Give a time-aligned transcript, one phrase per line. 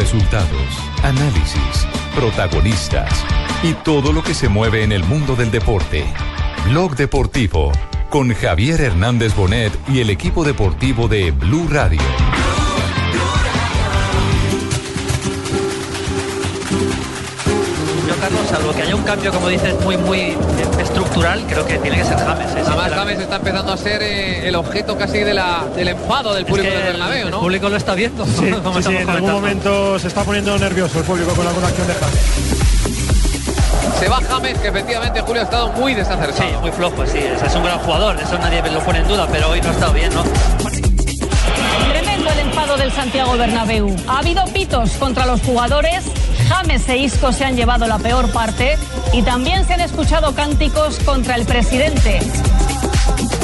[0.00, 3.22] Resultados, análisis, protagonistas
[3.62, 6.06] y todo lo que se mueve en el mundo del deporte.
[6.70, 7.70] Blog Deportivo
[8.08, 12.00] con Javier Hernández Bonet y el equipo deportivo de Blue Radio.
[18.20, 20.36] Carlos, salvo que haya un cambio, como dices, muy, muy
[21.10, 22.54] estructural, creo que tiene que ser James.
[22.54, 22.62] ¿eh?
[22.66, 26.46] Además, James está empezando a ser eh, el objeto casi de la, del enfado del
[26.46, 27.40] público Es que del Bernabéu, el ¿no?
[27.40, 28.24] público lo está viendo.
[28.26, 31.86] Sí, como sí, en algún momento se está poniendo nervioso el público con alguna acción
[31.86, 32.18] de James.
[33.98, 36.48] Se va James, que efectivamente Julio ha estado muy desacertado.
[36.48, 37.18] Sí, muy flojo, sí.
[37.18, 39.72] Es, es un gran jugador, eso nadie lo pone en duda, pero hoy no ha
[39.72, 40.22] estado bien, ¿no?
[41.90, 43.94] Tremendo el enfado del Santiago Bernabéu.
[44.08, 46.04] Ha habido pitos contra los jugadores.
[46.48, 48.78] James e Isco se han llevado la peor parte
[49.12, 52.20] y también se han escuchado cánticos contra el presidente.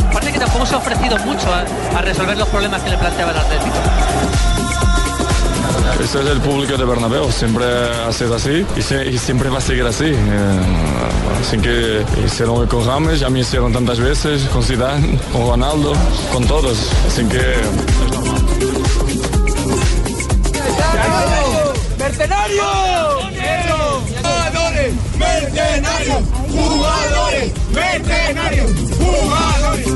[0.09, 1.65] Aparte que tampoco se ha ofrecido mucho a,
[1.99, 3.77] a resolver los problemas que le planteaba el Atlético.
[6.03, 7.65] Este es el público de Bernabéu, siempre
[8.07, 10.05] ha sido así y, se- y siempre va a seguir así.
[10.05, 10.61] Eh,
[11.41, 15.93] así que hicieron con James, ya me hicieron tantas veces, con Zidane, con Ronaldo,
[16.33, 16.79] con todos.
[17.09, 18.45] Así que es normal.
[21.99, 23.36] Jugadores,
[25.19, 29.87] mercenarios, jugadores, mercenarios, jugadores.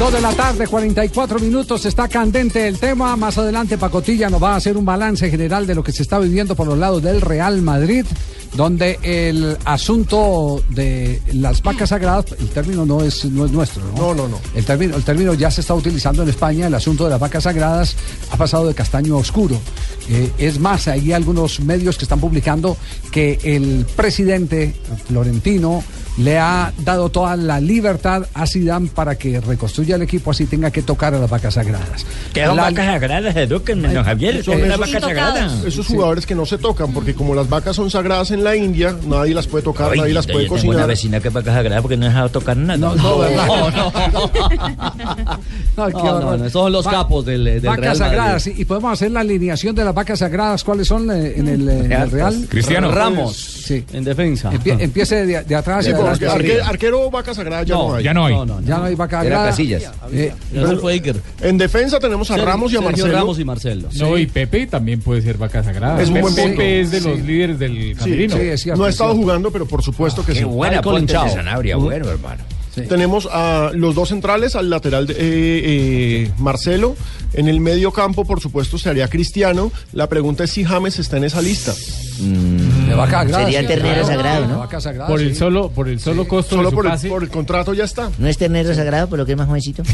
[0.00, 3.16] Dos de la tarde, 44 minutos, está candente el tema.
[3.16, 6.18] Más adelante Pacotilla nos va a hacer un balance general de lo que se está
[6.18, 8.06] viviendo por los lados del Real Madrid,
[8.54, 13.96] donde el asunto de las vacas sagradas, el término no es, no es nuestro, ¿no?
[13.96, 14.40] No, no, no.
[14.54, 17.44] El término, el término ya se está utilizando en España, el asunto de las vacas
[17.44, 17.94] sagradas
[18.30, 19.60] ha pasado de castaño a oscuro.
[20.08, 22.76] Eh, es más, hay algunos medios que están publicando
[23.12, 24.74] que el presidente
[25.06, 25.84] Florentino
[26.18, 30.70] le ha dado toda la libertad a Zidane para que reconstruya el equipo así tenga
[30.70, 32.04] que tocar a las vacas sagradas.
[32.34, 34.44] Son La- vacas sagradas, edúquenme, don Javier.
[34.44, 35.58] son Es una esos- vaca sagrada.
[35.66, 38.94] Esos jugadores que no se tocan, porque como las vacas son sagradas en la India,
[39.06, 40.86] nadie las puede tocar, Ay, nadie las yo puede tengo una cocinar.
[40.88, 42.76] vecina que es vaca sagrada porque no ha dejado tocar nada.
[42.78, 43.46] No, no, ¿verdad?
[45.76, 46.38] No, qué No, no, horror.
[46.38, 49.10] no, esos son los Va- capos del, del vacas Real sagradas, y, y podemos hacer
[49.10, 50.62] la alineación de las vacas sagradas.
[50.64, 52.46] ¿Cuáles son eh, en el, eh, en el Real?
[52.48, 52.90] Cristiano.
[52.90, 53.84] Ramos, Sí.
[53.92, 54.50] en defensa.
[54.52, 58.04] Empie- empiece de, de atrás Sí, arque- arquero vaca sagrada ya no, No, hay.
[58.04, 58.34] Ya no hay.
[58.34, 58.60] No.
[58.62, 59.46] Ya no hay vaca Era sagrada.
[59.50, 59.82] Casillas.
[60.12, 60.32] Eh,
[60.80, 61.16] fue Iker.
[61.40, 63.12] En defensa tenemos a Sergio- Ramos y a Sergio Marcelo.
[63.18, 63.88] Ramos y Marcelo.
[63.98, 66.00] No, y Pepe también puede ser vaca sagrada.
[66.02, 66.42] Es un buen punto.
[66.50, 67.22] Pepe es de los Sí.
[67.22, 68.36] líderes del Sí, camerino.
[68.76, 70.38] no ha es estado jugando, pero por supuesto que sí.
[70.40, 71.30] Qué buena ponte de.
[71.30, 72.42] Sanabria, bueno, hermano.
[72.88, 76.96] Tenemos a los dos centrales, al lateral de, eh, eh, Marcelo.
[77.32, 79.70] En el medio campo, por supuesto, estaría Cristiano.
[79.92, 81.72] La pregunta es si James está en esa lista.
[82.18, 83.44] de vaca sagrada.
[83.44, 84.52] Sería sí, ternero claro, sagrado, ¿no?
[84.54, 85.34] de vaca sagrada, Por el sí.
[85.36, 87.08] solo, por el solo costo Solo de su por el, pase.
[87.08, 88.10] por el contrato ya está.
[88.18, 89.82] ¿No es ternero sagrado por lo que es más jovencito?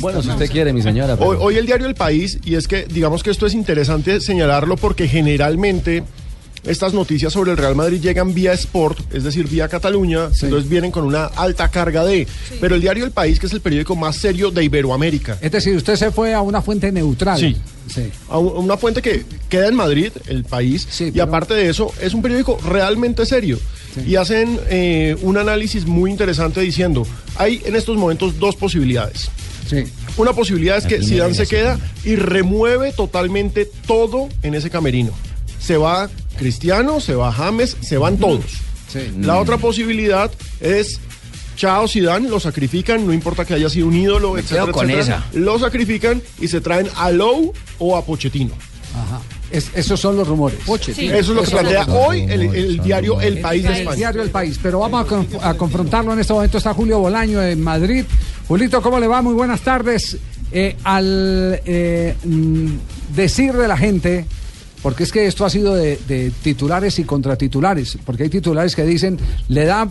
[0.00, 1.16] Bueno, si usted quiere, mi señora.
[1.16, 4.20] pero- Hoy, hoy el diario El País, y es que digamos que esto es interesante
[4.20, 6.02] señalarlo porque generalmente
[6.64, 10.90] estas noticias sobre el Real Madrid llegan vía Sport, es decir, vía Cataluña, entonces vienen
[10.90, 12.26] con una alta carga de...
[12.60, 15.74] Pero el diario El País, que es el periódico más serio de Iberoamérica, Es decir,
[15.76, 17.38] usted se fue a una fuente neutral.
[17.38, 17.56] Sí.
[17.92, 18.02] Sí.
[18.28, 21.68] a un- una fuente que queda en Madrid, El País, Sí, y pero- aparte de
[21.68, 23.58] eso, es un periódico realmente serio.
[24.06, 27.04] Y hacen eh, un análisis muy interesante diciendo,
[27.36, 29.28] hay en estos momentos dos posibilidades.
[29.68, 29.84] sí.
[30.16, 35.10] Una posibilidad es La que Zidane se queda y remueve totalmente todo en ese camerino.
[35.60, 36.10] Se va
[36.40, 38.44] Cristiano, se va James, se van todos.
[38.92, 39.00] Sí.
[39.20, 40.30] La otra posibilidad
[40.60, 40.98] es
[41.54, 45.24] chao Zidane, lo sacrifican, no importa que haya sido un ídolo, Me etcétera, con etcétera.
[45.30, 45.38] esa.
[45.38, 48.54] Lo sacrifican y se traen a Lowe o a Pochettino.
[48.94, 49.20] Ajá.
[49.50, 50.58] Es- esos son los rumores.
[50.66, 53.96] Eso es lo que plantea hoy el, el diario El País de El España.
[53.96, 54.58] diario El País.
[54.62, 55.06] Pero vamos
[55.42, 56.56] a confrontarlo en este momento.
[56.58, 58.04] Está Julio Bolaño en Madrid.
[58.48, 59.20] Julito, ¿cómo le va?
[59.22, 60.16] Muy buenas tardes.
[60.52, 62.66] Eh, al eh, mm,
[63.14, 64.24] decir de la gente,
[64.82, 68.84] porque es que esto ha sido de, de titulares y contratitulares, porque hay titulares que
[68.84, 69.18] dicen,
[69.48, 69.88] le da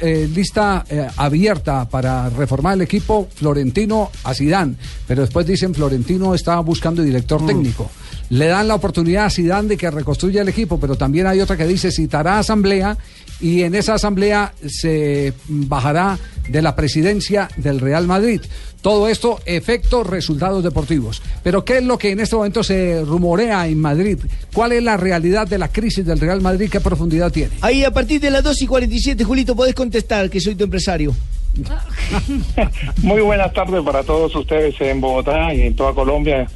[0.00, 4.76] eh, lista eh, abierta para reformar el equipo Florentino a Sidán,
[5.06, 7.90] pero después dicen Florentino está buscando director técnico.
[8.28, 11.56] Le dan la oportunidad a Sidán de que reconstruya el equipo, pero también hay otra
[11.56, 12.96] que dice citará asamblea
[13.40, 16.18] y en esa asamblea se bajará
[16.48, 18.40] de la presidencia del Real Madrid.
[18.82, 21.22] Todo esto, efectos, resultados deportivos.
[21.42, 24.18] Pero ¿qué es lo que en este momento se rumorea en Madrid?
[24.54, 26.70] ¿Cuál es la realidad de la crisis del Real Madrid?
[26.70, 27.50] ¿Qué profundidad tiene?
[27.62, 31.14] Ahí a partir de las 2 y 47, Julito, podés contestar que soy tu empresario.
[33.02, 36.46] Muy buenas tardes para todos ustedes en Bogotá y en toda Colombia.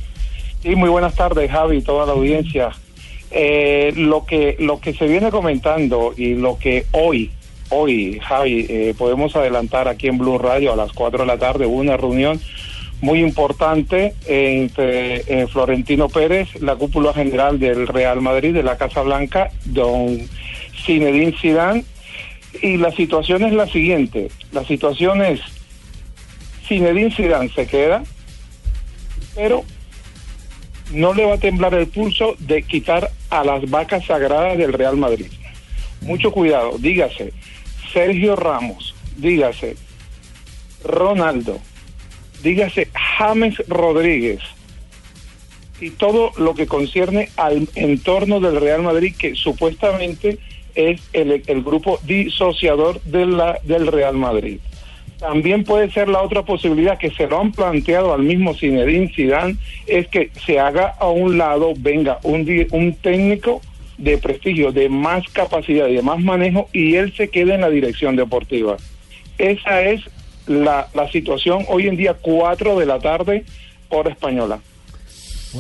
[0.63, 2.71] Y muy buenas tardes, Javi, y toda la audiencia.
[3.33, 7.31] Eh, lo que lo que se viene comentando y lo que hoy
[7.69, 11.65] hoy Javi eh, podemos adelantar aquí en Blue Radio a las 4 de la tarde
[11.65, 12.41] hubo una reunión
[13.01, 19.03] muy importante entre eh, Florentino Pérez, la cúpula general del Real Madrid de la Casa
[19.03, 20.19] Blanca, don
[20.85, 21.85] Zinedine Zidane.
[22.63, 25.41] Y la situación es la siguiente, la situación es
[26.67, 28.03] Zinedine Zidane se queda,
[29.35, 29.65] pero
[30.93, 34.97] no le va a temblar el pulso de quitar a las vacas sagradas del Real
[34.97, 35.31] Madrid.
[36.03, 37.33] Mucho cuidado, dígase
[37.93, 39.77] Sergio Ramos, dígase
[40.85, 41.59] Ronaldo,
[42.43, 42.89] dígase
[43.19, 44.41] James Rodríguez
[45.81, 50.39] y todo lo que concierne al entorno del Real Madrid que supuestamente
[50.75, 54.61] es el, el grupo disociador de la, del Real Madrid.
[55.21, 59.57] También puede ser la otra posibilidad que se lo han planteado al mismo Zinedine Zidane,
[59.87, 63.61] es que se haga a un lado, venga un, un técnico
[63.99, 67.69] de prestigio, de más capacidad y de más manejo y él se quede en la
[67.69, 68.79] dirección deportiva.
[69.37, 70.01] Esa es
[70.47, 73.45] la, la situación hoy en día, 4 de la tarde,
[73.91, 74.61] hora española.
[75.55, 75.59] Eh,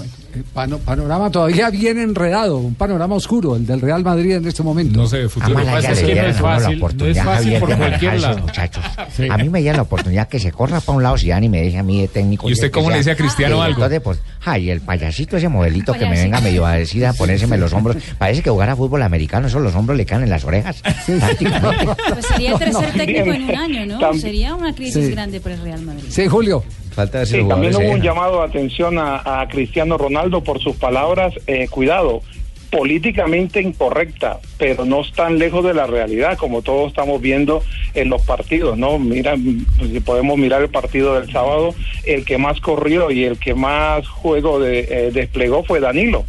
[0.55, 4.99] pano- panorama todavía bien enredado, un panorama oscuro, el del Real Madrid en este momento.
[5.01, 5.55] No sé, futuro.
[5.55, 8.39] Ojalá Lo que pasa ya es que no fácil, no es fácil por cualquier lado.
[8.39, 8.85] muchachos.
[9.17, 9.27] Sí.
[9.31, 11.63] A mí me dieron la oportunidad que se corra para un lado Zidane y me
[11.63, 12.49] deje a mí de técnico.
[12.49, 13.83] ¿Y usted cómo le dice a Cristiano algo?
[13.83, 14.23] de deporte.
[14.45, 17.97] Ay, el payasito, ese modelito que me venga medio a decir, a ponérseme los hombros.
[18.19, 20.83] Parece que jugar a fútbol americano, eso los hombros le caen en las orejas.
[21.07, 21.87] prácticamente.
[22.13, 24.15] Pues sería el tercer técnico en un año, ¿no?
[24.15, 25.11] Sería una crisis Sí.
[25.13, 26.05] grande para el Real Madrid.
[26.09, 26.63] Sí, Julio.
[26.91, 31.35] Falta Sí, también hubo un llamado de atención a, a Cristiano Ronaldo por sus palabras,
[31.47, 32.23] eh, cuidado,
[32.71, 37.63] políticamente incorrecta, pero no están lejos de la realidad, como todos estamos viendo
[37.95, 38.99] en los partidos, ¿no?
[38.99, 39.35] Mira,
[39.79, 43.55] pues, si podemos mirar el partido del sábado, el que más corrió y el que
[43.55, 46.25] más juego de, eh, desplegó fue Danilo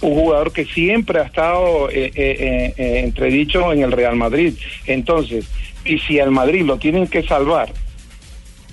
[0.00, 4.54] un jugador que siempre ha estado eh, eh, eh, eh, entredicho en el Real Madrid.
[4.86, 5.46] Entonces,
[5.84, 7.72] y si al Madrid lo tienen que salvar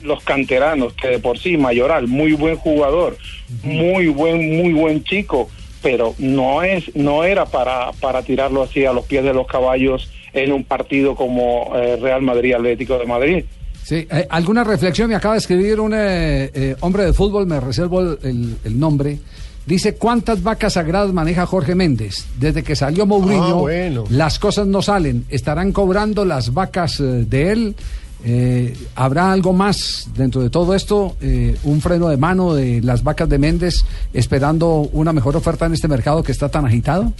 [0.03, 3.17] los canteranos, que de por sí Mayoral, muy buen jugador,
[3.63, 5.49] muy buen, muy buen chico,
[5.81, 10.09] pero no es, no era para, para tirarlo así a los pies de los caballos
[10.33, 13.45] en un partido como eh, Real Madrid Atlético de Madrid.
[13.83, 17.59] Sí, eh, alguna reflexión me acaba de escribir un eh, eh, hombre de fútbol, me
[17.59, 19.19] reservo el, el- el nombre.
[19.65, 22.25] Dice, ¿cuántas vacas sagradas maneja Jorge Méndez?
[22.37, 24.03] Desde que salió Mourinho, Ah, bueno.
[24.09, 25.25] las cosas no salen.
[25.29, 27.75] ¿Estarán cobrando las vacas de él?
[28.25, 31.15] Eh, ¿Habrá algo más dentro de todo esto?
[31.21, 33.83] Eh, ¿Un freno de mano de las vacas de Méndez
[34.13, 37.11] esperando una mejor oferta en este mercado que está tan agitado?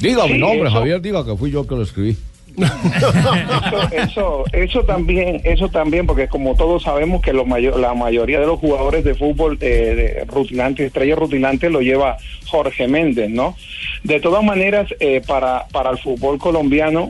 [0.00, 2.16] Diga mi Sí, nombre, eso- Javier, diga que fui yo que lo escribí.
[2.56, 8.38] eso, eso, eso también, eso también, porque como todos sabemos que lo mayo- la mayoría
[8.40, 12.16] de los jugadores de fútbol eh, de rutilante, estrella rutilante, lo lleva
[12.46, 13.56] Jorge Méndez, ¿no?
[14.04, 17.08] De todas maneras, eh, para, para el fútbol colombiano,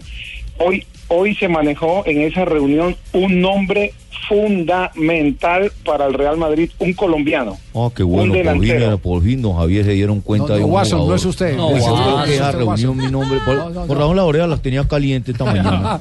[0.59, 3.93] hoy, hoy se manejó en esa reunión un nombre
[4.29, 7.57] fundamental para el Real Madrid, un colombiano.
[7.75, 8.99] Ah, qué bueno, por fin, delantero.
[8.99, 11.11] por fin, don Javier, se dieron cuenta No, de no, un Watson, jugador.
[11.11, 11.57] no es usted.
[11.57, 14.03] No, No, yo creo que esa reunión, mi nombre, por, No, no, por no.
[14.03, 15.99] razón la oreja las tenía caliente esta mañana.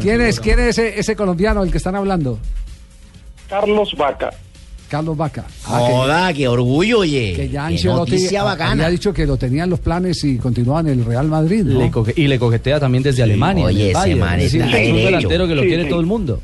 [0.00, 2.38] ¿Quién es, quién es ese, ese colombiano del que están hablando?
[3.48, 4.30] Carlos Vaca.
[4.92, 5.46] Carlos Vaca.
[5.64, 7.32] Joda, qué orgullo, oye.
[7.34, 8.72] Que ya Qué noticia ha- bacana.
[8.72, 11.62] había dicho que lo tenían los planes y continúa en el Real Madrid.
[11.64, 11.80] ¿no?
[11.80, 13.62] Le coque- y le coquetea también desde Alemania.
[13.62, 14.20] en oye, ese Bayern.
[14.20, 15.88] man Es decir, es un delantero que lo Sí, quiere sí.
[15.88, 16.40] todo el mundo.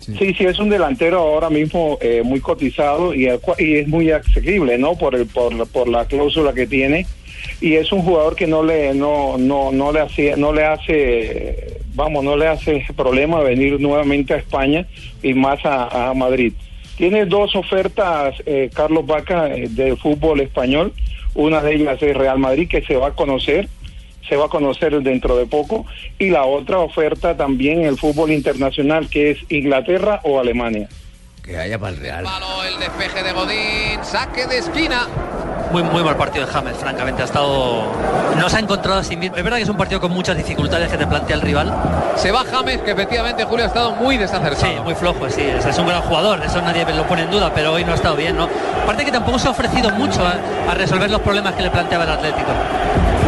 [0.00, 3.28] Sí, sí, es un delantero ahora mismo eh, muy cotizado y,
[3.58, 4.94] y es muy asequible, ¿no?
[4.94, 7.06] Por el por, la- por la cláusula que tiene
[7.62, 11.78] y es un jugador que no le no no no le hace no le hace
[11.94, 14.86] vamos no le hace problema venir nuevamente a España
[15.22, 16.52] y más a, a Madrid.
[16.96, 20.92] Tiene dos ofertas eh, Carlos Vaca eh, de fútbol español,
[21.34, 23.68] una de ellas es Real Madrid que se va a conocer
[24.28, 25.86] se va a conocer dentro de poco
[26.18, 30.88] y la otra oferta también el fútbol internacional que es Inglaterra o Alemania.
[31.46, 32.24] Que vaya para el Real.
[32.72, 35.06] El despeje de Godín, saque de esquina.
[35.70, 37.22] Muy, muy mal partido de James, francamente.
[37.22, 37.84] Ha estado.
[38.36, 39.36] No se ha encontrado a sí mismo.
[39.36, 41.72] Es verdad que es un partido con muchas dificultades que te plantea el rival.
[42.16, 44.72] Se va James, que efectivamente Julio ha estado muy desacertado.
[44.72, 45.42] Sí, muy flojo, sí.
[45.42, 47.96] Es, es un gran jugador, eso nadie lo pone en duda, pero hoy no ha
[47.96, 48.48] estado bien, ¿no?
[48.82, 50.34] Aparte que tampoco se ha ofrecido mucho a,
[50.70, 52.50] a resolver los problemas que le planteaba el Atlético.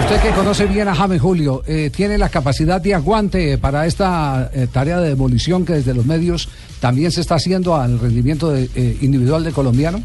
[0.00, 4.48] Usted que conoce bien a James Julio, eh, ¿tiene la capacidad de aguante para esta
[4.54, 6.48] eh, tarea de demolición que desde los medios
[6.80, 10.02] también se está haciendo al rendimiento de- eh, individual del colombiano?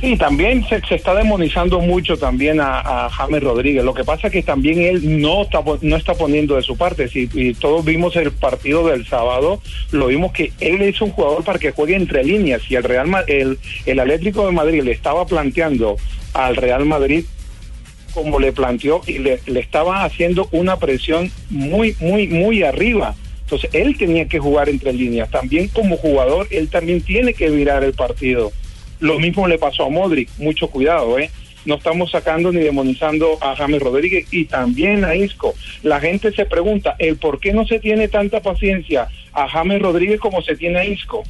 [0.00, 3.84] Sí, también se, está demonizando mucho también a, a James Rodríguez.
[3.84, 7.08] Lo que pasa es que también él no está no está poniendo de su parte.
[7.08, 9.60] Si y todos vimos el partido del sábado,
[9.92, 12.62] lo vimos que él es un jugador para que juegue entre líneas.
[12.70, 15.96] Y el Real el, el Atlético de Madrid le estaba planteando
[16.32, 17.24] al Real Madrid
[18.14, 23.14] como le planteó y le estaba haciendo una presión muy, muy, muy arriba.
[23.48, 25.30] Entonces él tenía que jugar entre líneas.
[25.30, 28.52] También como jugador, él también tiene que virar el partido.
[29.00, 30.28] Lo mismo le pasó a Modric.
[30.36, 31.30] Mucho cuidado, ¿eh?
[31.64, 35.54] No estamos sacando ni demonizando a James Rodríguez y también a Isco.
[35.82, 40.20] La gente se pregunta el por qué no se tiene tanta paciencia a James Rodríguez
[40.20, 41.22] como se tiene a Isco.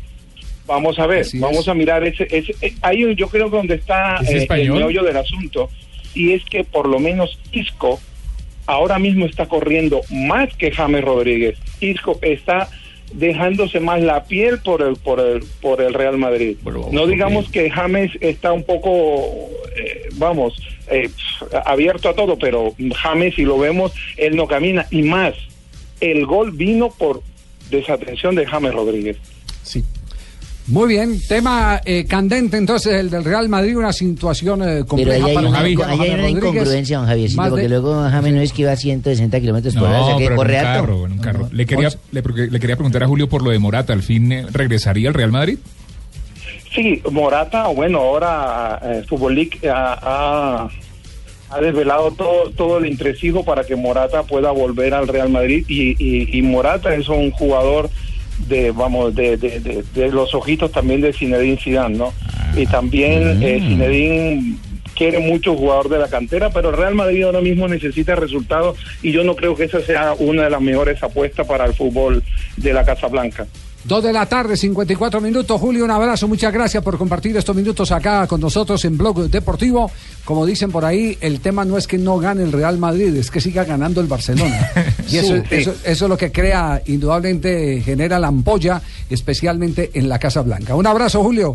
[0.66, 4.16] Vamos a ver, vamos a mirar ese, ese eh, ahí yo creo que donde está
[4.16, 5.70] ¿Es eh, el meollo del asunto
[6.14, 8.00] y es que por lo menos Isco
[8.68, 11.58] ahora mismo está corriendo más que James Rodríguez.
[11.80, 12.68] Isco está
[13.12, 16.58] dejándose más la piel por el por el por el Real Madrid.
[16.92, 20.54] no digamos que James está un poco eh, vamos
[20.90, 21.10] eh,
[21.64, 25.34] abierto a todo, pero James si lo vemos él no camina y más
[26.00, 27.22] el gol vino por
[27.70, 29.16] desatención de James Rodríguez.
[30.68, 34.84] Muy bien, tema eh, candente entonces el del Real Madrid, una situación eh, Pero ahí
[34.84, 36.42] compleja hay para una, James ahí hay una Rodríguez.
[36.44, 39.84] incongruencia, don Javiercito, porque de- luego James no es que iba a 160 kilómetros por
[39.88, 41.48] hora, o sea No, que pero en un corre carro, en un carro.
[41.52, 43.94] Le quería, le, le quería preguntar a Julio por lo de Morata.
[43.94, 45.58] ¿Al fin eh, regresaría al Real Madrid?
[46.74, 50.68] Sí, Morata, bueno, ahora eh, Fútbol League ha, ha-
[51.50, 55.92] ha desvelado todo, todo el entresijo para que Morata pueda volver al Real Madrid y,
[55.98, 57.88] y- y Morata es un jugador
[58.46, 62.12] de, vamos, de, de- de- de los ojitos también de Zinedine Zidane, ¿no?
[62.56, 64.56] Y también eh, Zinedine
[64.94, 69.12] quiere mucho jugador de la cantera, pero el Real Madrid ahora mismo necesita resultados y
[69.12, 72.22] yo no creo que esa sea una de las mejores apuestas para el fútbol
[72.56, 73.46] de la Casa Blanca.
[73.84, 75.58] Dos de la tarde, 54 minutos.
[75.60, 76.28] Julio, un abrazo.
[76.28, 79.90] Muchas gracias por compartir estos minutos acá con nosotros en Blog Deportivo.
[80.24, 83.30] Como dicen por ahí, el tema no es que no gane el Real Madrid, es
[83.30, 84.70] que siga ganando el Barcelona.
[85.08, 85.42] Y eso, Sí.
[85.50, 90.74] eso, eso es lo que crea, indudablemente, genera la ampolla, especialmente en la Casa Blanca.
[90.74, 91.54] Un abrazo, Julio.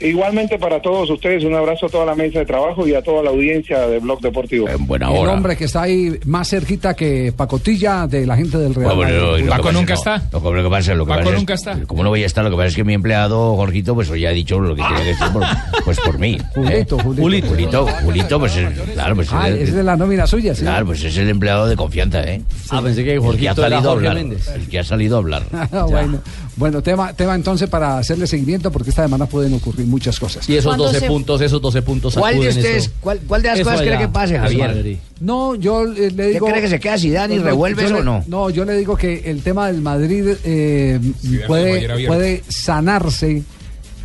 [0.00, 3.22] Igualmente para todos ustedes, un abrazo a toda la mesa de trabajo y a toda
[3.22, 4.66] la audiencia de Blog Deportivo.
[4.80, 8.94] buena el hombre que está ahí más cerquita que Pacotilla de la gente del Real
[8.96, 9.44] Bueno, Madrid.
[9.44, 10.22] que Paco pasa- nunca no, está.
[10.32, 11.78] Lo que, lo que pasa, lo que Paco pasa es- nunca está.
[11.86, 14.20] Como no voy a estar, lo que pasa es que mi empleado, Jorgito, pues hoy
[14.22, 15.42] ya ha dicho lo que tiene que decir, por,
[15.84, 16.38] pues por mí.
[16.54, 17.02] Julito, ¿eh?
[17.02, 17.48] Julito.
[17.48, 20.62] Julito, Julito, pues es- claro, pues Ah, es, es de la nómina suya, sí.
[20.62, 22.40] claro, pues es el empleado de confianza, ¿eh?
[22.70, 24.16] Ah, pensé que El que ha Jorgito salido a hablar.
[24.18, 25.42] El que ha salido a hablar.
[25.72, 26.20] Ah, bueno,
[26.60, 30.48] bueno tema, tema entonces para hacerle seguimiento porque esta semana pueden ocurrir muchas cosas.
[30.48, 32.90] Y esos Cuando 12 se- puntos, esos 12 puntos ¿Cuál de ustedes, eso.
[33.00, 34.98] cuál, cuál de las Eso cosas cree que pase, Javier?
[35.20, 36.46] No, yo eh, le digo.
[36.46, 38.22] cree que se queda Zidane y No, revuelve eso o no?
[38.28, 41.00] No, yo le digo que el tema del Madrid eh,
[41.46, 43.42] puede, puede sanarse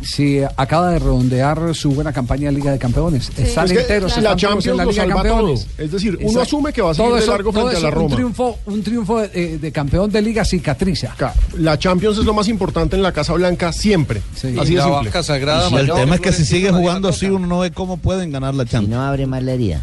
[0.02, 3.30] si acaba de redondear su buena campaña de Liga de Campeones.
[3.36, 5.66] Están Es que enteros, la están Champions en la Liga de Campeones.
[5.76, 5.84] todo.
[5.84, 6.42] Es decir, uno Exacto.
[6.42, 8.06] asume que va a seguir Todo de eso- largo todo frente a la Roma.
[8.06, 11.14] Un triunfo, un triunfo eh, de campeón de Liga cicatriza.
[11.58, 14.22] La Champions es lo más importante en la Casa Blanca siempre.
[14.36, 15.10] Así de simple.
[15.10, 18.30] Y si el tema es que si sigue jugando así, uno no ve cómo pueden
[18.30, 18.88] ganar la Champions.
[18.94, 19.82] no abre más la herida.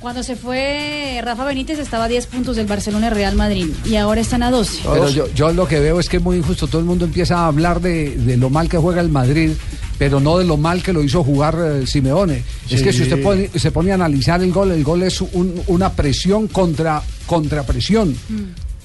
[0.00, 3.96] Cuando se fue Rafa Benítez estaba a 10 puntos del Barcelona y Real Madrid y
[3.96, 4.80] ahora están a 12.
[4.90, 6.66] Pero yo, yo lo que veo es que es muy injusto.
[6.66, 9.50] Todo el mundo empieza a hablar de, de lo mal que juega el Madrid,
[9.98, 12.42] pero no de lo mal que lo hizo jugar eh, Simeone.
[12.70, 15.60] Es que si usted pone- se pone a analizar el gol, el gol es un-
[15.66, 18.16] una presión contra, contra presión.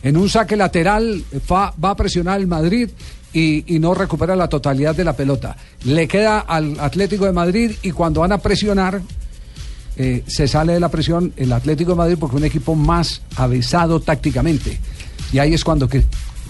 [0.03, 2.89] En un saque lateral va, va a presionar el Madrid
[3.31, 5.55] y, y no recupera la totalidad de la pelota.
[5.85, 9.01] Le queda al Atlético de Madrid y cuando van a presionar,
[9.97, 13.21] eh, se sale de la presión el Atlético de Madrid porque es un equipo más
[13.35, 14.79] avesado tácticamente.
[15.31, 16.03] Y ahí es cuando que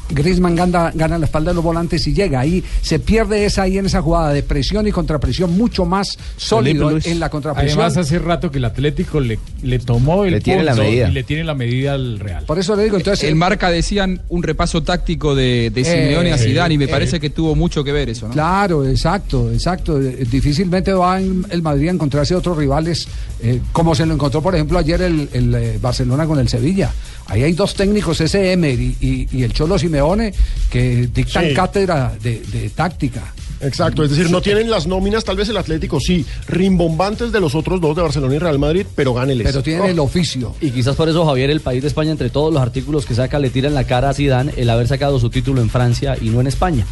[0.09, 2.39] Griezmann gana, gana la espalda de los volantes y llega.
[2.39, 6.07] Ahí se pierde esa ahí en esa jugada de presión y contrapresión mucho más
[6.37, 7.79] sólido en la contrapresión.
[7.79, 11.09] Además, hace rato que el Atlético le, le tomó el Le tiene la medida.
[11.09, 12.43] y le tiene la medida al Real.
[12.45, 13.27] Por eso le digo, entonces.
[13.27, 16.89] El marca decían un repaso táctico de, de Simeone a Eh, Zidane y me eh.
[16.89, 18.33] parece que tuvo mucho que ver eso, ¿no?
[18.33, 20.01] Claro, exacto, exacto.
[20.01, 23.07] Eh, Difícilmente va en- el Madrid a encontrarse otros rivales,
[23.41, 26.91] eh, como se lo encontró, por ejemplo, ayer el, el, eh, Barcelona con el Sevilla.
[27.27, 30.33] Ahí hay dos técnicos, ese Emery y, y el Cholo Simeone,
[30.69, 31.53] que dictan Sí.
[31.53, 33.33] cátedra de, de táctica.
[33.61, 37.55] Exacto, es decir, no tienen las nóminas, tal vez el Atlético sí, rimbombantes de los
[37.55, 39.47] otros dos de Barcelona y Real Madrid, pero gáneles.
[39.47, 40.53] Pero tienen el oficio.
[40.61, 43.39] Y quizás por eso Javier, el país de España, entre todos los artículos que saca,
[43.39, 46.29] le tira en la cara a Zidane el haber sacado su título en Francia y
[46.29, 46.85] no en España.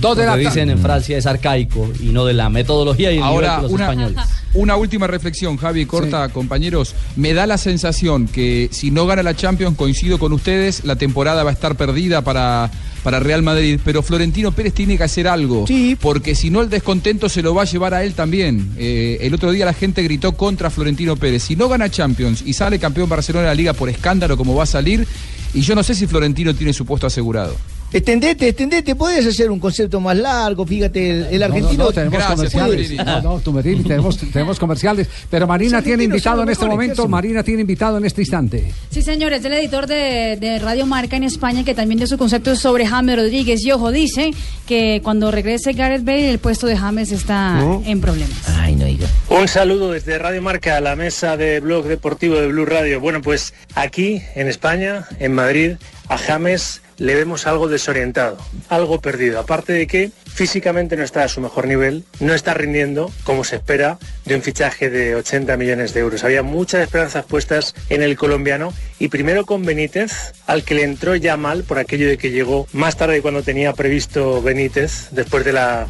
[0.00, 3.16] Dos de la ta- dicen en Francia es arcaico y no de la metodología y
[3.16, 4.18] el Ahora, de los una, españoles.
[4.54, 6.94] una última reflexión, Javi, corta, compañeros.
[7.16, 11.42] Me da la sensación que si no gana la Champions, coincido con ustedes, la temporada
[11.42, 12.70] va a estar perdida para,
[13.02, 13.80] para Real Madrid.
[13.84, 15.64] Pero Florentino Pérez tiene que hacer algo.
[16.00, 18.70] Porque si no, el descontento se lo va a llevar a él también.
[18.78, 21.42] Eh, el otro día la gente gritó contra Florentino Pérez.
[21.42, 24.62] Si no gana Champions y sale campeón Barcelona de la Liga por escándalo como va
[24.62, 25.06] a salir,
[25.54, 27.56] y yo no sé si Florentino tiene su puesto asegurado.
[27.90, 31.84] Extendete, extendete, podés hacer un concepto más largo, fíjate, el, el No, no, argentino...
[31.84, 32.90] no, tenemos comerciales.
[32.92, 35.08] No, no, Tumberini, tenemos, tenemos comerciales.
[35.30, 37.08] Pero Marina tiene invitado en este mejores, ¿qué momento.
[37.08, 38.72] Marina tiene invitado en este instante.
[38.90, 42.54] Sí, señores, el editor de, de Radio Marca en España, que también dio su concepto
[42.56, 43.64] sobre James Rodríguez.
[43.64, 44.32] Y ojo, dice
[44.66, 48.36] que cuando regrese Gareth Bale, el puesto de James está en problemas.
[48.58, 49.06] Ay, no diga.
[49.30, 53.00] Un saludo desde Radio Marca a la mesa de Blog Deportivo de Blue Radio.
[53.00, 55.72] Bueno, pues aquí en España, en Madrid,
[56.08, 58.38] a James le vemos algo desorientado,
[58.68, 59.38] algo perdido.
[59.38, 63.56] Aparte de que físicamente no está a su mejor nivel, no está rindiendo como se
[63.56, 66.24] espera de un fichaje de 80 millones de euros.
[66.24, 71.14] Había muchas esperanzas puestas en el colombiano y primero con Benítez, al que le entró
[71.14, 75.52] ya mal por aquello de que llegó más tarde cuando tenía previsto Benítez, después de
[75.52, 75.86] la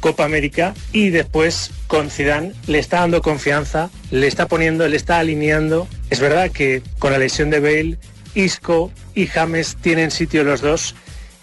[0.00, 5.18] Copa América y después con Zidane le está dando confianza, le está poniendo, le está
[5.18, 5.88] alineando.
[6.08, 7.98] Es verdad que con la lesión de Bale,
[8.34, 10.94] Isco y James tienen sitio los dos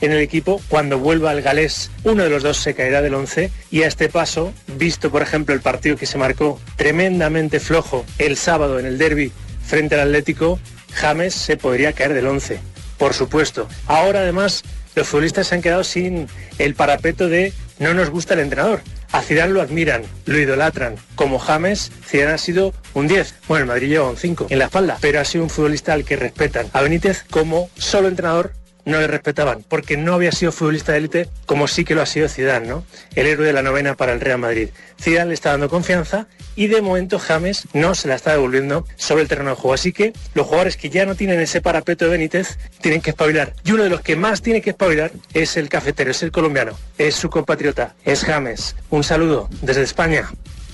[0.02, 0.62] en el equipo.
[0.68, 4.10] Cuando vuelva el galés, uno de los dos se caerá del 11 y a este
[4.10, 8.98] paso, visto por ejemplo el partido que se marcó tremendamente flojo el sábado en el
[8.98, 9.32] derby
[9.66, 10.60] frente al Atlético,
[10.94, 12.60] James se podría caer del 11,
[12.98, 13.68] por supuesto.
[13.86, 14.64] Ahora además
[14.96, 16.28] los futbolistas se han quedado sin
[16.58, 18.82] el parapeto de no nos gusta el entrenador.
[19.12, 20.96] A Zidane lo admiran, lo idolatran.
[21.16, 23.36] Como James, Zidane ha sido un 10.
[23.48, 26.06] Bueno, el Madrid lleva un 5 en la espalda, pero ha sido un futbolista al
[26.06, 26.68] que respetan.
[26.74, 28.54] A Benítez, como solo entrenador,
[28.88, 32.06] no le respetaban, porque no había sido futbolista de élite como sí que lo ha
[32.06, 32.86] sido Zidane, ¿no?
[33.16, 34.70] El héroe de la novena para el Real Madrid.
[35.00, 39.24] Zidane le está dando confianza y de momento James no se la está devolviendo sobre
[39.24, 39.74] el terreno de juego.
[39.74, 43.54] Así que los jugadores que ya no tienen ese parapeto de Benítez tienen que espabilar.
[43.66, 46.78] Y uno de los que más tiene que espabilar es el cafetero, es el colombiano,
[46.98, 48.76] es su compatriota, es James.
[48.90, 50.30] Un saludo desde España.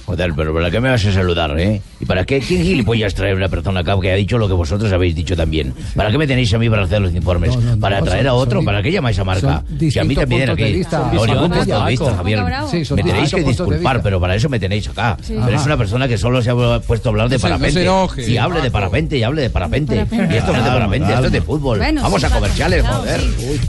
[0.06, 1.82] Joder, pero ¿para qué me vas a saludar, eh?
[2.02, 2.40] ¿Y para qué?
[2.42, 5.74] ¿Quién gilipollas trae una persona acá que ha dicho lo que vosotros habéis dicho también?
[5.96, 7.56] ¿Para qué me tenéis a mí para hacer los informes?
[7.80, 8.58] ¿Para no, traer son- a otro?
[8.60, 9.64] son- ¿Para qué llamáis a Marca?
[9.80, 10.82] Si a mí también aquí.
[11.14, 12.44] No, ningún punto de vista, Javier.
[12.70, 15.18] Sí, me tenéis que disculpar, pero para eso me tenéis acá.
[15.22, 15.36] Sí.
[15.36, 15.66] Pero es Ajá.
[15.68, 17.82] una persona que solo se ha puesto a hablar de No no parapente.
[17.84, 19.96] enoje, y hable de parapente y hable de parapente.
[19.96, 21.80] Y esto no es de Calma, parapente, esto es de fútbol.
[21.80, 23.22] Vamos a comerciales, joder.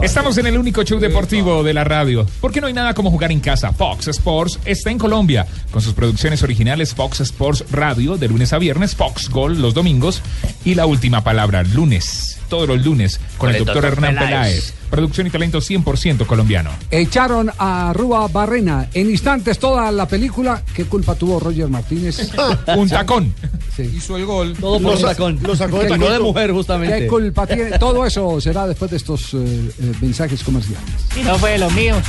[0.02, 2.26] Estamos en el único show deportivo de la radio.
[2.40, 3.72] Porque no hay nada como jugar en casa.
[3.72, 5.46] Fox Sports está en Colombia.
[5.70, 10.22] Con sus producciones originales Fox Sports Radio de lunes a viernes, Fox Gol los domingos
[10.64, 12.40] y la última palabra, lunes.
[12.48, 14.72] Todos los lunes con, el doctor Hernán Peláez.
[14.88, 16.70] Producción y talento 100% colombiano.
[16.90, 18.88] Echaron a Rúa Barrena.
[18.94, 20.62] En instantes toda la película.
[20.74, 22.32] ¿Qué culpa tuvo Roger Martínez?
[22.76, 23.34] Un tacón.
[23.78, 24.54] Hizo el gol.
[24.58, 25.38] Todo por un tacón.
[25.42, 27.00] Lo sacó de mujer, justamente.
[27.00, 27.78] ¿Qué culpa tiene?
[27.78, 30.84] Todo eso será después de estos eh, eh, mensajes comerciales.
[31.16, 32.02] Y no fue de los míos.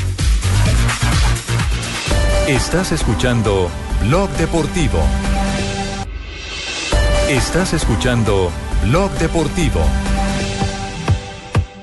[2.47, 4.99] Estás escuchando Blog Deportivo.
[7.27, 8.51] Estás escuchando
[8.83, 9.81] Blog Deportivo.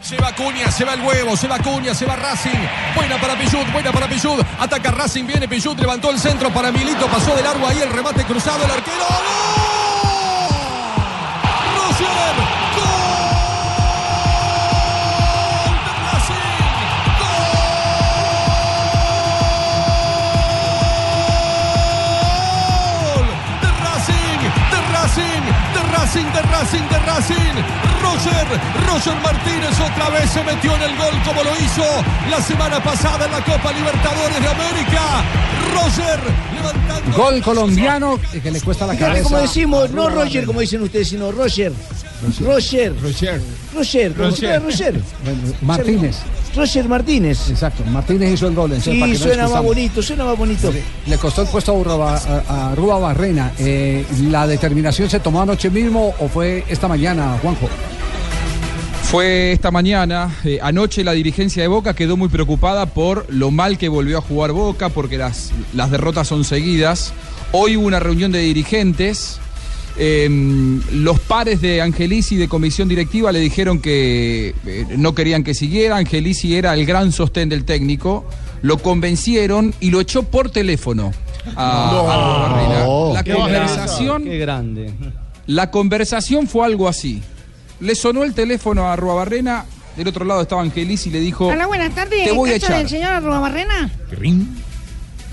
[0.00, 2.60] Se va Cuña, se va el huevo, se va Cuña, se va Racing.
[2.94, 4.40] Buena para Pillud, buena para Pillud.
[4.60, 8.22] Ataca Racing, viene Pillud, levantó el centro para Milito, pasó de largo ahí el remate
[8.22, 9.41] cruzado, el arquero.
[26.02, 26.24] Racing!
[26.32, 26.88] ¡De Racing!
[26.90, 27.54] ¡De Racing!
[28.02, 28.46] Roger,
[28.88, 31.84] Roger Martínez otra vez se metió en el gol como lo hizo
[32.28, 35.22] la semana pasada en la Copa Libertadores de América.
[35.72, 36.18] Roger
[36.56, 37.16] levantando.
[37.16, 39.22] Gol colombiano que le cuesta la cabeza.
[39.22, 41.72] como decimos, no Roger como dicen ustedes, sino Roger.
[42.40, 43.00] Roger.
[43.00, 43.40] Roger.
[43.72, 44.16] Roger.
[44.16, 44.60] Roger.
[44.60, 45.00] Roger.
[45.60, 46.16] Martínez.
[46.54, 47.48] Roger Martínez.
[47.50, 48.72] Exacto, Martínez hizo el gol.
[48.72, 50.72] entonces, para Sí, que suena más bonito, suena más bonito.
[51.06, 53.52] Le costó el puesto a, Urba- a- a Rúa Barrena.
[53.58, 57.68] Eh, ¿La determinación se tomó anoche mismo o fue esta mañana, Juanjo?
[59.10, 63.76] Fue esta mañana, eh, anoche la dirigencia de Boca quedó muy preocupada por lo mal
[63.76, 67.12] que volvió a jugar Boca, porque las, las derrotas son seguidas.
[67.52, 69.38] Hoy hubo una reunión de dirigentes.
[69.98, 70.28] Eh,
[70.92, 75.96] los pares de Angelici de comisión directiva le dijeron que eh, no querían que siguiera.
[75.96, 78.24] Angelici era el gran sostén del técnico.
[78.62, 81.12] Lo convencieron y lo echó por teléfono
[81.56, 83.10] a, No.
[83.10, 83.14] a.
[83.14, 84.24] La Qué conversación.
[84.24, 84.92] Qué grande.
[85.46, 87.20] La conversación fue algo así.
[87.80, 89.64] Le sonó el teléfono a Barrena,
[89.96, 92.24] del otro lado estaba Angelis y le dijo, Hola, buenas tardes.
[92.24, 92.78] Te voy a ¿En casa echar.
[92.82, 93.90] del señor Arrobabarrena?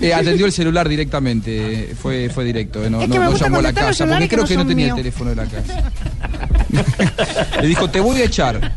[0.00, 3.58] Eh, atendió el celular directamente, fue, fue directo, eh, no, Es no- que no llamó
[3.58, 5.90] a la casa, porque creo no que no tenía el teléfono de la casa.
[7.60, 8.76] Le dijo, te voy a echar,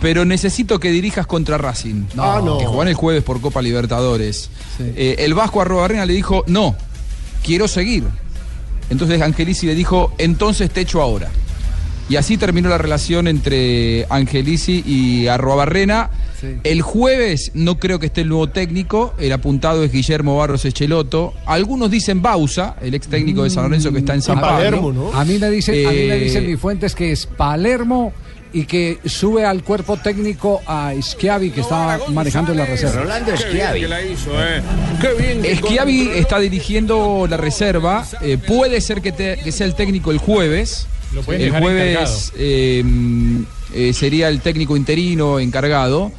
[0.00, 2.58] pero necesito que dirijas contra Racing, Ah, no.
[2.58, 4.50] que juegan el jueves por Copa Libertadores.
[4.80, 6.76] Eh, el Vasco Arrobarrena le dijo, no,
[7.44, 8.04] quiero seguir.
[8.90, 11.28] Entonces Angelici le dijo, entonces te echo ahora.
[12.08, 16.10] Y así terminó la relación entre Angelici y Arrobarrena.
[16.64, 21.34] El jueves no creo que esté el nuevo técnico, el apuntado es Guillermo Barros Echeloto.
[21.46, 24.60] Algunos dicen Bausa, el ex técnico de San Lorenzo que está en San Pablo.
[25.14, 28.12] A mí me dice, a mí me Eh, dicen mis fuentes que es Palermo
[28.54, 33.04] y que sube al cuerpo técnico a Schiavi que estaba manejando la reserva.
[35.56, 38.04] Schiavi está dirigiendo la reserva.
[38.20, 40.86] eh, puede ser que, te- que sea el técnico el jueves.
[41.14, 42.84] Lo pueden el jueves eh,
[43.74, 46.12] eh, sería el técnico interino encargado.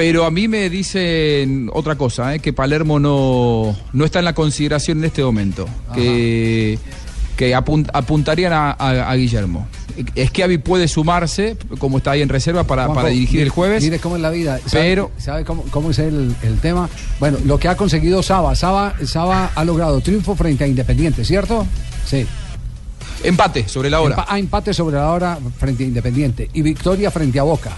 [0.00, 4.32] Pero a mí me dicen otra cosa, eh, que Palermo no, no está en la
[4.32, 5.66] consideración en este momento.
[5.94, 6.78] Que,
[7.36, 9.68] que apun- apuntarían a, a- a Guillermo.
[10.16, 13.82] Schiavi puede sumarse, como está ahí en reserva, para, Juanjo, para dirigir el jueves.
[13.84, 14.58] Mire cómo es la vida.
[14.64, 16.88] ¿Sabe, Pero- ¿Sabe cómo, cómo es el, el tema?
[17.18, 18.54] Bueno, lo que ha conseguido Saba.
[18.54, 21.66] Saba, Saba ha logrado triunfo frente a Independiente, ¿cierto?
[22.06, 22.26] Sí.
[23.22, 24.16] Empate sobre la hora.
[24.16, 27.72] Empa- ah, empate sobre la hora frente a Independiente y victoria frente a Boca.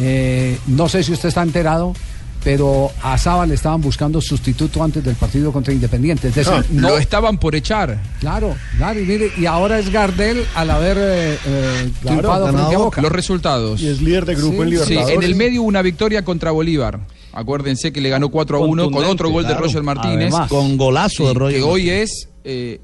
[0.00, 1.94] Eh, no sé si usted está enterado,
[2.42, 6.28] pero a Saba le estaban buscando sustituto antes del partido contra Independiente.
[6.28, 7.98] Es decir, Ah, no, Lo estaban por echar.
[8.20, 12.74] Claro, claro, y mire, y ahora es Gardel al haber eh, eh, Claro, triunfado frente
[12.74, 13.00] a Boca.
[13.00, 13.80] Los resultados.
[13.80, 15.16] Y es líder de grupo en Sí, Libertadores.
[15.16, 17.00] en el medio una victoria contra Bolívar.
[17.32, 19.54] Acuérdense que le ganó 4 a 1 con otro gol de.
[19.54, 20.32] Roger Martínez.
[20.32, 20.48] Además.
[20.50, 22.80] Con golazo de Sí, Roger Que hoy es eh,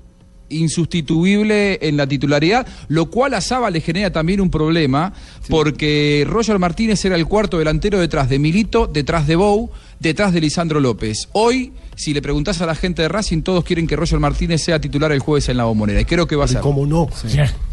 [0.50, 5.12] insustituible en la titularidad, lo cual a Saba le genera también un problema,
[5.48, 10.40] porque Roger Martínez era el cuarto delantero detrás de Milito, detrás de Bou, detrás de
[10.40, 11.28] Lisandro López.
[11.32, 14.80] Hoy, si le preguntás a la gente de Racing, todos quieren que Roger Martínez sea
[14.80, 16.00] titular el jueves en la bombonera.
[16.00, 16.60] Y creo que va a ser.
[16.60, 17.06] ¿Cómo no?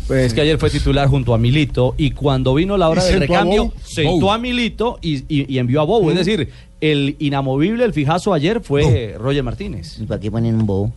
[0.08, 3.08] Pues es que ayer fue titular junto a Milito y cuando vino la hora ¿Y
[3.08, 6.06] del a recambio, sentó a Milito y, y- y envió a Bow.
[6.06, 6.10] Mm.
[6.12, 9.98] Es decir, el inamovible, el fijazo ayer fue Roger Martínez.
[10.00, 10.92] ¿Y para qué ponen un bow?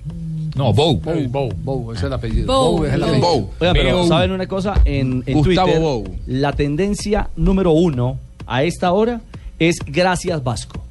[0.56, 1.00] No, Bow.
[1.00, 2.46] Bow, Bow, Bow, ese es el apellido.
[2.46, 3.26] Bow, Bow es el apellido.
[3.26, 3.50] Bow.
[3.60, 4.06] Oiga, pero.
[4.08, 4.74] ¿saben una cosa?
[4.84, 6.04] En, en Gustavo Twitter, Bow.
[6.26, 9.20] la tendencia número uno a esta hora
[9.58, 10.82] es gracias Vasco.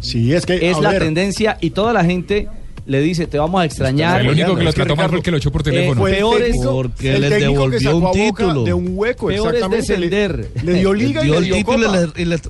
[0.00, 0.70] Sí, es que.
[0.70, 2.48] Es a la ver, tendencia y toda la gente
[2.86, 4.20] le dice, te vamos a extrañar.
[4.22, 6.00] El único que lo Es trató mal fue el que lo echó por eh, teléfono.
[6.00, 8.64] fue el Peor es- Porque le devolvió sacó un a Boca título.
[8.64, 9.98] de un hueco, Peor es exactamente.
[9.98, 10.50] Le- descender.
[10.64, 12.12] Le, dio liga y dio le el dio título copa.
[12.16, 12.40] y y les-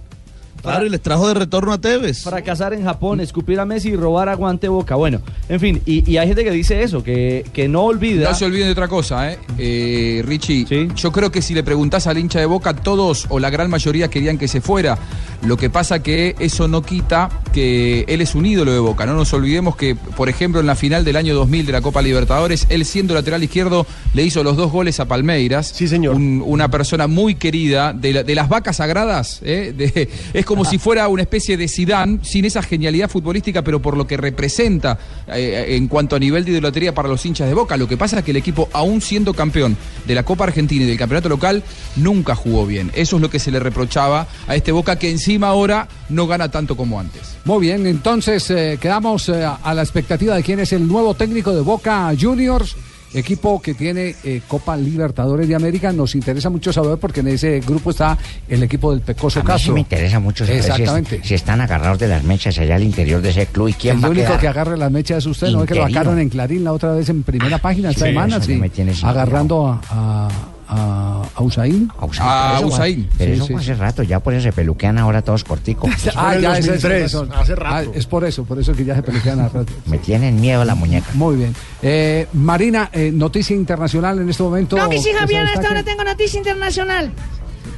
[0.62, 2.23] claro, y les trajo de retorno a Tevez.
[2.23, 4.94] fracasar en Japón, escupir a Messi y robar aguante boca.
[4.97, 8.29] Bueno, en fin, y, y hay gente que dice eso, que, que no olvida.
[8.31, 9.38] No se olviden de otra cosa, ¿eh?
[9.59, 10.88] Eh, Richie.
[10.97, 14.09] Yo creo que si le preguntás al hincha de Boca, todos o la gran mayoría
[14.09, 14.99] querían que se fuera.
[15.47, 19.07] Lo que pasa que eso no quita que él es un ídolo de Boca.
[19.07, 22.03] No nos olvidemos que, por ejemplo, en la final del año 2000 de la Copa
[22.03, 25.71] Libertadores, él siendo lateral izquierdo le hizo los dos goles a Palmeiras.
[25.75, 26.16] Sí, señor.
[26.16, 29.40] Un- una persona muy querida de, la- de las vacas sagradas.
[29.44, 29.73] ¿eh?
[29.77, 33.99] De- es como si fuera una especie de Sidán sin esa genialidad futbolística, pero por
[33.99, 37.77] lo que representa eh, en cuanto a nivel de idolatría para los hinchas de Boca.
[37.77, 40.89] Lo que pasa es que el equipo, aún siendo campeón de la Copa Argentina y
[40.89, 41.63] del campeonato local,
[41.97, 42.91] nunca jugó bien.
[42.95, 46.51] Eso es lo que se le reprochaba a este Boca que encima ahora no gana
[46.51, 47.37] tanto como antes.
[47.45, 51.55] Muy bien, entonces eh, quedamos eh, a la expectativa de quién es el nuevo técnico
[51.55, 52.75] de Boca Juniors,
[53.14, 55.92] equipo que tiene eh, Copa Libertadores de América.
[55.92, 58.16] Nos interesa mucho saber porque en ese grupo está
[58.49, 61.21] el equipo del Pecoso A mí sí me interesa mucho saber si es- Exactamente.
[61.25, 64.03] Si, están agarrados de las mechas allá al interior de ese club y quién el
[64.05, 64.40] va a único quedar.
[64.40, 65.62] que agarre las mechas es usted, ¿no?
[65.62, 68.40] Es que lo sacaron en Clarín la otra vez en primera página esta Sí, semana,
[68.40, 68.61] sí.
[69.03, 70.29] agarrando a, a,
[70.69, 71.91] a, a Usain.
[71.99, 73.09] A Usain, Ah, pero eso fue- Usain.
[73.19, 73.71] Pero Sí, eso sí, fue sí.
[73.73, 75.91] hace rato, ya por eso se peluquean ahora todos corticos.
[76.17, 77.31] Ah, ya, es 2003, razón.
[77.35, 77.91] hace rato.
[77.91, 79.73] Ah, es por eso, por eso que ya se pelean a rato.
[79.87, 81.07] Me tienen miedo la muñeca.
[81.15, 81.55] Muy bien.
[81.83, 84.77] Eh, Marina, eh, noticia internacional en este momento.
[84.77, 87.13] No, que sí, Javier, hasta ahora tengo noticia internacional.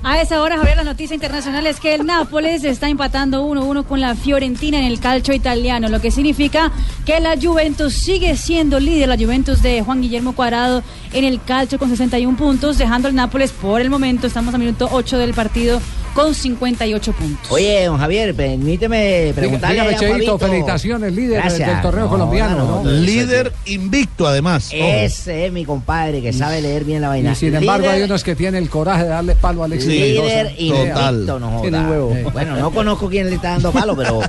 [0.02, 4.00] A esa hora, Javier, la noticia internacional es que el Nápoles está empatando 1-1 con
[4.00, 6.72] la Fiorentina en el calcio italiano, lo que significa
[7.04, 10.82] que la Juventus sigue siendo líder, la Juventus de Juan Guillermo Cuadrado
[11.12, 14.88] en el calcio con 61 puntos, dejando al Nápoles por el momento, estamos a minuto
[14.90, 15.82] 8 del partido,
[16.14, 17.50] con 58 puntos.
[17.52, 21.68] Oye, don Javier, permíteme preguntarle Dígame, a Cheito, felicitaciones, líder Gracias.
[21.68, 22.56] del torneo No, colombiano.
[22.56, 22.90] no, ¿no?
[22.90, 24.70] Líder invicto, además.
[24.72, 27.30] Ese es mi compadre que sabe leer bien la vaina.
[27.30, 29.89] Y sin embargo, Líder- hay unos que tienen el coraje de darle palo a Alexis
[29.90, 31.88] Líder invicto, no joda.
[32.14, 34.20] Eh, Bueno, no conozco quién le está dando palo, pero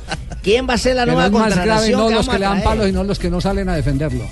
[0.41, 2.45] ¿quién va a ser la nueva es más grave contratación no que los que le
[2.45, 4.25] dan palos, sino los que no salen a defenderlo.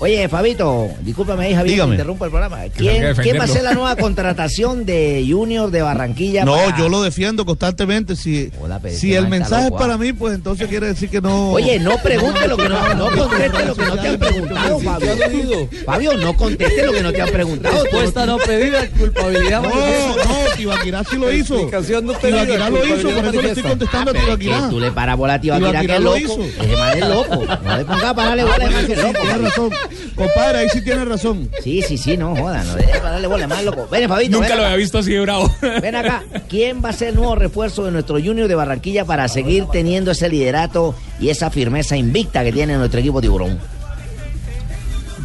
[0.00, 1.90] Oye, Fabito, discúlpame ahí, Javier, Dígame.
[1.90, 2.58] que interrumpo el programa.
[2.76, 6.44] ¿Quién, quién va a ser la nueva contratación de Junior de Barranquilla?
[6.44, 8.14] No, para- yo lo defiendo constantemente.
[8.14, 9.98] Si, Hola, si el mensaje es para ah.
[9.98, 11.50] mí, pues entonces quiere decir que no.
[11.50, 15.68] Oye, no pregunte lo que no, no conteste lo que no te han preguntado, Fabio.
[15.84, 17.82] Fabio, no conteste lo que no te han preguntado.
[17.82, 21.54] Respuesta no pedida, culpabilidad No, no, Tibaquirá sí lo hizo.
[22.02, 24.68] No Tibaquirá lo hizo, por eso le estoy contestando a Tibaquirá.
[24.70, 26.18] tú le paras bola a Tibaquirá, que es lo loco.
[26.18, 26.42] hizo.
[26.62, 27.44] Ese man es loco.
[27.64, 29.20] No le pongas a pararle bola, ese man que es Sí, loco.
[29.20, 29.70] tienes razón.
[30.14, 31.48] Compadre, ahí sí tiene razón.
[31.62, 33.86] Sí, sí, sí, no, joda, no darle bola más, loco.
[33.90, 34.32] Ven, Fabito.
[34.32, 34.66] Nunca ven lo acá.
[34.72, 35.52] había visto así de bravo.
[35.82, 39.28] Ven acá, ¿quién va a ser el nuevo refuerzo de nuestro Junior de Barranquilla para
[39.28, 43.58] seguir teniendo ese liderato y esa firmeza invicta que tiene nuestro equipo tiburón?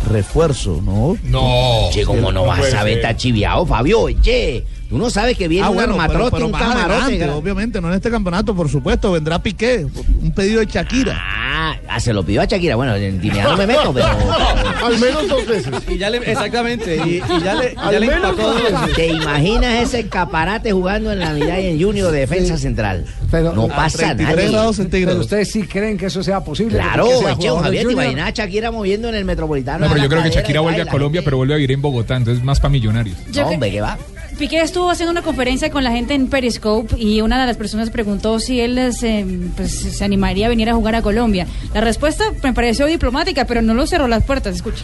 [0.10, 1.17] Refuerzo, ¿no?
[1.23, 1.89] No.
[1.91, 2.97] Che, ¿cómo no vas a saber?
[2.97, 4.08] Está chiviado, Fabio.
[4.21, 7.04] Che, tú no sabes que viene Ah, un bueno, pero, armatrote, un camarote.
[7.04, 9.13] adelante, obviamente, no en este campeonato, por supuesto.
[9.13, 9.86] Vendrá Piqué,
[10.21, 11.15] un pedido de Shakira.
[11.17, 11.42] Ah,
[11.88, 12.76] ah, se lo pidió a Shakira.
[12.76, 14.08] Bueno, en intimidad no me meto, pero...
[14.86, 15.73] Al menos dos veces.
[15.88, 18.82] Y ya le, exactamente, y, y ya le, ya Al le menos empacó dos dos
[18.82, 18.95] veces.
[18.95, 23.06] ¿Te imaginas ese escaparate jugando en la Navidad y en Junior de defensa central?
[23.32, 24.52] Pero- no pasa 33 nada.
[24.52, 25.19] grados Pero centígrados.
[25.21, 26.78] ustedes sí creen que eso sea posible.
[26.78, 29.86] Claro, que sea che, jugador de Javier, ¿te imaginas a Shakira moviendo en el Metropolitano?
[29.86, 31.82] No, pero yo creo que Shakira y vuelve a Colombia, pero vuelve a vivir en
[31.82, 33.17] Bogotá, entonces más para millonarios.
[33.43, 33.97] Hombre, ¿qué va?
[34.38, 37.89] Piqué estuvo haciendo una conferencia con la gente en Periscope y una de las personas
[37.89, 41.48] preguntó si él se, pues, se animaría a venir a jugar a Colombia.
[41.74, 44.56] La respuesta me pareció diplomática, pero no lo cerró las puertas.
[44.56, 44.84] Escucha.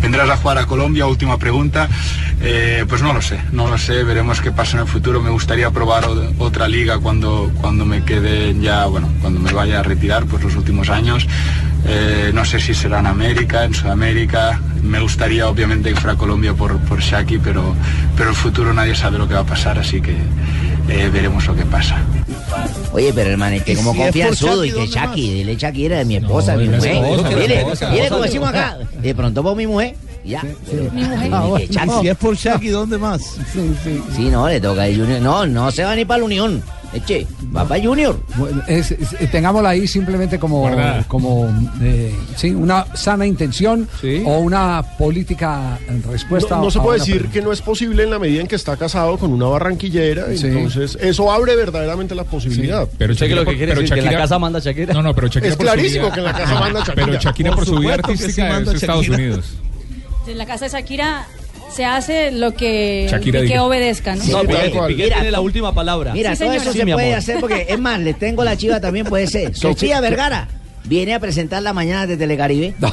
[0.00, 1.06] ¿Vendrás a jugar a Colombia?
[1.06, 1.88] Última pregunta.
[2.42, 5.20] Eh, pues no lo sé, no lo sé, veremos qué pasa en el futuro.
[5.20, 6.06] Me gustaría probar
[6.38, 10.56] otra liga cuando, cuando me quede ya, bueno, cuando me vaya a retirar, pues los
[10.56, 11.26] últimos años.
[11.86, 14.60] Eh, no sé si será en América, en Sudamérica.
[14.82, 17.74] Me gustaría obviamente ir a Colombia por, por Shaki, pero,
[18.16, 20.12] pero el futuro nadie sabe lo que va a pasar, así que
[20.88, 21.96] eh, veremos lo que pasa.
[22.92, 25.30] Oye, pero hermano, es que ¿Y como si es por confianzudo y Shaki, que Shaki,
[25.34, 26.92] dile Shakira de mi esposa, No, mi mujer.
[26.92, 28.08] esposa, Dile, dile dile, esposa.
[28.10, 30.42] como decimos acá, de pronto por mi mujer, ya.
[30.92, 31.70] Mi mujer.
[31.70, 31.90] Shaki.
[32.00, 33.22] Si es por Shaki, ¿dónde más?
[33.52, 34.02] Sí, sí.
[34.16, 35.20] Sí, no, le toca al Junior.
[35.20, 36.62] No, no se va ni para la Unión.
[36.92, 38.18] Eche, va para Junior.
[38.66, 40.68] Es- es- tengámosla ahí simplemente como,
[41.06, 41.48] como
[41.80, 44.22] eh, sí, una sana intención Sí.
[44.26, 46.56] o una política en respuesta.
[46.56, 47.32] No, no se a puede decir pregunta.
[47.34, 50.26] que no es posible en la medida en que está casado con una barranquillera.
[50.36, 50.46] Sí.
[50.48, 52.88] Entonces, eso abre verdaderamente la posibilidad.
[52.98, 54.94] Pero que lo que quiere pero decir que en la Shakira- casa manda Shakira.
[54.94, 57.06] No, no, pero Shakira Es por su clarísimo vida- que en la casa manda Shakira.
[57.06, 59.16] Pero Shakira Por por, su vida artística es Estados Shakira.
[59.16, 59.44] Unidos.
[60.26, 61.26] En la casa de Shakira
[61.74, 63.64] se hace lo que, Shakira diga.
[63.64, 64.22] obedezca, ¿no?
[64.22, 66.12] Sí, No, Piqué, Mira, tiene la última palabra.
[66.12, 66.62] Mira, Sí, todo señor.
[66.62, 67.18] eso Sí, se mi puede amor.
[67.18, 69.54] hacer porque, es más, les tengo la chiva también, puede ser.
[69.56, 70.48] Sofía Vergara
[70.84, 72.74] viene a presentar la mañana de Telecaribe.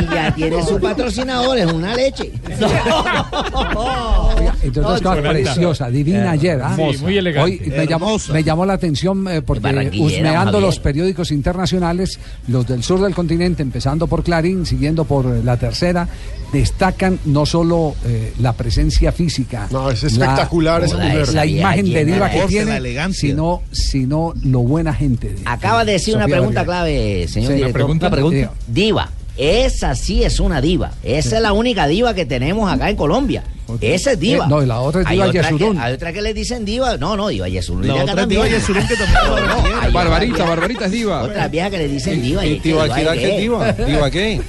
[0.00, 2.30] Y ya tiene su patrocinador, es una leche.
[2.60, 2.68] No,
[4.82, 6.60] cosa preciosa, divina ayer.
[6.62, 6.76] ¿ah?
[6.76, 7.60] Sí, muy elegante.
[7.64, 8.32] Hoy me llamó, Hermosa.
[8.32, 10.62] me llamó la atención eh, porque Barranquillera, husmeando Javier.
[10.62, 15.56] los periódicos internacionales, los del sur del continente, empezando por Clarín, siguiendo por eh, la
[15.56, 16.06] tercera,
[16.54, 21.20] destacan no solo eh, la presencia física, No, es la- espectacular esa Hola, mujer.
[21.22, 25.28] esa la imagen de diva que tiene, la sino, sino lo buena gente.
[25.34, 27.82] de- Acaba de decir una pregunta clave, señor Sí, director.
[27.82, 28.06] Una pregunta.
[28.06, 28.52] Una pregunta.
[28.66, 29.10] Diva.
[29.36, 30.92] Esa sí es una diva.
[31.02, 33.42] Esa es la única diva que tenemos acá en Colombia.
[33.80, 34.44] Esa es diva.
[34.44, 35.78] Eh, no, y la otra es Hay diva otra que- Yesurún.
[35.78, 36.96] Hay otra que le dicen diva.
[36.96, 37.86] No, no, diva Yesurún.
[37.86, 38.28] La otra es.
[38.28, 41.22] Diva Yesurún, que también es No, no, hay Barbarita, Barbarita es diva.
[41.22, 42.44] Otra vieja que le dicen diva.
[42.46, 43.38] ¿Y y Diva qué qué?
[43.40, 43.72] diva?
[43.72, 44.40] ¿Diva qué?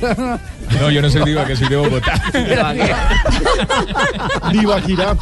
[0.81, 2.21] No, yo no soy diva, que soy de Bogotá.
[2.33, 2.93] Diva qué?
[4.57, 5.15] Diva Girá.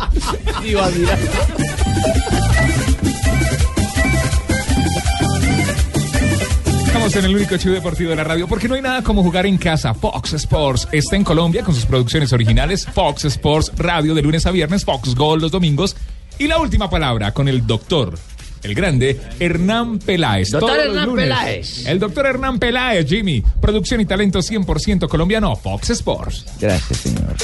[7.13, 9.45] Estamos en el único show deportivo de la radio porque no hay nada como jugar
[9.45, 9.93] en casa.
[9.93, 12.87] Fox Sports está en Colombia con sus producciones originales.
[12.87, 15.95] Fox Sports Radio de lunes a viernes, Fox Gol los domingos.
[16.39, 18.17] Y la última palabra con el doctor,
[18.63, 20.49] el grande Hernán Peláez.
[20.49, 21.25] Doctor Hernán lunes.
[21.25, 21.85] Peláez.
[21.85, 23.43] El doctor Hernán Peláez, Jimmy.
[23.61, 26.45] Producción y talento 100% colombiano, Fox Sports.
[26.59, 27.35] Gracias, señor.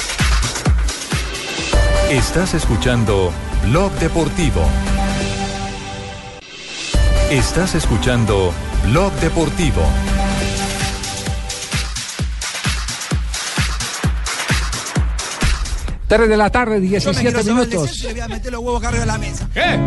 [2.10, 3.32] Estás escuchando
[3.68, 4.64] Blog Deportivo.
[7.30, 8.52] Estás escuchando
[8.84, 9.82] Blog Deportivo.
[16.06, 18.02] Tres de la tarde, Yo me 17 quiero saber el minutos.
[18.10, 19.48] voy a meter los huevos arriba de la mesa.
[19.54, 19.78] ¿Qué?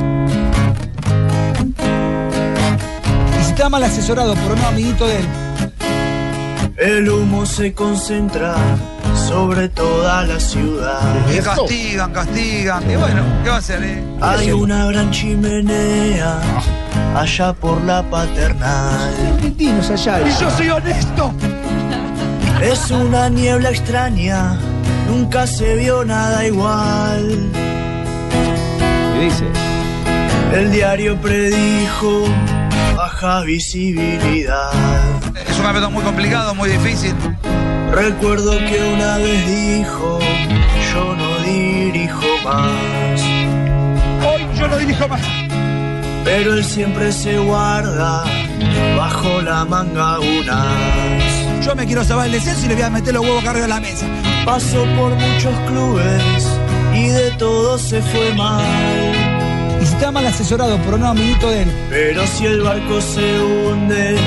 [3.42, 5.26] Y si está mal asesorado por un amiguito de él.
[6.78, 8.56] El humo se concentra
[9.28, 11.02] sobre toda la ciudad.
[11.30, 12.90] Y castigan, castigan.
[12.90, 13.84] Y bueno, ¿qué va a hacer?
[13.84, 14.02] Eh?
[14.22, 16.40] Hay una gran chimenea
[17.16, 19.14] allá por la paternal.
[19.34, 20.22] Argentinos allá.
[20.28, 21.34] Y yo soy honesto.
[22.62, 24.58] Es una niebla extraña,
[25.10, 27.52] nunca se vio nada igual.
[29.14, 29.46] ¿Qué dice?
[30.54, 32.26] El diario predijo
[32.96, 34.72] baja visibilidad.
[35.36, 37.14] Es un campeonato muy complicado, muy difícil.
[37.92, 40.20] Recuerdo que una vez dijo,
[40.94, 43.22] yo no dirijo más.
[44.26, 45.43] Hoy yo no dirijo más.
[46.36, 48.24] Pero él siempre se guarda
[48.98, 51.64] bajo la manga unas.
[51.64, 53.68] Yo me quiero saber el descenso y le voy a meter los huevos acá arriba
[53.68, 54.08] de la mesa.
[54.44, 56.24] Pasó por muchos clubes
[56.96, 58.66] y de todo se fue mal.
[59.80, 61.72] Y si está mal asesorado por un amiguito de él.
[61.92, 64.18] Pero si el barco se hunde,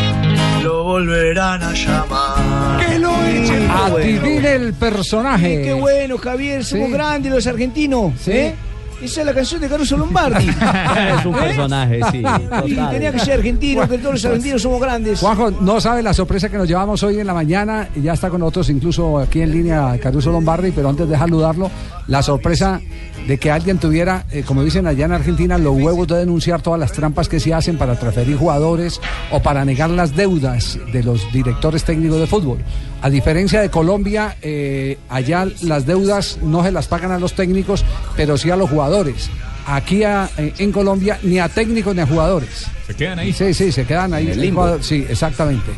[0.63, 2.87] lo volverán a llamar.
[2.87, 5.61] ¡Que lo Adivine el personaje.
[5.63, 6.93] Qué bueno, Javier, somos Sí.
[6.93, 8.13] grandes los argentinos.
[8.21, 8.31] Sí.
[8.31, 8.55] ¿eh?
[9.01, 10.49] Esa es la canción de Caruso Lombardi.
[11.19, 12.23] Es un personaje, sí.
[12.67, 15.21] Y tenía que ser argentino, que todos los argentinos somos grandes.
[15.21, 17.89] Juanjo, no sabe la sorpresa que nos llevamos hoy en la mañana.
[17.95, 20.71] y Ya está con nosotros, incluso aquí en línea, Caruso Lombardi.
[20.73, 21.71] Pero antes de saludarlo,
[22.07, 22.81] la sorpresa
[23.27, 26.79] de que alguien tuviera, eh, como dicen allá en Argentina, los huevos de denunciar todas
[26.79, 31.31] las trampas que se hacen para transferir jugadores o para negar las deudas de los
[31.33, 32.59] directores técnicos de fútbol.
[33.03, 37.85] A diferencia de Colombia, eh, allá las deudas no se las pagan a los técnicos,
[38.17, 39.29] pero sí a los jugadores.
[39.67, 42.67] Aquí a- eh, en Colombia ni a técnicos ni a jugadores.
[42.87, 43.33] Se quedan ahí.
[43.33, 44.29] Sí, sí, se quedan ahí.
[44.29, 44.63] El limbo.
[44.63, 45.73] jugador- sí, exactamente.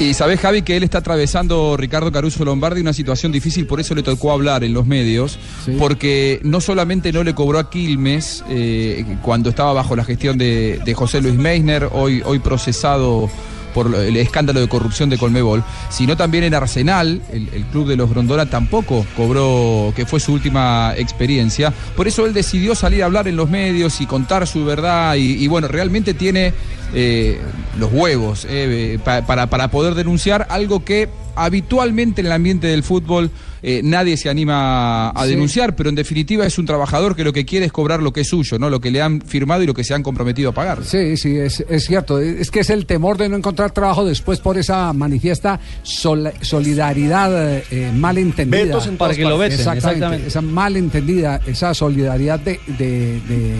[0.00, 3.94] Y sabés, Javi, que él está atravesando, Ricardo Caruso Lombardi, una situación difícil, por eso
[3.94, 5.38] le tocó hablar en los medios,
[5.78, 10.80] porque no solamente no le cobró a Quilmes eh, cuando estaba bajo la gestión de,
[10.84, 13.30] de José Luis Meissner, hoy, hoy procesado
[13.74, 18.10] por el escándalo de corrupción de Colmebol, sino también en Arsenal, el, club de los
[18.10, 21.72] Grondona tampoco cobró, que fue su última experiencia.
[21.96, 25.46] Por eso él decidió salir a hablar en los medios y contar su verdad y,
[25.48, 26.52] bueno, realmente tiene
[26.94, 27.40] eh,
[27.78, 32.82] los huevos eh, pa- para, para poder denunciar algo que habitualmente en el ambiente del
[32.82, 33.30] fútbol
[33.64, 35.30] eh, nadie se anima a Sí.
[35.30, 38.22] denunciar, pero en definitiva es un trabajador que lo que quiere es cobrar lo que
[38.22, 38.68] es suyo, ¿no?
[38.70, 40.84] Lo que le han firmado y lo que se han comprometido a pagar.
[40.84, 42.18] Sí, sí, es, es cierto.
[42.18, 47.58] Es que es el temor de no encontrar trabajo después por esa manifiesta sol- solidaridad
[47.70, 48.64] eh, mal entendida.
[48.64, 50.28] Vetos en Para que lo veten, exactamente, exactamente.
[50.28, 52.58] Esa mal entendida, esa solidaridad de...
[52.66, 53.54] ¿De, de,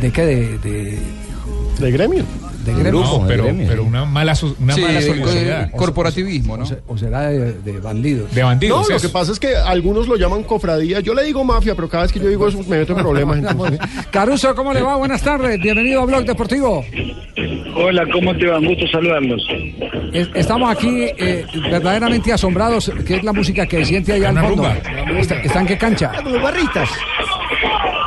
[0.00, 0.22] de qué?
[0.24, 0.98] De, de,
[1.80, 2.24] de gremio.
[2.68, 3.00] De gremio.
[3.00, 5.66] No, pero, pero una mala, so- una Sí, mala de- solidaridad.
[5.66, 6.64] de corporativismo, ¿no?
[6.86, 8.34] O será de, de bandidos.
[8.34, 8.82] De bandidos.
[8.82, 9.06] No, lo eso.
[9.08, 11.00] que pasa es que algunos lo llaman cofradía.
[11.00, 13.38] Yo le digo mafia, pero cada vez que yo digo eso me meto en problemas.
[13.50, 13.78] entonces.
[14.10, 14.96] Caruso, ¿cómo le va?
[14.96, 15.58] Buenas tardes.
[15.60, 16.84] Bienvenido a Blog Deportivo.
[17.76, 18.58] Hola, ¿cómo te va?
[18.58, 19.42] Un gusto saludarlos.
[20.12, 22.90] Es- Estamos aquí eh, verdaderamente asombrados.
[23.06, 24.64] ¿Qué es la música que siente allá al fondo?
[24.64, 24.76] rumba.
[25.20, 26.12] ¿Está- ¿Están qué cancha?
[26.24, 26.88] Los barristas.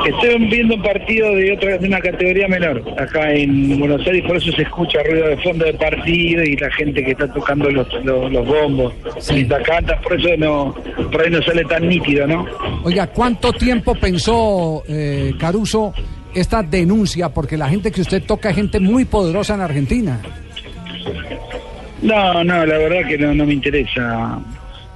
[0.05, 4.37] Estoy viendo un partido de otra de una categoría menor acá en Buenos Aires, por
[4.37, 7.87] eso se escucha ruido de fondo de partido y la gente que está tocando los,
[8.03, 8.93] los, los bombos,
[9.29, 10.75] y canta, por eso no,
[11.11, 12.45] por ahí no sale tan nítido, ¿no?
[12.83, 15.93] Oiga, ¿cuánto tiempo pensó eh, Caruso
[16.33, 17.29] esta denuncia?
[17.29, 20.19] Porque la gente que usted toca es gente muy poderosa en Argentina.
[22.01, 24.39] No, no, la verdad que no, no me interesa.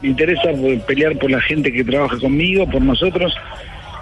[0.02, 0.50] Me interesa
[0.88, 3.34] pelear por la gente que trabaja conmigo, por nosotros.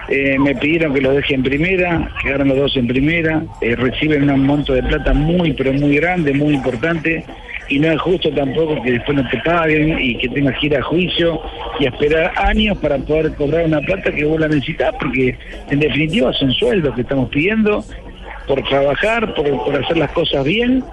[0.09, 4.29] Eh, me pidieron que los deje en primera, quedaron los dos en primera, eh, reciben
[4.29, 7.23] un monto de plata muy, pero muy grande, muy importante,
[7.69, 10.75] y no es justo tampoco que después no te paguen y que tengas que ir
[10.75, 11.41] a juicio
[11.79, 15.37] y esperar años para poder cobrar una plata que vos la necesitas, porque
[15.69, 17.83] en definitiva son sueldos que estamos pidiendo
[18.47, 20.83] por trabajar, por, hacer las cosas bien.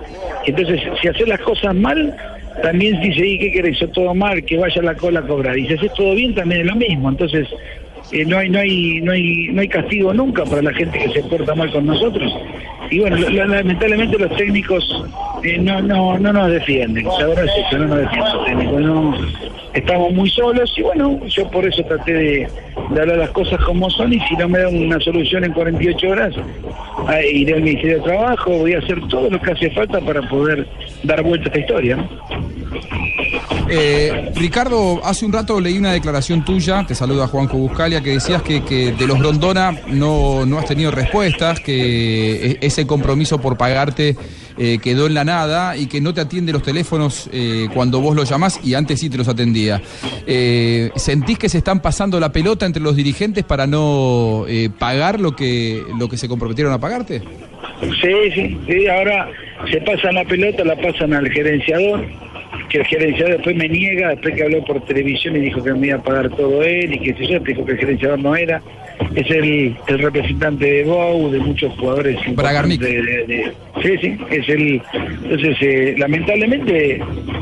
[0.47, 2.15] Entonces, si haces las cosas mal,
[2.63, 3.77] también dice, ¿y qué querés?
[3.77, 5.59] Hizo todo mal, que vaya la cola a cobrar.
[5.59, 7.09] Y si haces todo bien, también es lo mismo.
[7.09, 7.49] Entonces,
[8.27, 11.23] no hay no hay no hay no hay castigo nunca para la gente que se
[11.29, 12.33] porta mal con nosotros.
[12.91, 15.05] Y bueno, la- la- lamentablemente los técnicos
[15.45, 17.05] eh, no no no nos defienden.
[17.19, 18.81] La verdad es eso, no nos defienden los técnicos.
[18.81, 19.15] No,
[19.75, 22.49] estamos muy solos y bueno, yo por eso traté de,
[22.91, 26.09] de hablar las cosas como son y si no me dan una solución en 48
[26.09, 26.35] horas,
[27.33, 30.67] iré al Ministerio de Trabajo, voy a hacer todo lo que hace falta para poder
[31.05, 31.97] dar vuelta a esta historia.
[31.97, 32.09] ¿no?
[33.73, 38.43] Eh, Ricardo, hace un rato leí una declaración tuya, te saluda Juanjo Buscalia, que decías
[38.43, 43.57] que, que de los Grondona no, no has tenido respuestas, que e- ese compromiso por
[43.57, 44.17] pagarte
[44.59, 48.17] eh, quedó en la nada y que no te atiende los teléfonos eh, cuando vos
[48.17, 49.81] los llamás y antes sí te los atendía.
[50.27, 55.21] Eh, ¿Sentís que se están pasando la pelota entre los dirigentes para no eh, pagar
[55.21, 57.23] lo que, lo que se comprometieron a pagarte?
[57.81, 59.31] Sí, sí, sí, ahora
[59.71, 62.05] se pasan la pelota, la pasan al gerenciador,
[62.71, 65.89] que el gerenciador después me niega, después que habló por televisión y dijo que me
[65.89, 68.63] iba a pagar todo él y que sé yo, dijo que el gerenciador no era.
[69.15, 73.53] Es el, el representante de Bou, de muchos jugadores importantes de, de- de-
[73.83, 74.83] Sí, sí, es el...
[75.25, 77.01] Entonces, eh, lamentablemente,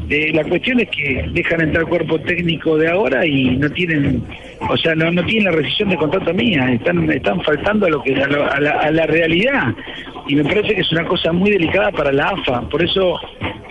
[0.08, 4.22] eh, la cuestión es que dejan entrar cuerpo técnico de ahora y no tienen...
[4.70, 8.02] O sea, no, no tienen la rescisión de contrato mía, están, están faltando a, lo
[8.02, 9.74] que, a, lo- a la, a la realidad.
[10.28, 12.60] Y me parece que es una cosa muy delicada para la AFA.
[12.68, 13.18] Por eso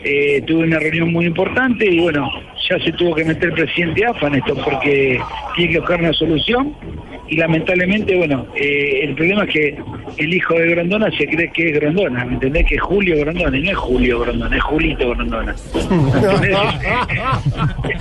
[0.03, 2.29] eh, tuve una reunión muy importante y bueno,
[2.67, 5.21] ya se tuvo que meter el presidente AFA en esto porque
[5.55, 6.75] tiene que buscar una solución
[7.29, 9.77] y lamentablemente, bueno, eh, el problema es que
[10.17, 12.65] el hijo de Grondona se cree que es Grondona, ¿me entendés?
[12.65, 15.55] Que es Julio Grondona, y no es Julio Grondona, es Julito Grondona.
[15.73, 16.57] ¿Entendés?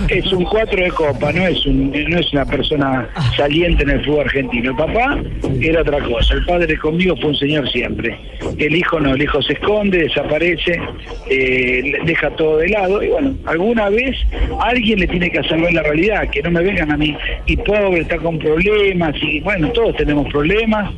[0.09, 4.05] es un cuatro de copa, no es un, no es una persona saliente en el
[4.05, 4.71] fútbol argentino.
[4.71, 5.19] El papá
[5.61, 8.17] era otra cosa, el padre conmigo fue un señor siempre.
[8.59, 10.81] El hijo no, el hijo se esconde, desaparece,
[11.29, 14.17] eh, deja todo de lado, y bueno, alguna vez
[14.61, 17.17] alguien le tiene que hacer ver la realidad, que no me vengan a mí,
[17.47, 20.93] y pobre, está con problemas, y bueno, todos tenemos problemas,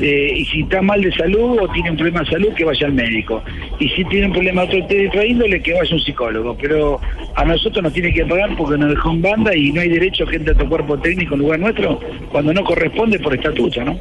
[0.00, 2.86] eh, y si está mal de salud o tiene un problema de salud, que vaya
[2.86, 3.42] al médico.
[3.78, 6.56] Y si tiene un problema de otro de otra índole, que vaya a un psicólogo.
[6.60, 7.00] Pero
[7.34, 10.24] a nosotros nos tiene que pagar porque nos dejó en banda y no hay derecho
[10.24, 12.00] a que entre a tu cuerpo técnico en lugar nuestro
[12.30, 13.98] cuando no corresponde por estatuto, ¿no?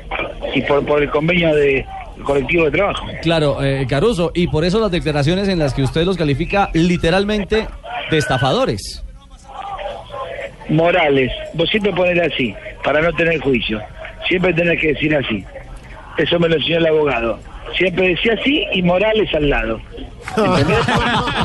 [0.56, 1.86] Y por, por el convenio de
[2.24, 3.06] colectivo de trabajo.
[3.22, 7.68] Claro, eh, Caruso, y por eso las declaraciones en las que usted los califica literalmente
[8.10, 9.04] de estafadores.
[10.70, 12.54] Morales, vos siempre poner así,
[12.84, 13.82] para no tener juicio.
[14.28, 15.44] Siempre tenés que decir así.
[16.18, 17.40] Eso me lo enseñó el abogado.
[17.78, 19.80] Siempre decía así y Morales al lado.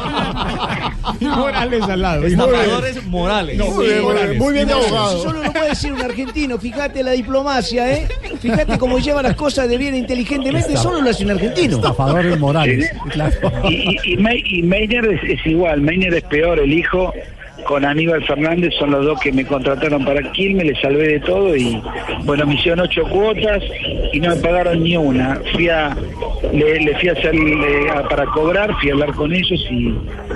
[1.20, 2.26] Morales al lado.
[2.26, 3.56] Estafadores morales.
[3.58, 4.38] No, muy bien, Morales.
[4.38, 5.22] muy bien abogado.
[5.22, 6.58] Solo lo puede decir un argentino.
[6.58, 8.08] Fíjate la diplomacia, ¿eh?
[8.40, 10.74] Fíjate cómo lleva las cosas de bien inteligentemente.
[10.74, 11.76] Estaf- Solo lo hace un argentino.
[11.76, 12.90] Estafadores morales.
[13.10, 13.34] Claro.
[13.68, 17.12] Y, y, y, Meiner es, es igual, Meiner es peor, el hijo
[17.66, 21.56] con Aníbal Fernández son los dos que me contrataron para Quilmes, le salvé de todo
[21.56, 21.80] y
[22.24, 23.62] bueno, me hicieron ocho cuotas
[24.12, 25.40] y no me pagaron ni una.
[25.52, 25.96] Fui a,
[26.52, 29.94] le, le fui a hacer le- a- para cobrar, fui a hablar con ellos y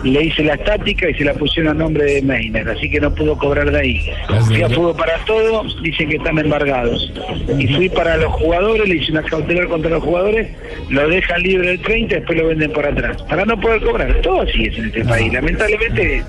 [0.09, 3.15] le hice la estática y se la pusieron a nombre de Meiner, así que no
[3.15, 4.01] pudo cobrar de ahí.
[4.47, 7.13] Fui a Fútbol para Todos, dicen que están embargados.
[7.59, 10.49] Y fui para los jugadores, le hice una cautelar contra los jugadores,
[10.89, 13.23] lo dejan libre el 30 y después lo venden por atrás.
[13.29, 14.13] Para no poder cobrar.
[14.23, 15.33] Todo así es en este país.
[15.33, 16.23] Lamentablemente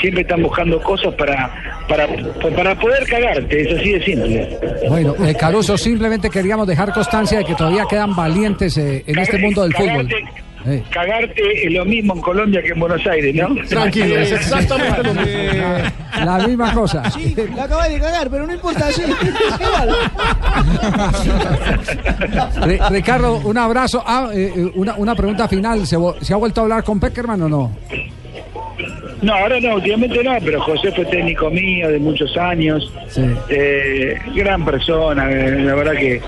[0.00, 1.50] siempre están buscando cosas para,
[1.88, 2.06] para,
[2.54, 4.58] para poder cagarte, es así de simple.
[4.88, 9.38] Bueno, eh, Caruso, simplemente queríamos dejar constancia de que todavía quedan valientes eh, en este
[9.38, 10.08] mundo del fútbol.
[10.66, 10.82] Eh.
[10.90, 13.54] Cagarte es lo mismo en Colombia que en Buenos Aires, ¿no?
[13.66, 16.24] Tranquilo, es exactamente lo mismo.
[16.24, 17.10] La misma cosa.
[17.10, 19.02] Sí, la acabas de cagar, pero no importa, sí.
[22.62, 24.02] Ri- Ricardo, un abrazo.
[24.06, 25.86] Ah, eh, eh, una, una pregunta final.
[25.86, 27.70] ¿Se, ¿Se ha vuelto a hablar con Peckerman o no?
[29.22, 32.92] No, ahora no, últimamente no, pero José fue técnico mío de muchos años.
[33.48, 36.20] Eh, gran persona, eh, la verdad que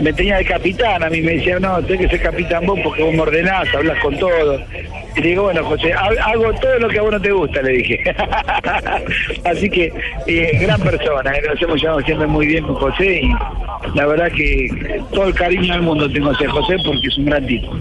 [0.00, 3.02] me tenía de capitán, a mí me decía, no, tenés que ser capitán vos porque
[3.02, 4.58] vos me ordenás, hablas con todo.
[5.16, 7.60] Y le digo, bueno, José, ha- hago todo lo que a vos no te gusta,
[7.62, 7.98] le dije.
[9.44, 9.92] Así que,
[10.26, 13.32] eh, gran persona, eh, nos hemos llevado siempre muy bien con José y
[13.94, 17.46] la verdad que todo el cariño del mundo tengo hacia José porque es un gran
[17.46, 17.76] tipo.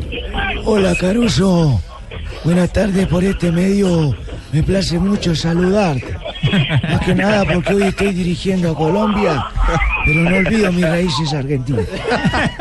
[0.66, 1.82] Hola, Caruso.
[2.44, 4.16] Buenas tardes por este medio.
[4.52, 6.06] Me place mucho saludarte.
[6.90, 9.46] Más que nada porque hoy estoy dirigiendo a Colombia,
[10.06, 11.86] pero no olvido mis raíces argentinas.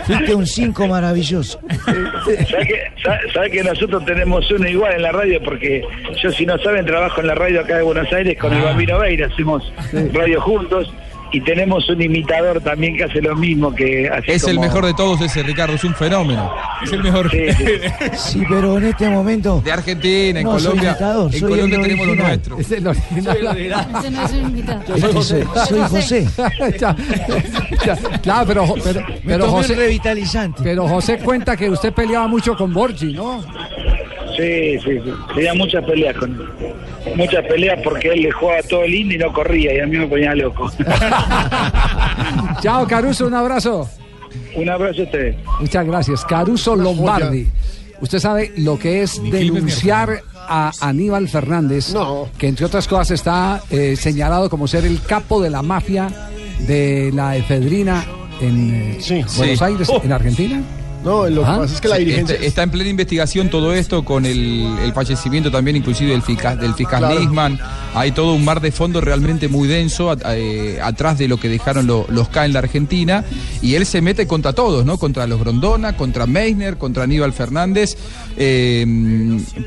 [0.06, 1.58] Fuiste un cinco maravilloso.
[1.84, 5.42] ¿Sabes que, sabe- sabe que nosotros tenemos uno igual en la radio?
[5.42, 5.82] Porque
[6.22, 8.98] yo, si no saben, trabajo en la radio acá de Buenos Aires con el Bambino
[8.98, 9.72] Veira, hacemos
[10.12, 10.92] radio juntos
[11.32, 14.86] y tenemos un imitador también que hace lo mismo que así Es el como- mejor
[14.86, 16.52] de todos ese, Ricardo, es un fenómeno.
[16.82, 17.30] Es el mejor.
[17.30, 17.64] Sí, sí.
[18.16, 19.60] Sí, pero en este momento.
[19.64, 20.90] De Argentina, en No, soy Colombia.
[20.90, 22.58] imitador, en soy Colombia el tenemos lo nuestro.
[22.58, 23.38] Es el original.
[23.98, 24.82] Ese no es un invitado.
[24.88, 25.46] Yo soy José.
[25.68, 26.28] Soy José.
[28.22, 30.62] Claro, pero, pero, pero José, revitalizante.
[30.62, 33.42] pero José cuenta que usted peleaba mucho con Borgi, ¿no?
[34.36, 35.12] Sí, sí, sí.
[35.34, 36.48] Tenía muchas peleas con él.
[37.16, 40.06] Muchas peleas porque él le jugaba todo lindo y no corría y a mí me
[40.06, 40.70] ponía loco.
[42.62, 43.88] Chao, Caruso, un abrazo.
[44.54, 45.36] Un abrazo a ustedes.
[45.60, 46.24] Muchas gracias.
[46.24, 47.48] Caruso Lombardi.
[48.00, 51.92] Usted sabe lo que es denunciar a Aníbal Fernández,
[52.38, 56.08] que entre otras cosas está eh, señalado como ser el capo de la mafia
[56.66, 58.04] de la efedrina
[58.40, 58.98] en eh,
[59.36, 59.64] Buenos Sí.
[59.64, 60.00] Aires, Oh.
[60.02, 60.62] en Argentina.
[61.04, 61.56] No, lo que Ah.
[61.58, 62.34] pasa es que la Sí, dirigencia.
[62.36, 66.58] Está, está en plena investigación todo esto con el, el fallecimiento también inclusive del fiscal,
[66.60, 67.18] del fiscal Claro.
[67.18, 67.58] Nisman.
[67.94, 71.48] Hay todo un mar de fondo realmente muy denso a- eh, atrás de lo que
[71.48, 73.24] dejaron lo- los K en la Argentina.
[73.62, 74.98] Y él se mete contra todos, ¿no?
[74.98, 77.96] Contra los Grondona, contra Meissner, contra Aníbal Fernández.
[78.36, 78.86] Eh,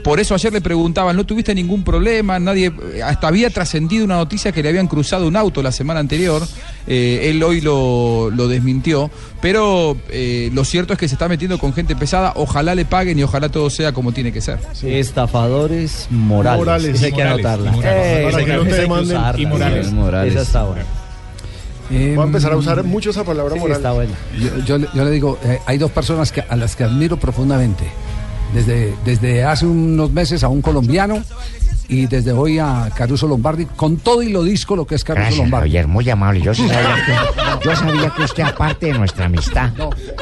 [0.03, 2.37] por eso ayer le preguntaban, ¿no tuviste ningún problema?
[2.39, 2.71] Nadie,
[3.03, 6.43] hasta había trascendido una noticia que le habían cruzado un auto la semana anterior.
[6.87, 9.09] Eh, él hoy lo, lo desmintió.
[9.41, 12.33] Pero eh, lo cierto es que se está metiendo con gente pesada.
[12.35, 14.59] Ojalá le paguen y ojalá todo sea como tiene que ser.
[14.83, 16.59] Estafadores morales.
[16.59, 16.95] Morales.
[16.95, 17.71] Esa hay que anotarla.
[19.37, 20.33] y morales.
[20.33, 20.85] Esa está buena.
[21.89, 23.77] Voy a empezar a usar mucho esa palabra Sí, moral.
[23.77, 24.13] está buena.
[24.39, 27.17] Yo, yo le- yo le digo, eh, hay dos personas que, a las que admiro
[27.17, 27.83] profundamente.
[28.53, 31.23] Desde, desde hace unos meses a un colombiano
[31.87, 35.21] y desde hoy a Caruso Lombardi, con todo y lo disco lo que es Caruso
[35.21, 35.69] Gracias, Lombardi.
[35.69, 36.41] Javier, muy amable.
[36.41, 39.71] Yo sabía que, yo sabía que usted, aparte de nuestra amistad,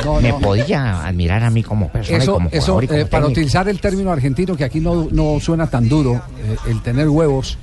[0.03, 0.39] no, me no.
[0.39, 3.69] podía admirar a mí como persona y como eso jugador y como eh, para utilizar
[3.69, 7.57] el término argentino que aquí no, no suena tan duro, eh, el tener huevos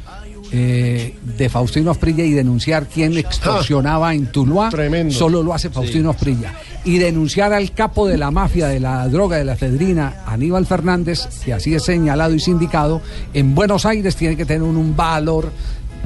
[0.50, 4.70] eh, de Faustino Asprilla y denunciar quién extorsionaba en Tuluá,
[5.10, 6.54] solo lo hace Faustino Asprilla.
[6.84, 11.28] Y denunciar al capo de la mafia de la droga, de la efedrina, Aníbal Fernández,
[11.44, 13.02] que así es señalado y sindicado,
[13.34, 15.50] en Buenos Aires tiene que tener un valor.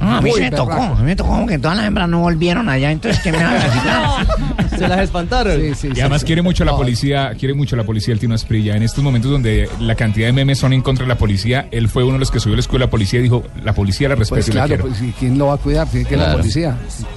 [0.04, 2.08] Ah, a mí se me tocó, a mí me tocó como que todas las hembras
[2.08, 4.26] no volvieron allá, entonces ¿qué me van a?
[4.78, 5.60] Se las espantaron.
[5.62, 8.74] y además quiere mucho la policía, quiere mucho la policía el Tino Asprilla.
[8.74, 11.88] En estos momentos donde la cantidad de memes son en contra de la policía, él
[11.88, 14.08] fue uno de los que subió a la escuela de policía y dijo, la policía
[14.08, 15.86] la respeto Pues y la claro, pues, ¿y ¿quién lo va a cuidar?
[15.88, 16.38] Tiene que la Claro.
[16.40, 16.76] policía.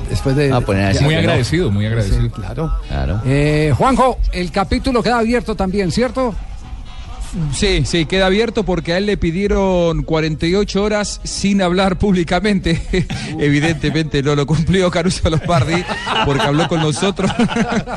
[0.09, 2.21] Después de, Ah, poner así ya- Muy agradecido, muy agradecido.
[2.21, 2.71] Sí, claro.
[3.25, 6.35] Eh, Juanjo, el capítulo queda abierto también, ¿cierto?
[7.53, 12.81] Sí, sí, queda abierto porque a él le pidieron 48 horas sin hablar públicamente.
[13.39, 15.83] Evidentemente no lo cumplió Caruso Lombardi
[16.25, 17.31] porque habló con nosotros.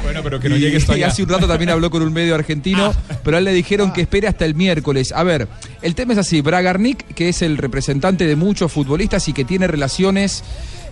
[0.03, 2.35] Bueno, pero que no llegue esto y hace un rato también habló con un medio
[2.35, 5.13] argentino, pero a él le dijeron que espere hasta el miércoles.
[5.13, 5.49] A ver,
[5.83, 9.67] el tema es así, Bragarnik, que es el representante de muchos futbolistas y que tiene
[9.67, 10.43] relaciones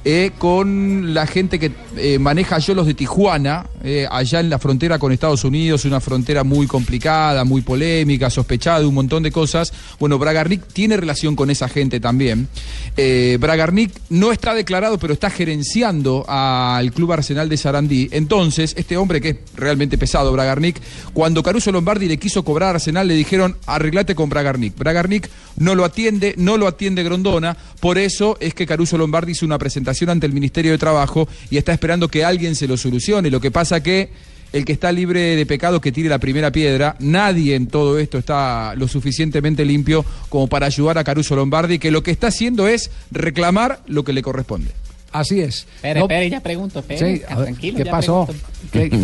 [0.05, 4.99] eh, con la gente que eh, maneja Yolos de Tijuana, eh, allá en la frontera
[4.99, 9.73] con Estados Unidos, una frontera muy complicada, muy polémica, sospechada un montón de cosas.
[9.99, 12.49] Bueno, Bragarnik tiene relación con esa gente también.
[12.97, 18.09] Eh, Bragarnik no está declarado, pero está gerenciando al Club Arsenal de Sarandí.
[18.13, 20.81] Entonces, este hombre que es realmente pesado, Bragarnik,
[21.13, 24.77] cuando Caruso Lombardi le quiso cobrar a Arsenal, le dijeron, arreglate con Bragarnik.
[24.77, 29.47] Bragarnik no lo atiende, no lo atiende Grondona, por eso es que Caruso Lombardi hizo
[29.47, 33.31] una presentación ante el Ministerio de Trabajo y está esperando que alguien se lo solucione.
[33.31, 34.11] Lo que pasa que
[34.53, 38.19] el que está libre de pecado que tire la primera piedra, nadie en todo esto
[38.19, 42.69] está lo suficientemente limpio como para ayudar a Caruso Lombardi, que lo que está haciendo
[42.69, 44.71] es reclamar lo que le corresponde.
[45.19, 45.67] Así es.
[45.77, 47.79] Espere, No- espere, ya pregunto, espere, Sí, a ver, tranquilo.
[47.79, 48.27] ¿qué ya pasó?
[48.27, 48.49] pregunto.
[48.73, 48.97] ¿Qué, qué, qué-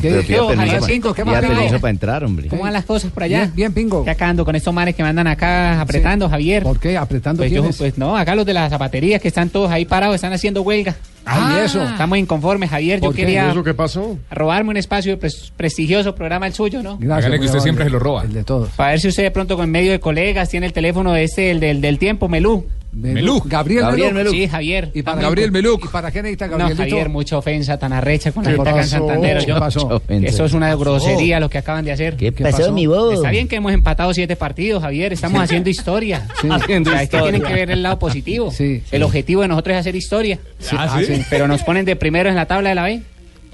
[0.86, 1.54] Pingo, ¿qué pida más, Pingo?
[1.56, 2.48] permiso para entrar, hombre.
[2.48, 3.40] ¿Cómo van las cosas por allá?
[3.42, 4.04] Bien, bien, Pingo.
[4.20, 6.62] Ando con estos manes que me andan acá apretando, Javier.
[6.62, 6.96] ¿Por qué?
[6.96, 10.14] ¿Apretando Pues, yo, pues no, acá los de las zapaterías que están todos ahí parados,
[10.16, 10.96] están haciendo huelga.
[11.24, 11.82] Ah, ¿y eso?
[11.82, 12.98] Estamos inconformes, Javier.
[13.00, 13.22] Yo ¿Por qué?
[13.22, 14.18] quería ¿Y eso qué pasó?
[14.30, 16.98] robarme un espacio de pres- prestigioso programa el suyo, ¿no?
[16.98, 18.24] Gracias, Hágale que usted siempre se lo roba.
[18.24, 18.70] El de todos.
[18.70, 21.50] Para ver si usted de pronto con medio de colegas tiene el teléfono de este,
[21.52, 22.66] el del, del tiempo, Melú.
[22.92, 23.42] Melú.
[23.46, 24.30] Gabriel, Gabriel Melú.
[24.32, 24.90] Sí, Javier.
[24.92, 25.86] ¿Y para Gabriel Meluk.
[25.86, 26.82] ¿Y para qué necesita No, Gabrielito?
[26.82, 28.86] Javier, mucha ofensa tan arrecha con la ¿Qué gente acá en?
[28.86, 29.38] Santander.
[29.38, 30.02] ¿Qué Yo- pasó?
[30.08, 32.16] Eso es una grosería lo que acaban de hacer.
[32.16, 33.12] ¿Qué pasó, mi bobo?
[33.12, 35.12] Está bien que hemos empatado siete partidos, Javier.
[35.12, 36.26] Estamos haciendo historia.
[36.42, 36.48] Sí.
[36.50, 37.30] Haciendo Haciendo es que historia.
[37.30, 38.50] tienen que ver el lado positivo.
[38.50, 40.38] Sí, El objetivo de nosotros es hacer historia.
[40.58, 40.74] Sí.
[40.78, 41.22] Ah, ¿sí?
[41.30, 43.02] Pero nos ponen de primero en la tabla de la B.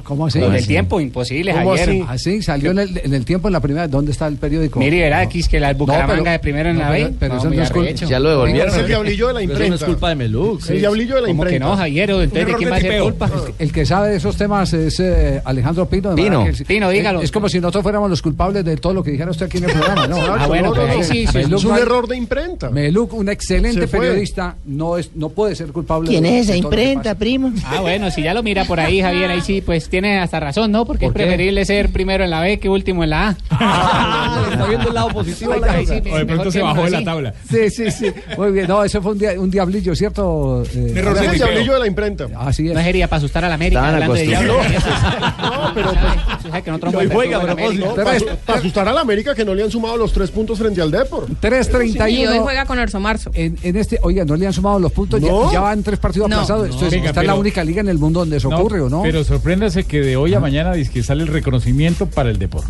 [0.09, 0.39] ¿Cómo así?
[0.41, 2.05] Lo del tiempo, imposible, ¿Cómo Javier.
[2.09, 2.41] así?
[2.41, 3.87] Salió en el, en el tiempo en la primera.
[3.89, 4.79] ¿Dónde está el periódico?
[4.81, 7.15] Mire, verá, aquí es que la Bucaramanga pero- de primero en no, la pero- B.
[7.21, 8.09] pero eso muy no es culpa- arrecho.
[8.09, 8.69] Ya lo devolvieron.
[8.75, 9.85] Es el diablillo de la Pero eso no imprenta.
[9.85, 10.71] es culpa de Melux.
[10.71, 11.67] El diablillo de la ¿Cómo que imprenta.
[11.69, 12.09] no, Javier?
[12.11, 13.05] Entonces, ¿de error quién de va a ser tipeo.
[13.05, 13.31] culpa?
[13.59, 16.11] El que sabe de esos temas es eh, Alejandro Pino.
[16.11, 16.39] de Pino.
[16.39, 17.19] manera que- Pino, dígalo.
[17.19, 19.59] Es, es como si nosotros fuéramos los culpables de todo lo que dijera usted aquí
[19.59, 20.07] en el programa.
[20.07, 21.39] No, Ah, bueno, pues ahí sí, sí.
[21.39, 22.71] Es un no error de imprenta.
[22.71, 26.09] Meluk, un excelente periodista, no es, no puede ser culpable.
[26.09, 27.53] ¿Quién de- es esa imprenta, primo?
[27.67, 30.71] Ah, bueno, si ya lo mira por ahí, Javier, ahí sí, pues tiene hasta razón,
[30.71, 30.85] ¿no?
[30.85, 31.27] Porque ¿Por es qué?
[31.27, 33.37] preferible ser primero en la B que último en la A.
[33.51, 36.03] Ah, está viendo el lado positivo la sí.
[36.11, 37.35] O de pronto se bajó de la tabla.
[37.51, 38.07] Sí, sí, sí.
[38.37, 38.67] Muy bien.
[38.69, 40.63] No, eso fue un, dia- un diablillo, ¿cierto?
[40.75, 42.27] Eh, error Es de el diablillo de la imprenta.
[42.39, 42.75] Así es.
[42.75, 44.55] No sería para asustar a la América Estaban hablando de diablo.
[44.59, 45.93] No, pero
[47.41, 47.91] propósito.
[48.01, 48.37] América.
[48.45, 50.91] para, asustar a la América que no le han sumado los tres puntos frente al
[50.91, 51.27] Depor.
[51.41, 52.11] 3.31.
[52.11, 53.31] Y hoy juega con Orso Marzo.
[53.35, 55.53] En, en este, oiga, no le han sumado los puntos, ya- No.
[55.53, 56.37] ya, van tres partidos No.
[56.37, 56.69] aplazados.
[56.71, 58.89] Esto es- Venga, esta es la única liga en el mundo donde eso ocurre, ¿o
[58.89, 59.03] no?
[59.03, 62.69] Pero sorpréndase que de hoy a mañana dice que sale el reconocimiento para el deporte.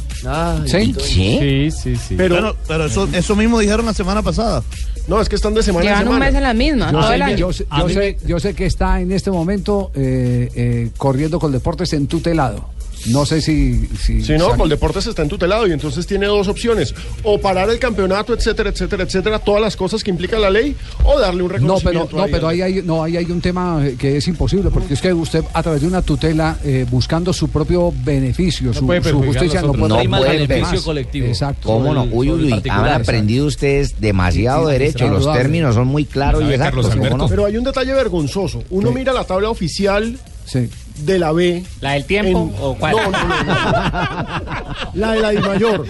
[0.66, 0.94] ¿Sí?
[0.98, 1.38] ¿Sí?
[1.40, 2.14] Sí, sí, sí.
[2.16, 4.62] Pero, Bueno, pero eso, eso mismo dijeron la semana pasada.
[5.08, 6.26] no, es que están de semana en Llevan un semana.
[6.26, 7.36] mes en la misma, Yo todo sé, el año.
[7.36, 11.52] yo sé- yo sé- yo sé que está en este momento eh, eh, corriendo con
[11.52, 12.70] deportes en tutelado.
[13.06, 13.86] No sé si...
[14.00, 16.94] Si, Si no, Coldeportes está en tutelado y entonces tiene dos opciones.
[17.22, 20.74] O parar el campeonato, etcétera, etcétera, etcétera, todas las cosas que implica la ley,
[21.04, 22.06] o darle un No, reconocimiento.
[22.08, 24.70] pero, no, ahí pero ahí hay, no, ahí hay un tema eh, que es imposible,
[24.70, 28.86] porque es que usted a través de una tutela, eh, buscando su propio beneficio, su,
[28.86, 30.82] justicia, no puede No Prima el puede beneficio más.
[30.84, 31.26] colectivo.
[31.28, 31.68] Exacto.
[31.68, 32.04] ¿Cómo no?
[32.04, 35.08] Uy, uy, uy, han aprendido ustedes demasiado Sí, sí, derecho.
[35.08, 37.18] Los términos son muy claros y ¿Sabe Carlos exactos.
[37.18, 37.28] no?
[37.28, 38.62] Pero hay un detalle vergonzoso.
[38.70, 40.68] Uno mira la tabla oficial Sí.
[40.98, 41.62] De la B.
[41.80, 42.96] ¿La del tiempo en- o cuál?
[42.96, 44.68] No, no, no, no.
[44.94, 45.86] La de la I mayor.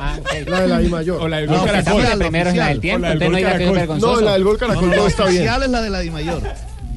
[0.00, 0.16] Ah.
[0.46, 1.22] La de la I mayor.
[1.22, 2.02] O la del No, gol Caracol.
[2.18, 3.78] Primero en la del tiempo, la entonces no gol diga que es Caracol.
[3.78, 4.14] vergonzoso.
[4.16, 5.36] No, la del gol Caracol no, la está bien.
[5.36, 6.42] oficial es la de la Di Mayor.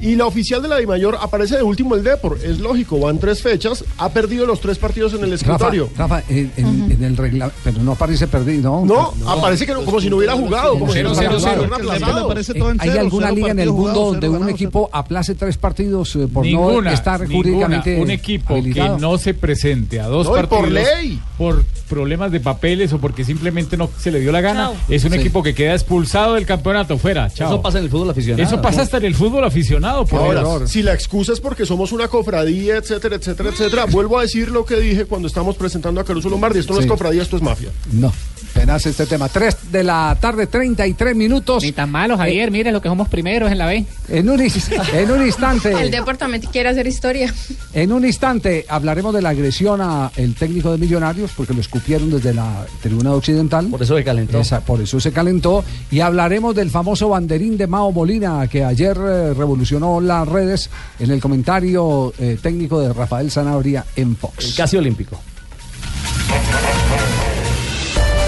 [0.02, 2.38] Y la oficial de la Dimayor aparece de último el Depor.
[2.42, 5.88] Es lógico, van tres fechas, ha perdido los tres partidos en el escritorio.
[5.96, 8.82] Rafa, en, en- en en el regla- pero no aparece perdido.
[8.84, 12.32] No, aparece que no- como si no hubiera jugado, como si no hubiera jugado.
[12.36, 16.44] Eh, ¿Hay alguna liga en el mundo donde un equipo aplace tres partidos eh, por
[16.44, 17.36] ninguna, no estar ninguna.
[17.36, 18.96] jurídicamente un equipo habilitado?
[18.96, 21.20] que no se presente a dos partidos por ley.
[21.38, 24.76] por problemas de papeles o porque simplemente no se le dio la gana Chao.
[24.88, 25.18] es un Sí.
[25.18, 27.48] equipo que queda expulsado del campeonato fuera chao.
[27.48, 28.42] Eso pasa en el fútbol aficionado.
[28.42, 30.68] Eso pasa hasta en el fútbol aficionado por Ahora, error.
[30.68, 34.64] si la excusa es porque somos una cofradía, etcétera, etcétera, etcétera, vuelvo a decir lo
[34.64, 36.60] que dije cuando estamos presentando a Caruso Lombardi.
[36.60, 36.86] Esto no Sí.
[36.86, 37.68] es cofradía, esto es mafia.
[37.92, 38.10] No,
[38.54, 39.28] apenas este tema.
[39.28, 41.62] 3 de la tarde, 33 minutos.
[41.62, 42.50] Ni tan malo, Javier.
[42.50, 43.84] Mire lo que somos primeros en la B.
[44.08, 44.40] En un,
[44.92, 45.72] en un instante.
[45.72, 47.32] El departamento quiere hacer historia.
[47.72, 52.10] En un instante hablaremos de la agresión a el técnico de Millonarios porque lo escupieron
[52.10, 53.66] desde la tribuna occidental.
[53.66, 54.42] Por eso se calentó.
[54.66, 55.64] por eso se calentó.
[55.90, 61.10] Y hablaremos del famoso banderín de Mao Molina que ayer eh, revolucionó las redes en
[61.10, 64.54] el comentario eh, técnico de Rafael Sanabria en Fox.
[64.56, 65.18] casi olímpico.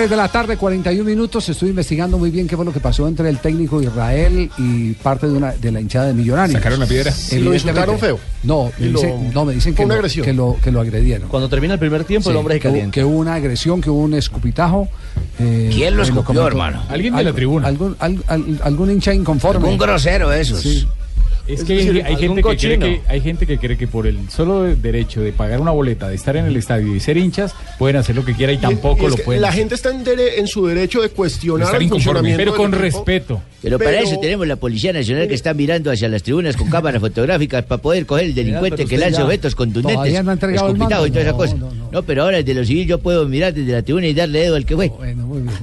[0.00, 1.46] 3 de la tarde, 41 minutos.
[1.50, 5.26] Estoy investigando muy bien qué fue lo que pasó entre el técnico Israel y parte
[5.26, 6.54] de, una, de la hinchada de Millonarios.
[6.56, 7.10] ¿Sacaron la piedra?
[7.10, 7.36] Evidentemente.
[7.36, 8.18] ¿Y lo insultaron feo?
[8.42, 10.24] No, me lo- dicen, no, me dicen que una lo, agresión.
[10.24, 11.28] que, lo, que lo agredieron.
[11.28, 12.92] Cuando termina el primer tiempo, el hombre hubo- calienta.
[12.94, 14.88] que hubo una agresión, que hubo un escupitajo.
[15.38, 16.82] eh, ¿Quién lo eh, escupió, hermano?
[16.88, 17.68] Alguien de la tribuna.
[17.68, 19.68] Algún, al- al- algún hincha inconforme.
[19.68, 20.30] Algún grosero.
[20.42, 20.88] Sí.
[21.52, 23.76] Es Es que hay, decir, hay algún gente que cree que hay gente que cree
[23.76, 27.00] que por el solo derecho de pagar una boleta, de estar en el estadio y
[27.00, 29.42] ser hinchas, pueden hacer lo que quieran y tampoco Y es lo pueden.
[29.42, 29.60] La hacer.
[29.60, 32.82] gente está en, dere- en su derecho de cuestionar el funcionamiento pero con equipo.
[32.82, 33.42] respeto.
[33.62, 36.68] Pero para Pero- eso tenemos la Policía Nacional que está mirando hacia las tribunas con
[36.70, 39.94] cámaras fotográficas para poder coger el delincuente que lanza objetos contundentes.
[39.96, 41.70] todavía no ha entregado el escupitajo y toda esa No.
[41.92, 44.56] No, pero ahora desde lo civil yo puedo mirar desde la tribuna y darle dedo
[44.56, 44.88] al que fue.
[44.88, 45.54] Bueno, muy bien.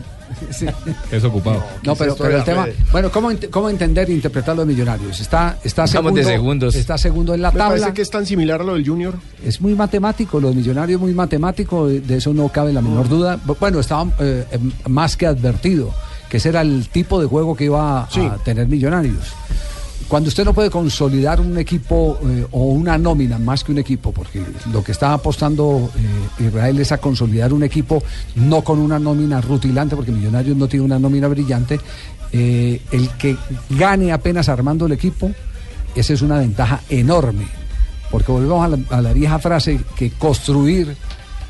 [0.51, 0.65] Sí.
[1.11, 1.63] Es ocupado.
[1.83, 2.67] No, pero, el tema.
[2.91, 5.19] Bueno, ¿cómo, ent- ¿cómo entender e interpretar lo de Millonarios?
[5.19, 6.75] Está, está Estamos segundo, de segundos.
[6.75, 7.75] Está segundo en la Me tabla.
[7.79, 9.15] parece que es tan similar a lo del Junior.
[9.45, 13.37] Es muy matemático, lo de Millonarios muy matemático, de eso no cabe la menor duda.
[13.45, 15.91] Bu- Bueno, estaba eh, em, más que advertido
[16.29, 19.33] que ese era el tipo de juego que iba a, a tener Millonarios.
[20.07, 24.13] Cuando usted no puede consolidar un equipo eh, o una nómina más que un equipo,
[24.13, 24.41] porque
[24.71, 25.91] lo que está apostando
[26.39, 28.01] eh, Israel es a consolidar un equipo
[28.35, 31.79] no con una nómina rutilante, porque Millonarios no tiene una nómina brillante,
[32.31, 33.35] eh, el que
[33.71, 35.29] gane apenas armando el equipo,
[35.93, 37.45] esa es una ventaja enorme.
[38.09, 40.95] Porque volvemos a la, a la vieja frase que construir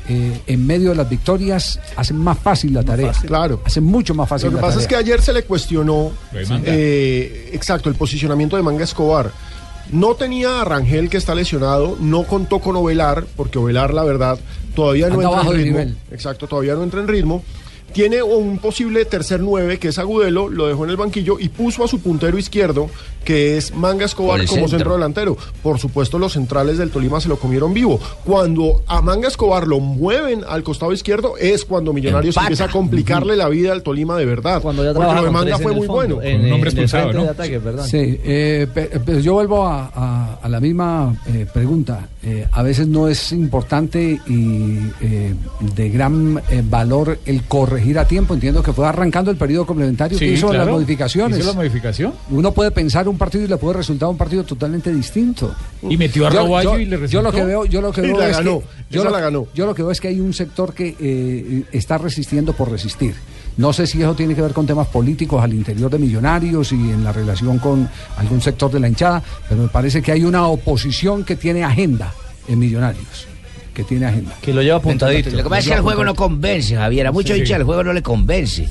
[0.08, 3.12] eh, en medio de las victorias hace más fácil la tarea.
[3.26, 3.60] claro.
[3.64, 6.38] Hace mucho más fácil Lo que la pasa es que ayer se le cuestionó, Lo
[6.38, 6.64] de Manga.
[6.66, 9.30] eh, exacto, el posicionamiento de Manga Escobar.
[9.90, 14.38] No tenía a Rangel que está lesionado, no contó con Ovelar, porque Ovelar, la verdad,
[14.74, 15.78] todavía no Anda entra bajo en ritmo.
[15.78, 15.96] nivel.
[16.10, 17.42] Exacto, todavía no entra en ritmo.
[17.92, 21.82] Tiene un posible tercer nueve, que es Agudelo, lo dejó en el banquillo y puso
[21.84, 22.90] a su puntero izquierdo,
[23.28, 24.68] que es Manga Escobar, como centro.
[24.70, 25.36] centro delantero.
[25.62, 28.00] Por supuesto, los centrales del Tolima se lo comieron vivo.
[28.24, 32.46] Cuando a Manga Escobar lo mueven al costado izquierdo, es cuando Millonarios Empata.
[32.46, 34.62] empieza a complicarle la vida al Tolima de verdad.
[34.62, 36.22] Cuando ya Porque lo de con Manga fue muy fondo, bueno.
[36.22, 37.22] en- el expulsado, ¿no?
[37.24, 37.60] de ataque.
[37.84, 38.66] Sí, eh,
[39.04, 42.08] pero yo vuelvo a, a- a la misma eh, pregunta.
[42.22, 45.34] Eh, a veces no es importante y eh,
[45.74, 48.32] de gran eh, valor el corregir a tiempo.
[48.32, 51.38] Entiendo que fue arrancando el periodo complementario que Sí, hizo las modificaciones.
[51.38, 52.14] Hizo la modificación.
[52.30, 55.54] Uno puede pensar un partido y le puede resultar un partido totalmente distinto.
[55.82, 57.32] Y metió a Yo- Roballo yo- y le Yo lo resultó.
[57.32, 58.66] que veo, yo lo que veo la es ganó, que
[58.96, 59.46] yo lo, la ganó.
[59.54, 63.14] yo lo que veo es que hay un sector que eh, está resistiendo por resistir.
[63.56, 66.76] No sé si eso tiene que ver con temas políticos al interior de Millonarios y
[66.76, 70.46] en la relación con algún sector de la hinchada, pero me parece que hay una
[70.46, 72.12] oposición que tiene agenda
[72.46, 73.26] en Millonarios.
[73.74, 74.34] Que tiene agenda.
[74.42, 75.30] Que lo lleva apuntadito.
[75.30, 77.06] Lo que pasa es que el juego no convence, Javier.
[77.08, 77.40] A muchos Sí.
[77.42, 78.68] hinchas el juego no le convence.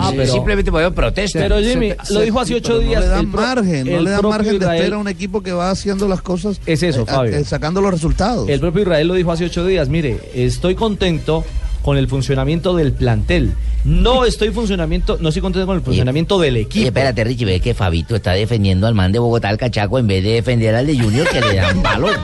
[0.00, 1.38] Ah, Sí, pero- Simplemente porque protesta.
[1.38, 3.00] Pero Jimmy, lo dijo hace ocho días.
[3.00, 5.70] No le dan margen, no le dan margen de espera a un equipo que va
[5.70, 6.60] haciendo las cosas.
[6.66, 7.36] Es eso, eh, Fabio.
[7.36, 8.48] eh, sacando los resultados.
[8.48, 9.88] El propio Israel lo dijo hace ocho días.
[9.88, 11.44] Mire, estoy contento
[11.82, 13.54] con el funcionamiento del plantel.
[13.84, 16.80] No estoy funcionamiento, no estoy contento con el funcionamiento del equipo.
[16.80, 20.06] Oye, espérate, Richie, ve que Fabito está defendiendo al man de Bogotá, al cachaco, en
[20.06, 22.14] vez de defender al de Junior, que le dan valor.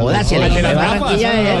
[0.00, 1.58] Joda, se le no, fue no, no, Barranquilla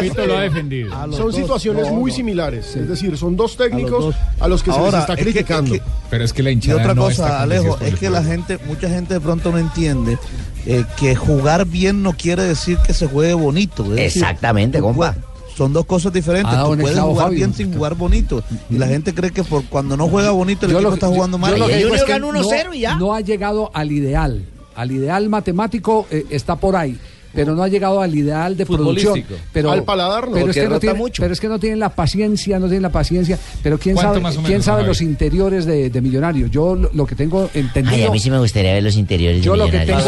[0.00, 0.90] es de lo ha defendido.
[1.16, 2.74] Son situaciones muy similares.
[2.74, 5.74] Es decir, son dos técnicos a los que se les está es que- criticando.
[5.74, 8.08] es que- Pero es que la Y hinchada otra no cosa, Alejo, es el que
[8.10, 10.18] la gente, mucha gente de pronto no entiende
[10.66, 13.82] eh, que jugar bien no quiere decir que se juegue bonito.
[13.84, 15.16] es decir, Exactamente, tú compa.
[15.60, 16.50] Son dos cosas diferentes.
[16.54, 17.36] Dado Tú puedes jugar Fabio.
[17.36, 18.42] bien sin jugar bonito.
[18.70, 21.08] Y la gente cree que por cuando no juega bonito el Yo equipo lo- está
[21.08, 21.58] yo- jugando yo mal.
[21.58, 22.94] lo que digo es que 1-0 y ya.
[22.96, 24.42] No ha llegado al ideal.
[24.74, 26.98] Al ideal matemático eh, está por ahí.
[27.32, 29.22] Pero no ha llegado al ideal de producción.
[29.52, 31.22] Pero, Al paladar no, pero es, que no tiene, mucho.
[31.22, 33.38] pero es que no tienen la paciencia, no tienen la paciencia.
[33.62, 36.50] Pero quién ¿Cuánto sabe, quién menos, sabe los interiores de, de Millonarios.
[36.50, 37.94] Yo lo, lo que tengo entendido.
[37.96, 40.00] Ay, a mí sí me gustaría ver los interiores Yo de lo que, tengo,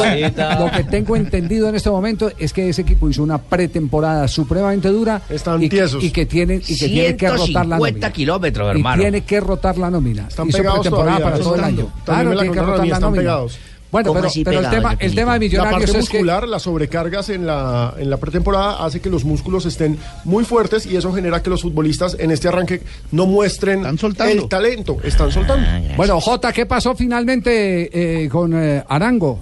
[0.64, 4.88] lo que tengo entendido en este momento es que ese equipo hizo una pretemporada supremamente
[4.88, 5.22] dura
[5.60, 8.12] y, que- y que tiene y que tiene que rotar la 150 nómina.
[8.12, 9.02] kilómetros, Y hermano.
[9.02, 10.26] tiene que rotar la nómina.
[10.28, 11.92] Están hizo pretemporada todavía, para todo el año.
[12.04, 13.20] También Claro, tiene que rotar la están nómina.
[13.22, 13.58] pegados.
[13.92, 16.16] Bueno, ¿Cómo pero, pero el pegados, tema, el tema de La Millonarios parte es que
[16.16, 20.86] muscular, las sobrecargas en la, en la pretemporada hace que los músculos estén muy fuertes
[20.86, 22.80] y eso genera que los futbolistas en este arranque
[23.10, 25.66] no muestren el talento, están soltando.
[25.96, 29.38] Bueno, Jota, ¿qué pasó finalmente eh, con eh, Arango?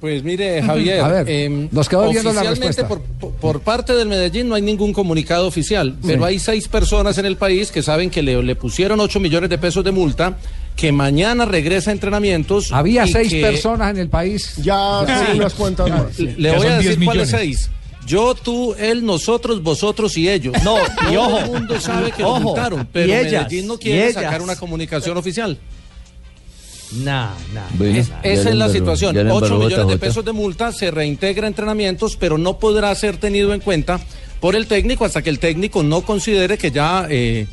[0.00, 3.02] Pues mire, Javier, A ver, em, nos quedó viendo la oficialmente respuesta.
[3.20, 6.28] por, por parte del Medellín no hay ningún comunicado oficial, pero Sí.
[6.28, 9.56] hay seis personas en el país que saben que le, le pusieron 8 millones de
[9.56, 10.36] pesos de multa,
[10.76, 12.72] que mañana regresa a entrenamientos.
[12.72, 14.54] Había seis que- personas en el país.
[14.62, 15.36] Ya Sí.
[15.38, 16.18] unas cuantas Ya, más.
[16.18, 17.70] Le voy a decir cuáles seis.
[18.06, 20.54] Yo, tú, él, nosotros, vosotros y ellos.
[20.62, 20.76] No,
[21.10, 21.38] y Todo ojo.
[21.38, 22.40] el mundo sabe que lo Ojo.
[22.40, 24.22] multaron, pero Y ellas, Medellín no y quiere ellas.
[24.22, 25.58] sacar una comunicación oficial.
[27.02, 27.84] Nah, nah.
[27.86, 28.20] Es- nah.
[28.22, 29.16] esa es la situación.
[29.30, 33.52] 8 millones de pesos de multa, se reintegra a entrenamientos, pero no podrá ser tenido
[33.54, 34.00] en cuenta
[34.38, 37.46] por el técnico hasta que el técnico no considere que ya eh,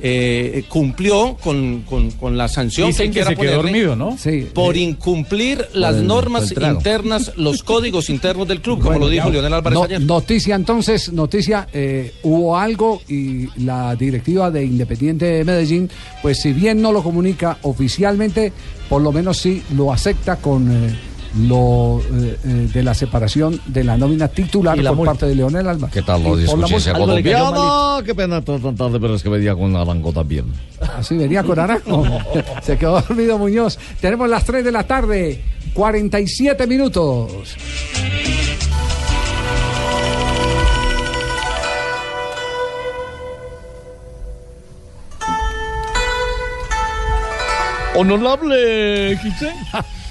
[0.00, 3.96] eh, cumplió con, con- con la sanción Dicen que que quiera se quedó ponerle dormido,
[3.96, 4.16] ¿no?
[4.18, 4.46] Sí.
[4.54, 9.32] por incumplir las el- normas internas, los códigos internos del club, como lo dijo ya-
[9.32, 10.00] Leonel Álvarez no- ayer.
[10.00, 15.90] Noticia entonces, noticia, eh, hubo algo y la directiva de Independiente de Medellín,
[16.22, 18.52] pues si bien no lo comunica oficialmente,
[18.88, 20.94] por lo menos sí lo acepta con eh,
[21.36, 25.68] lo eh, eh, de la separación de la nómina titular la por parte de Leonel
[25.68, 25.94] Álvarez.
[25.94, 28.02] ¿Qué tal, lo discusión colombiana?
[28.04, 30.46] Qué pena tan tarde, pero es que venía con Arango también.
[30.96, 32.04] Así venía con Arango.
[32.62, 33.78] Se quedó dormido Muñoz.
[34.00, 35.42] Tenemos las 3 de la tarde,
[35.74, 37.56] 47 minutos.
[48.00, 49.52] Honorable Quiche.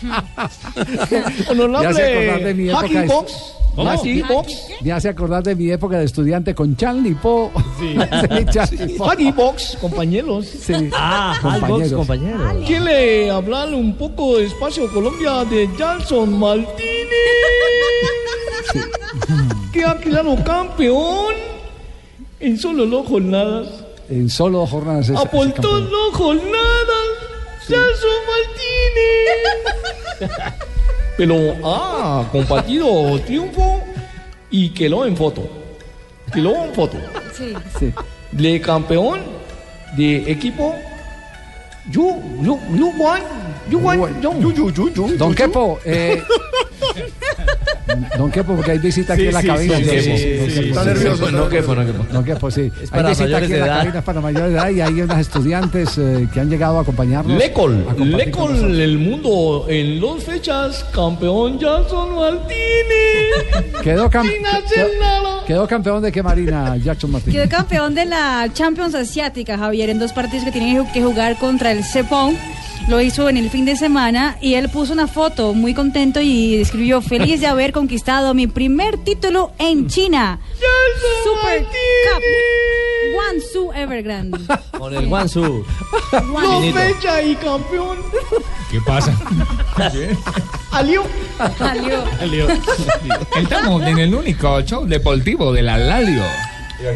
[1.50, 3.34] Honorable Me hace acordar de mi época Hacking de- Box.
[3.76, 3.90] ¿Cómo?
[3.92, 4.54] Hacking Box.
[4.82, 7.52] Me hace acordar de mi época de estudiante con Charlie Po.
[7.80, 7.96] Sí.
[8.98, 9.06] Po.
[9.06, 10.48] Hacking Box, compañeros.
[10.48, 10.74] Sí.
[10.94, 11.94] Ah, compañeros.
[11.94, 12.42] compañeros.
[12.66, 16.76] ¿Quiere hablar un poco de Espacio Colombia de Jason Martínez?
[19.74, 21.36] que ha quedado campeón
[22.40, 23.68] en solo dos jornadas.
[24.10, 25.10] En solo dos jornadas.
[25.10, 27.08] es- Aportó es dos jornadas.
[27.68, 30.38] Jason Martínez.
[31.18, 33.82] Pero, ah, compartido triunfo
[34.50, 35.50] y quedó en foto.
[36.34, 36.98] Quedó en foto.
[37.34, 37.54] Sí.
[37.80, 37.94] Sí.
[38.32, 39.22] De campeón
[39.96, 40.76] de equipo.
[41.92, 43.22] Yu, Yu, Yu, Wan,
[43.70, 46.22] Yu, Wan, Yu, Yu, Yu, Yu, Don Yu, Kepo, eh,
[48.18, 49.78] Don Kepo, porque hay visita aquí Sí, en la sí, cabina.
[49.78, 51.34] sí, Don sí, está nervioso, sí.
[51.34, 52.06] no Kepo, no Kepo.
[52.12, 52.72] Don Kepo, sí.
[52.82, 53.78] Es Hay visita aquí en la edad.
[53.80, 57.38] cabina para mayores de edad y hay unas estudiantes eh, que han llegado a acompañarnos.
[57.38, 63.76] Lecol, a Lecol, el mundo en dos fechas, campeón Jason Martínez.
[63.84, 65.46] Quedó, cam- Sin hacer nada.
[65.46, 67.32] quedó campeón de qué Marina Jackson Martín.
[67.34, 71.72] Quedó campeón de la Champions Asiática, Javier, en dos partidos que tienen que jugar contra
[71.72, 72.38] el Cepón.
[72.88, 76.56] Lo hizo en el fin de semana y él puso una foto muy contento y
[76.56, 80.40] escribió feliz de haber conquistado mi primer título en China.
[81.24, 82.24] Super Cup.
[83.14, 84.40] Guangzhou Evergrande.
[84.78, 85.66] Con el Guangzhou.
[86.12, 87.98] Dos fechas y campeón.
[88.72, 89.14] ¿Qué pasa?
[90.72, 91.04] Alió.
[91.58, 92.04] Salió.
[93.36, 96.24] Estamos en el único show deportivo de la radio.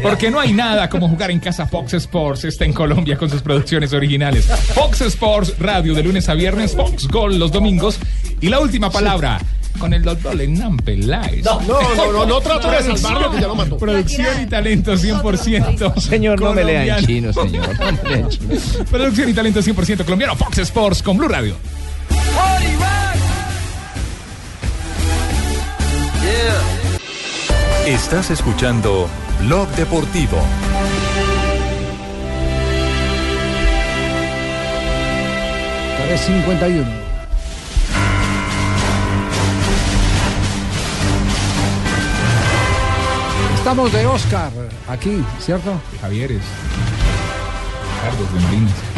[0.02, 2.44] Porque no hay nada como jugar en casa Fox Sports.
[2.44, 4.46] Está en Colombia con sus producciones originales.
[4.46, 7.98] Fox Sports Radio de lunes a viernes, Fox Gol los domingos.
[8.40, 9.40] Y la última palabra
[9.78, 11.44] con el doctor Hernán Peláez.
[11.44, 13.78] No, no, no, no, no trato de salvarlo, que ya lo mató.
[13.78, 16.00] Producción y talento 100%.
[16.00, 17.06] Señor, no me lea en colombiano.
[17.06, 18.86] chino, señor.
[18.90, 20.36] Producción y talento 100% colombiano.
[20.36, 21.56] Fox Sports con Blue Radio.
[27.86, 29.08] Estás escuchando
[29.46, 30.38] Blog Deportivo.
[35.98, 36.90] Tres 51.
[43.56, 44.52] Estamos de Oscar
[44.88, 45.80] aquí, ¿cierto?
[46.00, 46.42] Javieres.
[48.02, 48.91] Carlos de Marinas.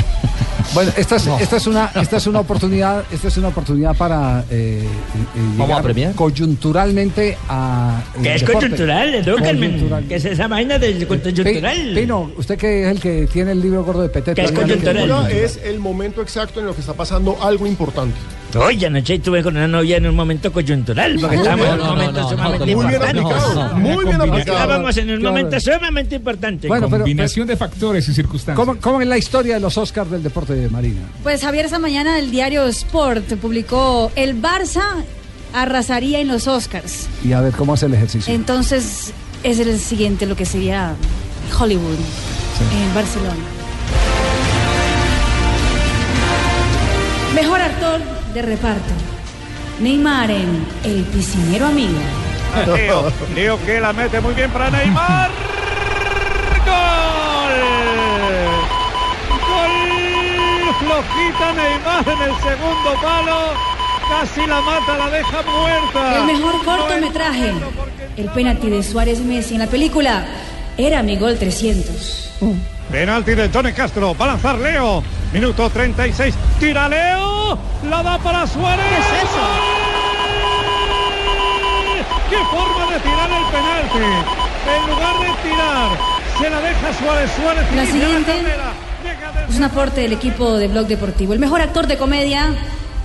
[0.73, 4.45] Bueno, esta es, esta es una esta es una oportunidad esta es una oportunidad para
[4.51, 4.87] eh, eh,
[5.35, 6.15] ¿Vamos llegar a premiar?
[6.15, 8.69] coyunturalmente a el ¿Qué es deporte.
[8.71, 10.05] coyuntural.
[10.09, 11.75] ¿Qué es esa vaina de coyuntural?
[11.77, 14.35] Pi- Pino, usted que es el que tiene el libro gordo de Petete.
[14.41, 14.97] ¿Qué es coyuntural?
[15.09, 18.17] Coyuntura es el momento exacto en lo que está pasando algo importante.
[18.57, 21.75] Oye, anoche estuve con una novia en un momento coyuntural, porque Muy estábamos bien.
[21.75, 23.81] en un momento sumamente importante.
[23.81, 24.39] muy bien aplicado.
[24.59, 26.69] Estábamos en un momento sumamente importante.
[26.69, 28.67] Bueno, pero- Combinación de factores y circunstancias.
[28.67, 31.01] ¿Cómo, cómo es la historia de los Oscars del deporte de Marina?
[31.23, 34.83] Pues Javier, esta mañana el diario Sport publicó el Barça
[35.53, 37.09] arrasaría en los Oscars.
[37.25, 38.33] Y a ver cómo hace el ejercicio.
[38.35, 40.95] Entonces es el siguiente, lo que sería
[41.59, 41.95] Hollywood
[42.73, 43.35] en Barcelona.
[48.35, 48.93] De reparto.
[49.81, 51.99] Neymar en El piscinero amigo.
[52.75, 55.31] Leo, Leo que la mete muy bien para Neymar.
[56.67, 57.55] ¡Gol!
[59.49, 60.75] ¡Gol!
[60.81, 63.75] Flojita Neymar en el segundo palo.
[64.09, 66.19] Casi la mata, la deja muerta.
[66.19, 67.53] El mejor cortometraje.
[68.17, 70.27] El penalti de Suárez Messi en la película
[70.77, 72.33] era mi gol 300.
[72.91, 74.15] Penalti de Tony Castro.
[74.15, 75.03] Va a lanzar Leo.
[75.33, 76.35] Minuto 36.
[76.61, 77.59] Tira Leo.
[77.89, 78.85] La da para Suárez.
[82.31, 83.99] ¡Qué forma de tirar el penalti!
[84.75, 85.99] En lugar de tirar,
[86.41, 87.31] se la deja Suárez.
[87.37, 88.73] Suárez La siguiente carrera.
[89.49, 91.33] es un aporte del equipo de Blog Deportivo.
[91.35, 92.49] El mejor actor de comedia,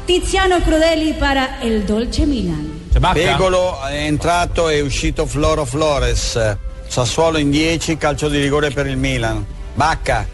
[0.05, 2.79] Tiziano Crudeli para El Dolce Milan.
[3.13, 6.39] Pegolo è entrato e uscito Floro Flores.
[6.87, 9.45] Sassuolo in 10, calcio di rigore per il Milan.
[9.75, 10.25] Bacca.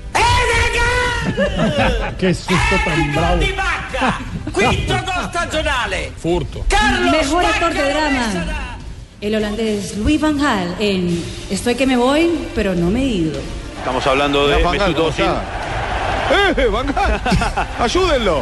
[2.20, 2.56] Qué susto
[2.86, 3.40] tan bravo.
[3.40, 6.12] Quinto gol stagionale.
[6.18, 6.66] Furto.
[7.12, 8.28] Mejor actor de drama,
[9.22, 13.40] el holandés Louis Van Gaal en Estoy que me voy, pero no me he ido.
[13.80, 15.26] Estamos hablando de Van Gaal, Mesut ¿cómo Özil.
[16.58, 17.22] ¡Eh, Van Gaal!
[17.80, 18.42] ¡Ayúdenlo!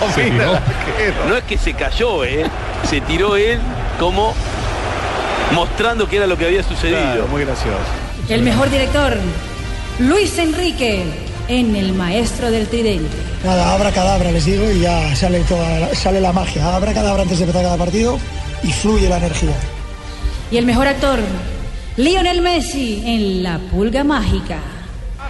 [0.00, 0.52] No, Se mira, tiró.
[0.56, 1.28] arquero.
[1.28, 2.44] No es que se cayó, ¿eh?
[2.88, 3.58] Se tiró él
[3.98, 4.34] como
[5.52, 6.98] mostrando que era lo que había sucedido.
[7.00, 7.78] Claro, muy gracioso.
[8.28, 9.16] El mejor director,
[10.00, 11.04] Luis Enrique
[11.48, 13.16] en El Maestro del Tridente.
[13.44, 16.74] Nada, abra cadabra, les digo, y ya sale, toda, la- sale la magia.
[16.74, 18.18] Abra cadabra antes de empezar cada partido
[18.62, 19.54] y fluye la energía.
[20.50, 21.18] Y el mejor actor,
[21.96, 24.58] Lionel Messi en La Pulga Mágica.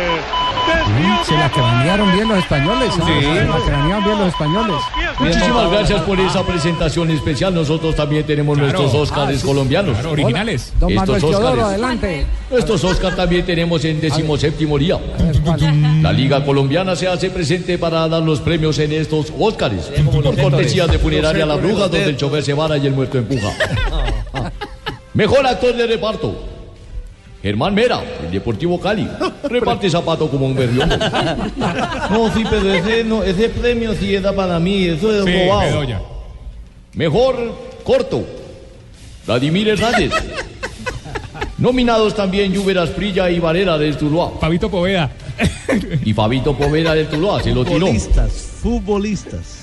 [0.01, 0.10] gol!
[1.27, 2.91] Se la cranearon bien los españoles.
[2.95, 3.01] Sí.
[3.23, 4.77] Se la cranearon bien los españoles.
[5.19, 7.55] Muchísimas gracias por esa presentación especial.
[7.55, 8.79] Nosotros también tenemos Claro.
[8.79, 9.47] nuestros Óscares Ah, sí.
[9.47, 9.95] colombianos.
[9.95, 10.73] Claro, originales.
[10.81, 11.65] Don Manuel Estos Teodoro, Óscares.
[11.65, 12.27] adelante.
[12.51, 14.99] Estos Óscar también tenemos en decimoséptimo día.
[16.03, 19.91] La Liga Colombiana se hace presente para dar los premios en estos Óscares.
[20.11, 23.49] Por cortesía de Funeraria La Bruja, donde el chofer se vara y el muerto empuja.
[25.15, 26.50] Mejor actor de reparto.
[27.43, 29.09] Germán Mera, el Deportivo Cali.
[29.45, 30.91] Reparte zapato como un berrión.
[32.11, 35.95] No, sí, pero ese, no, ese premio sí era para mí, eso es Sí.
[36.95, 38.25] Mejor corto.
[39.27, 40.13] Vladimir Hernández.
[41.59, 44.33] Nominados también Lluver Asprilla y Varela del Tuluá.
[44.41, 45.11] Fabito Poveda.
[46.05, 47.87] Y Fabito Poveda del Tuluá, se lo tiró.
[47.87, 49.61] Futbolistas, futbolistas.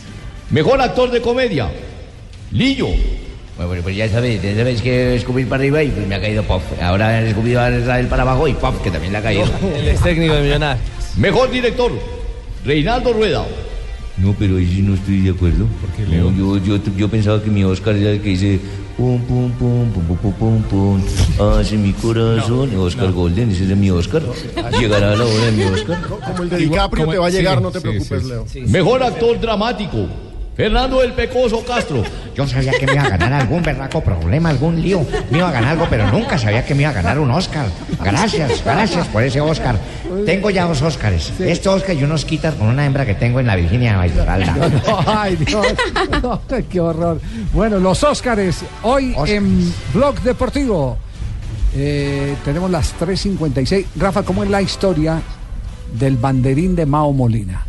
[0.51, 1.69] Mejor actor de comedia.
[2.51, 2.87] Lillo.
[3.57, 6.21] Bueno, bueno, pues ya sabéis, ya sabéis que escupir para arriba y pues me ha
[6.21, 6.61] caído pop.
[6.79, 9.45] Ahora he escupido a Israel para abajo y pop, que también le ha caído.
[9.75, 10.85] Él es técnico de Millonarios.
[11.17, 11.91] Mejor director.
[12.63, 13.45] Reinaldo Rueda.
[14.17, 15.65] No, pero ahí sí no estoy de acuerdo.
[16.07, 18.59] No, yo, yo, yo pensaba que mi Oscar era el que dice
[18.95, 22.75] pum, pum, pum, pum, pum, pum, pum, pum, hace mi corazón.
[22.77, 24.21] Oscar Golden, ese es mi Oscar.
[24.79, 26.01] Llegará la hora de mi Oscar.
[26.01, 28.45] Como el de DiCaprio te va a llegar, no te preocupes, Leo.
[28.67, 30.07] Mejor actor dramático.
[30.57, 32.03] Fernando el Pecoso Castro.
[32.35, 35.05] Yo sabía que me iba a ganar algún berraco problema, algún lío.
[35.29, 37.67] Me iba a ganar algo, pero nunca sabía que me iba a ganar un Oscar.
[38.03, 39.77] Gracias, gracias por ese Oscar.
[40.25, 41.31] Tengo ya dos Oscars.
[41.39, 44.11] Este Oscar y unos quitas con una hembra que tengo en la Virginia de.
[45.05, 45.67] Ay, Dios.
[46.23, 47.21] No, qué horror.
[47.53, 50.97] Bueno, los Óscares, hoy en Blog Deportivo.
[51.75, 53.85] Eh, tenemos las 3.56.
[53.95, 55.21] Rafa, ¿cómo es la historia
[55.93, 57.67] del banderín de Mao Molina?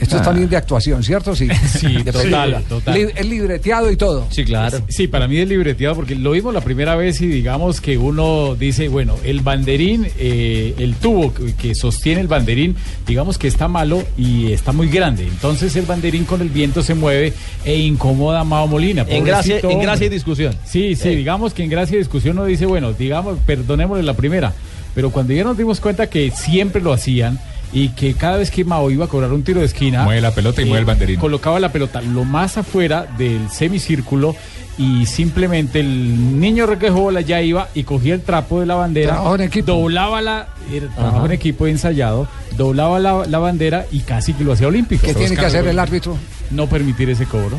[0.00, 0.24] Esto es Ah.
[0.26, 1.34] también de actuación, ¿cierto?
[1.34, 2.94] Sí, Sí, total, total.
[2.94, 4.26] Li- es libreteado y todo.
[4.30, 4.80] Sí, claro.
[4.88, 8.54] Sí, para mí es libreteado porque lo vimos la primera vez y digamos que uno
[8.54, 12.76] dice, bueno, el banderín, eh, el tubo que- que sostiene el banderín,
[13.06, 15.24] digamos que está malo y está muy grande.
[15.24, 17.32] Entonces el banderín con el viento se mueve
[17.64, 19.04] e incomoda a Mao Molina.
[19.08, 20.54] En gracia- Pobrecito en gracia y discusión.
[20.64, 24.52] Sí, sí, digamos que en gracia y discusión uno dice, bueno, digamos, perdonémosle la primera.
[24.94, 27.38] Pero cuando ya nos dimos cuenta que siempre lo hacían
[27.72, 30.30] y que cada vez que Mao iba a cobrar un tiro de esquina, Mueve la
[30.32, 31.20] pelota y mueve el banderín.
[31.20, 34.34] Colocaba la pelota lo más afuera del semicírculo
[34.78, 39.34] y simplemente el niño bola ya iba y cogía el trapo de la bandera, Trabajo
[39.34, 39.72] en equipo.
[39.72, 40.48] doblaba la
[40.94, 45.04] trabajo en equipo ensayado, doblaba la, la bandera y casi que lo hacía olímpico.
[45.04, 46.16] ¿Qué tiene que hacer el árbitro?
[46.50, 47.58] No permitir ese cobro.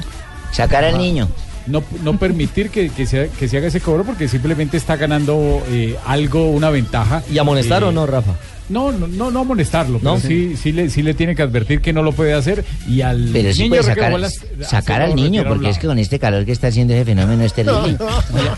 [0.51, 1.27] Sacar al niño.
[1.69, 5.63] No, no permitir que, que se, que se haga ese cobro porque simplemente está ganando
[5.69, 7.23] eh, algo, una ventaja.
[7.31, 8.33] ¿Y amonestar Eh, o no, Rafa?
[8.69, 10.19] No, no, no, no amonestarlo, pero ¿No?
[10.19, 13.29] sí, sí, le, sí le tiene que advertir que no lo puede hacer y al
[13.33, 16.45] Pero sí niño puede sacar, bolas, sacar al niño, porque es que con este calor
[16.45, 17.97] que está haciendo ese fenómeno es terrible.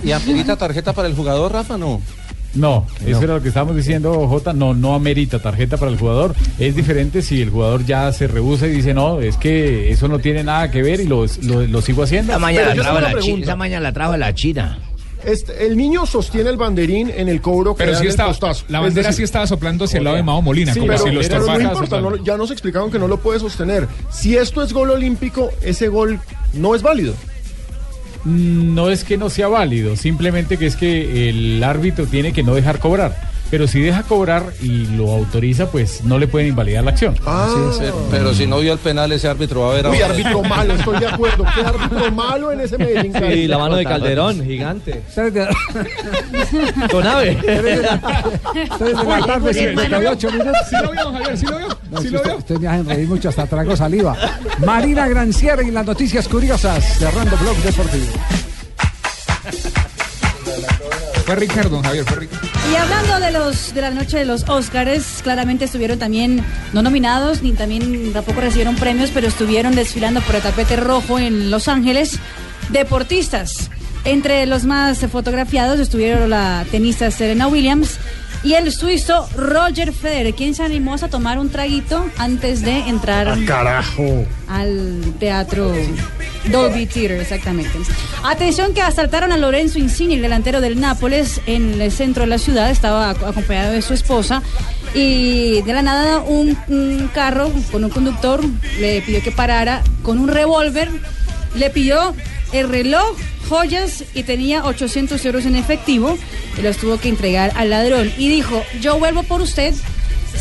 [0.04, 1.78] ¿Y amerita tarjeta para el jugador, Rafa?
[1.78, 2.02] No.
[2.54, 4.52] No, eso era lo que estábamos diciendo, Jota.
[4.54, 6.36] No, no amerita tarjeta para el jugador.
[6.60, 10.20] Es diferente si el jugador ya se rehúsa y dice, no, es que eso no
[10.20, 12.34] tiene nada que ver y lo, lo, lo sigo haciendo.
[12.34, 14.80] Esa maña, la la la trajo la China.
[15.24, 18.84] Este, el niño sostiene el banderín en el cobro que Pero sí estaba, la Es
[18.86, 21.12] bandera decir, sí estaba soplando hacia el lado de Mao Molina, Sí, como pero, si
[21.12, 23.88] lo pero no importa, no- ya nos explicaron que no lo puede sostener.
[24.12, 26.20] Si esto es gol olímpico, ese gol
[26.54, 27.14] no es válido.
[28.26, 32.54] No es que no sea válido, simplemente que es que el árbitro tiene que no
[32.54, 33.31] dejar cobrar.
[33.52, 37.16] Pero si deja cobrar y lo autoriza, pues no le pueden invalidar la acción.
[37.16, 40.14] Pero, pero si no vio el penal, ese árbitro va a ver Uy, ahora.
[40.14, 41.44] árbitro malo, estoy de acuerdo.
[41.54, 43.14] Qué árbitro malo en ese Medellín.
[43.14, 45.02] Sí, la mano de Calderón, gigante.
[46.92, 47.36] Con ave.
[47.44, 47.64] tres
[48.98, 50.54] de la tarde, 58 minutos.
[50.70, 51.68] Sí lo vio, Javier, sí lo vio.
[51.70, 52.38] Sí si lo usted, vio.
[52.38, 54.16] usted me hace reír mucho, hasta trago saliva.
[54.66, 58.06] Marina Granciera y las noticias curiosas, cerrando Blog Deportivo.
[61.26, 62.48] Fue Ricardo, don Javier, fue Ricardo.
[62.70, 66.44] Y hablando de los de la noche de los Óscares, claramente estuvieron también
[66.74, 71.50] no nominados ni también tampoco recibieron premios, pero estuvieron desfilando por el tapete rojo en
[71.50, 72.20] Los Ángeles
[72.70, 73.70] deportistas.
[74.04, 77.98] Entre los más fotografiados estuvieron la tenista Serena Williams
[78.44, 83.28] y el suizo Roger Federer, quien se animó a tomar un traguito antes de entrar
[83.30, 84.26] Ah, carajo.
[84.48, 85.72] al teatro
[86.52, 87.72] Dolby Theater, exactamente.
[88.24, 92.40] Atención que asaltaron a Lorenzo Insigne, el delantero del Nápoles, en el centro de la
[92.40, 94.42] ciudad, estaba ac- acompañado de su esposa
[94.96, 98.42] y de la nada un, un carro con un conductor
[98.80, 100.90] le pidió que parara con un revólver,
[101.56, 102.14] le pidió
[102.54, 103.16] el reloj,
[103.52, 106.18] joyas y tenía 800 euros en efectivo
[106.58, 109.74] y los tuvo que entregar al ladrón y dijo, yo vuelvo por usted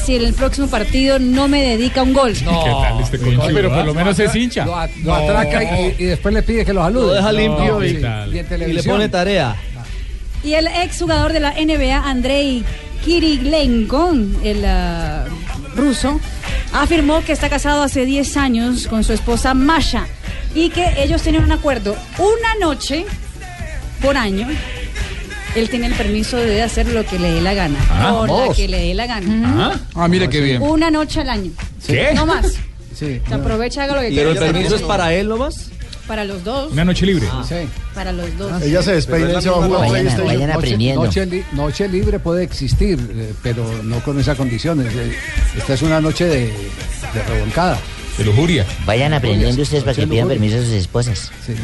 [0.04, 2.34] si en el próximo partido no me dedica un gol.
[2.34, 3.48] ¿Qué tal este conchudo?
[3.52, 3.84] pero por ah?
[3.84, 4.64] lo menos es hincha.
[4.64, 7.06] Lo, atraca y, y después le pide que lo salude.
[7.06, 9.56] Lo deja limpio ¿qué y, le pone tarea.
[10.44, 12.62] Y el exjugador de la NBA, Andrei
[13.04, 14.12] Kirilenko,
[14.44, 15.24] el ah,
[15.74, 16.20] ruso,
[16.72, 20.06] afirmó que está casado hace 10 años con su esposa Masha
[20.54, 23.04] y que ellos tienen un acuerdo una noche
[24.02, 24.48] por año.
[25.56, 27.78] Él tiene el permiso de hacer lo que le dé la gana.
[27.90, 29.80] Ah, o la que le dé la gana.
[29.94, 30.62] Ah, mire qué bien.
[30.62, 31.50] Una noche al año.
[31.86, 32.10] ¿Qué?
[32.14, 32.52] No más.
[32.94, 33.20] Sí.
[33.26, 34.52] Se aprovecha, haga lo que Pero el quiera.
[34.52, 35.70] permiso es para él nomás.
[36.06, 36.72] Para los dos.
[36.72, 37.26] Una noche libre.
[37.48, 37.54] Sí.
[37.94, 38.62] Para los dos.
[38.62, 40.26] Ella se despeina y se va a jugar Vayan, PlayStation.
[40.26, 41.04] vayan Noche, aprendiendo.
[41.04, 44.92] noche li- noche libre puede existir, eh, pero no con esas condiciones.
[44.94, 45.14] Eh,
[45.56, 47.78] Esta es una noche de, de revolcada.
[48.18, 48.66] De lujuria.
[48.86, 51.32] Vayan aprendiendo ustedes para que pidan permiso a sus esposas.
[51.46, 51.54] Sí.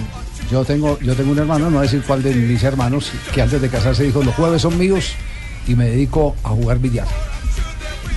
[0.50, 3.42] Yo tengo, yo tengo un hermano, no voy a decir cuál de mis hermanos, que
[3.42, 5.12] antes de casarse dijo, los jueves son míos
[5.66, 7.06] y me dedico a jugar billar.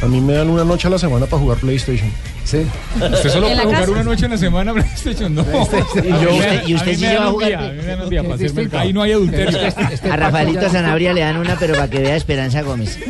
[0.02, 2.12] A mí me dan una noche a la semana para jugar PlayStation.
[2.50, 2.66] Sí.
[2.96, 5.36] ¿Usted solo ¿En la puede jugar una noche en la semana PlayStation?
[5.36, 5.44] No.
[5.44, 8.10] Y yo- ¿Y usted sí lleva a un jugar día, a mí me dan un
[8.10, 8.80] día para Es hacerme el- distinto.
[8.80, 9.60] Ahí no hay adulterio.
[9.92, 12.98] Este A Rafaelito Zanabria le dan una, pero para que vea Esperanza Gómez.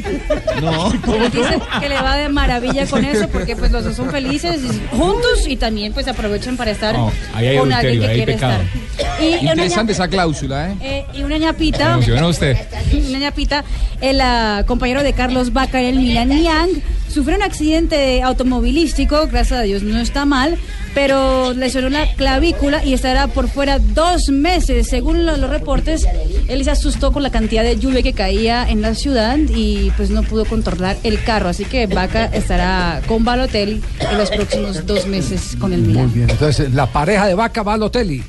[0.62, 0.90] No.
[0.92, 4.96] Dice que le va de maravilla con eso porque pues los dos son felices y-
[4.98, 8.62] juntos y también pues aprovechan para estar No, ahí hay con alguien que quiere pecado.
[8.98, 9.24] estar.
[9.24, 10.76] Y Interesante esa cláusula, ¿eh?
[10.82, 12.58] eh, y una ñapita, usted.
[13.10, 13.64] una ñapita,
[14.02, 16.70] el ah, compañero de Carlos Vaca, el Milan Yang,
[17.10, 20.58] sufrió un accidente automovilístico, gracias a Dios no está mal,
[20.94, 24.88] pero lesionó la clavícula y estará por fuera dos meses.
[24.88, 26.06] Según lo- los reportes,
[26.48, 30.10] él se asustó con la cantidad de lluvia que caía en la ciudad y pues
[30.10, 31.50] no pudo controlar el carro.
[31.50, 36.14] Así que Vaca estará con Balotelli en los próximos dos meses con el Muy Milan.
[36.14, 38.22] bien, entonces la pareja de Vaca va al hotel.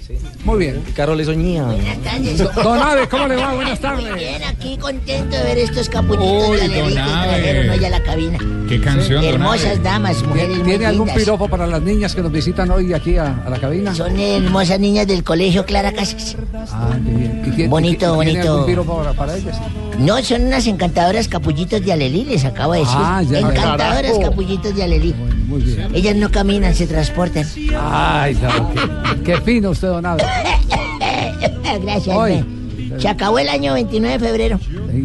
[0.45, 0.83] Muy bien.
[0.95, 1.65] Carlos le soñía.
[2.63, 3.55] Don Ave, ¿cómo le va?
[3.55, 4.15] Buenas tardes.
[4.15, 8.03] Bien, aquí contento de ver estos capullitos Uy, de don que trajeron hoy a la
[8.03, 8.39] cabina.
[8.69, 9.79] Qué canción, don Hermosas Abe.
[9.83, 11.23] damas, mujeres ¿Tiene, muy tiene algún lindas.
[11.25, 13.95] piropo para las niñas que nos visitan hoy aquí a, a la cabina?
[13.95, 16.37] Son hermosas niñas del colegio Clara Casas.
[16.73, 17.43] Ah, qué bien.
[17.47, 18.53] ¿Y tiene- Bonito, tiene bonito.
[18.53, 19.59] algún piropo para, para ellas?
[19.99, 22.95] No, son unas encantadoras capullitos de Alelí, les acabo de decir.
[22.99, 24.21] Ah, ya, encantadoras Carajo.
[24.21, 25.15] capullitos de Alelí.
[25.47, 25.89] Muy bien.
[25.95, 27.45] Ellas no caminan, se transportan.
[27.81, 30.23] Ay, no, qué, qué fino usted, don Ave.
[31.83, 32.45] Gracias, Hoy.
[32.99, 34.61] Se acabó el año 29 de febrero.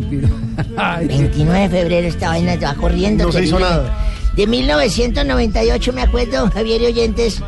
[0.77, 3.25] Ay, 29 de febrero esta vaina va corriendo.
[3.25, 3.93] No se hizo nada.
[4.35, 7.41] De 1998 me acuerdo, Javier y oyentes.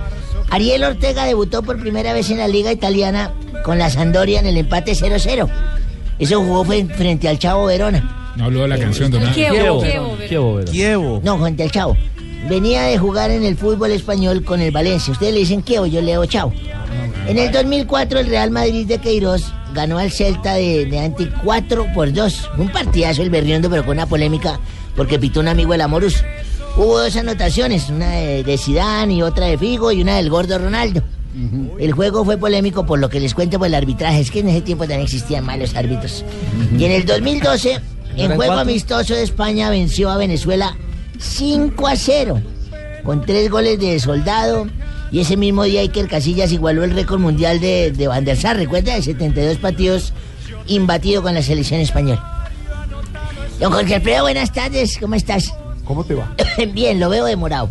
[0.50, 3.34] Ariel Ortega debutó por primera vez en la liga italiana
[3.66, 5.50] con la Sandoria en el empate 0-0.
[6.20, 8.34] Eso jugó fue frente al Chavo Verona.
[8.38, 9.84] No habló de la canción, don Kievo,
[10.72, 11.22] Kievo.
[11.24, 11.98] No, frente al Chavo.
[12.48, 15.12] Venía de jugar en el fútbol español con el Valencia.
[15.12, 16.54] Ustedes le dicen Kievo, yo leo Chavo.
[17.28, 21.88] En el 2004 el Real Madrid de Queiroz ganó al Celta de, de Anti 4
[21.94, 22.50] por 2.
[22.58, 24.58] Un partidazo el Berriondo, pero con una polémica
[24.98, 26.24] porque pitó un amigo el Amorus.
[26.78, 31.02] Hubo dos anotaciones, una de, Zidane y otra de Figo y una del gordo Ronaldo.
[31.80, 34.20] El juego fue polémico por lo que les cuento por el arbitraje.
[34.20, 36.24] Es que en ese tiempo también existían malos árbitros.
[36.78, 37.82] Y en el 2012, en
[38.16, 38.60] ¿Eran juego cuatro?
[38.60, 40.78] amistoso de España venció a Venezuela
[41.20, 42.42] 5 a 0
[43.04, 44.68] con tres goles de soldado.
[45.12, 48.56] Y ese mismo día Iker Casillas igualó el récord mundial de, de Van der Sar,
[48.56, 50.14] recuerda, de 72 partidos
[50.68, 52.50] imbatido con la selección española.
[53.60, 55.52] Don Jorge Alfredo, buenas tardes, ¿cómo estás?
[55.88, 56.30] ¿Cómo te va?
[56.74, 57.70] Bien, lo veo demorado.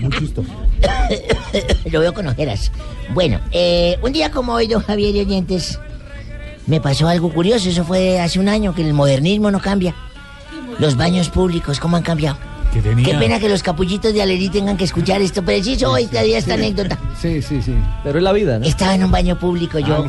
[1.90, 2.72] lo veo con ojeras.
[3.12, 5.78] Bueno, eh, un día como hoy, don Javier y oyentes,
[6.66, 7.68] me pasó algo curioso.
[7.68, 9.94] Eso fue hace un año que el modernismo no cambia.
[10.78, 12.38] Los baños públicos, ¿cómo han cambiado?
[12.72, 16.06] Que tenía- Qué pena que los capullitos de Alerí tengan que escuchar esto, preciso hoy
[16.06, 16.98] te di esta anécdota.
[17.20, 17.74] Sí, sí, sí.
[18.02, 18.64] Pero es la vida, ¿no?
[18.64, 20.06] Estaba en un baño público yo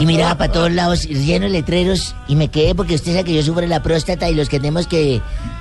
[0.00, 3.34] y miraba para todos lados lleno de letreros y me quedé porque usted sabe que
[3.34, 5.20] yo sufro la próstata y los que tenemos que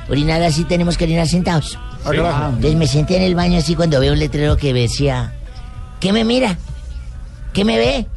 [0.10, 1.78] orinar así tenemos que orinar sentados.
[2.56, 5.34] Entonces me senté en el baño así cuando veo un letrero que decía,
[6.00, 6.58] ¿qué me mira?
[7.54, 8.08] ¿Qué me ve?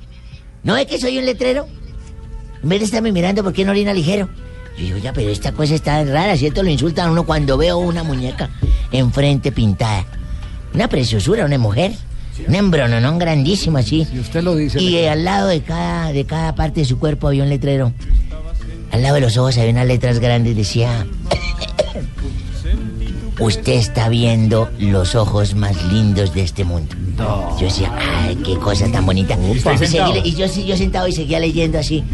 [0.63, 1.67] ¿No ve que soy un letrero?
[2.63, 4.31] En vez de estarme mirando, ¿por qué no orina ligero?
[4.77, 6.63] Yo digo, ya, pero esta cosa está rara, ¿cierto?
[6.63, 8.51] Lo insultan a uno cuando veo una muñeca
[8.91, 10.05] enfrente pintada.
[10.75, 11.93] Una preciosura, una mujer.
[12.49, 14.07] Un embrononón grandísimo así.
[14.13, 14.83] Y usted lo dice.
[14.83, 17.93] Y eh, al lado de cada, de cada parte de su cuerpo había un letrero.
[18.91, 21.07] Al lado de los ojos había unas letras grandes, decía...
[23.41, 26.95] Usted está viendo los ojos más lindos de este mundo.
[27.59, 29.37] Yo decía, ay, qué cosa tan bonita.
[29.37, 32.05] Y, seguí y yo, yo sentado y seguía leyendo así.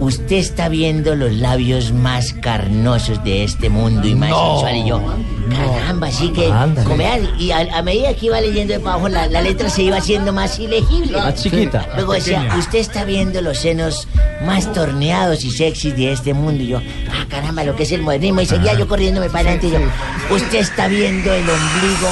[0.00, 4.60] Usted está viendo los labios más carnosos de este mundo y más No.
[4.60, 4.76] sensual.
[4.76, 5.02] Y yo,
[5.50, 6.46] caramba, así que.
[6.52, 7.28] Ándale.
[7.38, 10.32] y a, a medida que iba leyendo de abajo, la, la letra se iba haciendo
[10.32, 11.12] más ilegible.
[11.18, 11.86] Más chiquita.
[11.96, 12.58] Luego decía, Pequeña.
[12.58, 14.06] usted está viendo los senos
[14.46, 16.62] más torneados y sexys de este mundo.
[16.62, 16.78] Y yo,
[17.10, 18.40] ah, caramba, lo que es el modernismo.
[18.40, 19.66] Y seguía yo corriéndome para adelante.
[19.66, 22.08] Y yo, usted está viendo el ombligo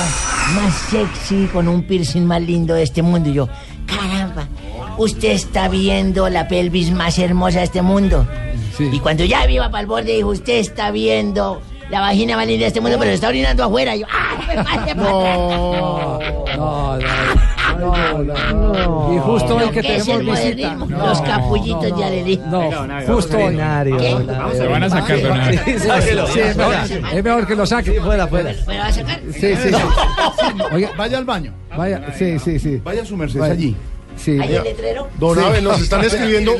[0.56, 3.30] más sexy con un piercing más lindo de este mundo.
[3.30, 3.48] Y yo,
[3.86, 4.48] caramba,
[4.98, 8.26] usted está viendo la pelvis más hermosa de este mundo.
[8.78, 12.62] Y cuando ya iba para el borde, dijo, usted está viendo la vagina más linda
[12.62, 13.96] de este mundo, pero está orinando afuera.
[13.96, 14.94] Y yo, ¡ah, me pase
[17.76, 19.14] No, no, no, no.
[19.14, 20.74] Y justo hoy que ¿Qué es tenemos visita.
[20.74, 21.06] modernismo?
[21.06, 22.40] Los capullitos de Alelí.
[22.46, 22.70] No,
[23.06, 23.56] justo hoy.
[23.56, 25.58] Se van a sacar, don Abe.
[25.58, 25.88] Sí, sí,
[26.32, 26.74] sí, es, mejor,
[27.12, 28.00] es mejor que lo saque.
[28.00, 28.54] Fuera, fuera.
[28.66, 29.20] ¿Me va a sacar?
[29.32, 30.90] Sí, sí, sí.
[30.96, 31.52] Vaya al baño.
[31.76, 32.80] vaya, sí, sí, sí.
[32.82, 33.76] Vaya a su merced allí.
[34.16, 34.38] Sí.
[34.40, 35.08] ¿Hay el letrero?
[35.18, 35.44] Don Sí.
[35.44, 36.52] Abe, nos están escribiendo,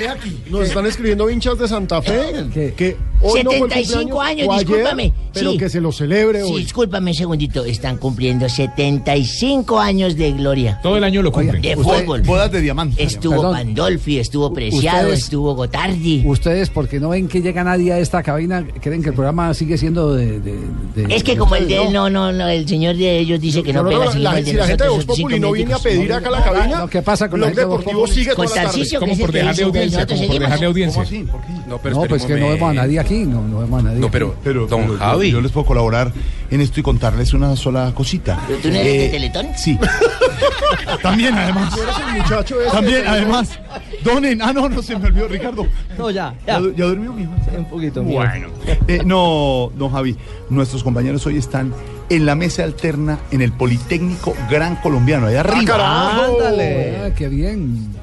[0.51, 2.47] nos están escribiendo hinchas de Santa Fe
[2.77, 5.13] que hoy no fue el 75 cumpleaños, años, ayer, discúlpame.
[5.33, 5.59] pero Sí.
[5.59, 6.63] que se lo celebre Sí, hoy.
[6.63, 7.65] discúlpame un segundito.
[7.65, 10.79] Están cumpliendo 75 años de gloria.
[10.83, 11.63] Todo el año lo cumplen.
[11.63, 12.23] De Usted- fútbol.
[12.23, 13.03] Bodas de diamante.
[13.03, 13.53] Estuvo Perdón.
[13.55, 16.23] Pandolfi, estuvo Preciado, Ustedes- estuvo Gotardi.
[16.27, 19.77] Ustedes, porque no ven que llega nadie a esta cabina, creen que el programa sigue
[19.79, 20.41] siendo de.
[20.41, 20.57] de-
[20.95, 23.41] de- Es que de como el de él, no, no, no, el señor de ellos
[23.41, 25.79] dice que no, No, pega, la- si la gente de Voz Populi no viene a
[25.79, 28.71] pedir acá a la cabina, ¿qué pasa con Blog de Deportivo sigue Con toda la
[28.71, 28.99] tarde.
[28.99, 31.05] Como por dejarle audiencia, como por dejarle audiencia.
[31.05, 31.23] ¿Cómo así?
[31.25, 31.53] ¿Por qué?
[31.69, 33.99] No, pero No, pues que no vemos a nadie aquí, no, no vemos a nadie.
[34.01, 35.31] No, pero, Pero, don pero Javi.
[35.31, 36.13] Yo, les puedo colaborar
[36.51, 38.39] en esto y contarles una sola cosita.
[38.47, 39.47] ¿Pero tú no eres de Eh, Teletón?
[39.57, 39.79] Sí.
[41.03, 41.75] También, además.
[42.15, 43.59] el muchacho ese También, de- además.
[44.05, 44.41] Donen.
[44.43, 45.67] Ah, no, no, se me olvidó, Ricardo.
[45.99, 46.59] No, ya, ¿Ya, ya.
[46.61, 47.33] du- ya durmió, mijo?
[47.57, 48.03] Un poquito.
[48.03, 48.49] Bueno.
[48.87, 50.17] Eh, no, don Javi,
[50.49, 51.73] nuestros compañeros hoy están
[52.09, 55.65] en la mesa alterna en el Politécnico Gran Colombiano, allá arriba.
[55.65, 56.37] carajo!
[56.37, 56.97] Ándale.
[57.05, 57.95] Ah, qué bien.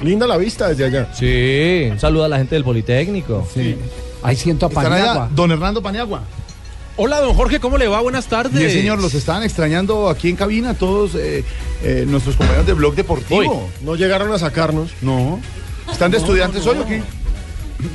[0.00, 1.08] Linda la vista desde allá.
[1.14, 3.46] Sí, un saludo a la gente del Politécnico.
[3.54, 3.76] Sí.
[4.22, 5.28] Ahí siento a Paniagua.
[5.32, 6.22] don Hernando Paniagua.
[6.96, 8.00] Hola, don Jorge, ¿cómo le va?
[8.00, 8.60] Buenas tardes.
[8.60, 11.42] El señor, los estaban extrañando aquí en cabina todos eh,
[11.82, 13.70] eh, nuestros compañeros de Blog Deportivo.
[13.80, 14.90] No llegaron a sacarnos.
[15.00, 15.40] No.
[15.90, 17.02] ¿Están de estudiantes hoy o qué?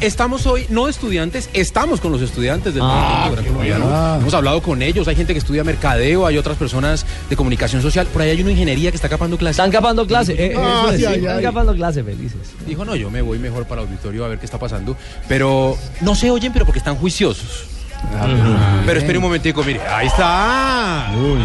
[0.02, 4.18] Estamos hoy, no estudiantes, estamos con los estudiantes del Ah, Colombiano.
[4.20, 8.06] Hemos hablado con ellos, hay gente que estudia mercadeo, hay otras personas de comunicación social,
[8.08, 9.58] por ahí hay una ingeniería que está capando clases.
[9.60, 10.36] Están capando clase.
[10.38, 11.43] eh, Ah, eso es, sí, sí, ay, están ay.
[11.43, 12.38] capando clase, felices.
[12.66, 14.96] Dijo, no, yo me voy mejor para el auditorio a ver qué está pasando.
[15.28, 17.66] Pero no se oyen, pero porque están juiciosos.
[18.86, 21.12] pero espere un momentico, mire, ahí está.
[21.16, 21.42] Uy,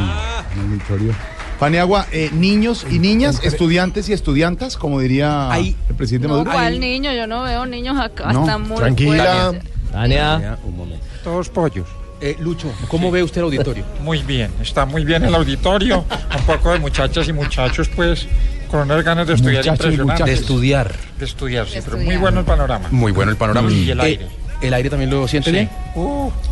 [0.63, 1.15] auditorio.
[1.63, 6.51] Paniagua, eh, niños y niñas, estudiantes y estudiantas, como diría el presidente No, Maduro.
[6.51, 7.13] ¿cuál niño?
[7.13, 9.53] Yo no veo niños acá, No, están muy tranquila.
[9.93, 10.59] Tania.
[10.65, 11.07] Un momento.
[11.23, 11.87] Todos pollos.
[12.21, 13.85] Eh, Lucho, ¿cómo ve usted el auditorio?
[14.03, 16.05] Muy bien, está muy bien el auditorio.
[16.37, 18.27] Un poco de muchachas y muchachos, pues,
[18.69, 20.27] con unas ganas de estudiar Muchachos y impresionantes.
[20.27, 20.95] De estudiar.
[21.19, 22.89] De estudiar, sí, pero muy bueno el panorama.
[22.91, 23.71] Muy bueno el panorama.
[23.71, 24.27] Y el Eh, aire.
[24.63, 25.57] ¿El aire también lo siente Sí.
[25.57, 25.69] bien?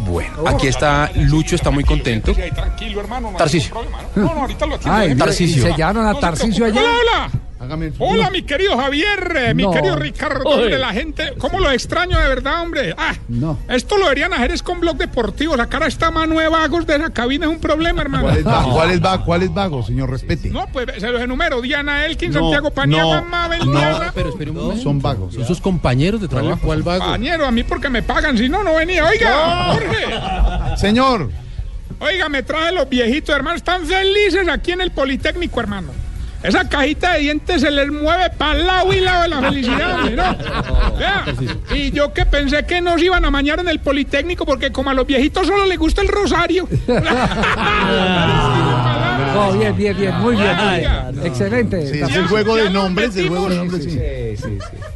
[0.04, 2.32] Bueno, aquí está Lucho, está muy contento.
[2.32, 3.30] Hermano.
[3.32, 3.38] No
[4.16, 4.22] ¿no?
[4.22, 4.98] No, no, ahorita lo atiendo.
[4.98, 5.16] Ay, ¿eh?
[5.16, 5.62] Tarcisio.
[5.62, 6.82] ¿Se llevaron a Tarcisio allá?
[7.60, 7.74] Hola, hola.
[7.74, 9.70] Hágame Hola, mi querido Javier, eh, mi No.
[9.70, 12.94] querido Ricardo, hombre, la gente, ¿cómo lo extraño de verdad, hombre?
[12.96, 13.58] Ah, No.
[13.68, 16.98] esto lo deberían hacer es con blog deportivo, sacar a esta mano de vagos de
[16.98, 18.24] la cabina es un problema, hermano.
[18.24, 18.72] ¿Cuál es, vago?
[18.72, 19.24] ¿Cuál es vago?
[19.24, 20.10] ¿Cuál es vago, señor?
[20.10, 20.48] Respete.
[20.50, 24.12] No, pues se los enumero, Diana Elkin, No, Santiago Paniagua, no, Mabel, no, Diana.
[24.14, 24.82] Pero espere un momento.
[24.82, 25.34] Son vagos.
[25.34, 26.60] Son sus compañeros de trabajo.
[26.64, 27.04] ¿Cuál vago?
[27.04, 29.04] Compañero, a mí porque me pagan, si no, no venía.
[29.06, 31.30] Oiga, Jorge, Señor,
[31.98, 35.88] oiga, me traje los viejitos, hermano, están felices aquí en el Politécnico, hermano.
[36.42, 39.94] Esa cajita de dientes se les mueve para el lado y lado de la felicidad,
[39.94, 40.36] hombre, ¿no?
[40.98, 41.24] Vea,
[41.74, 44.94] y yo que pensé que nos iban a mañar en el Politécnico porque como a
[44.94, 46.68] los viejitos solo les gusta el rosario.
[49.34, 50.56] No, bien, bien, bien, muy bien.
[50.56, 51.26] muy bien.
[51.26, 51.86] Excelente.
[51.86, 53.98] sí, es el juego de nombres, el juego de nombres, sí.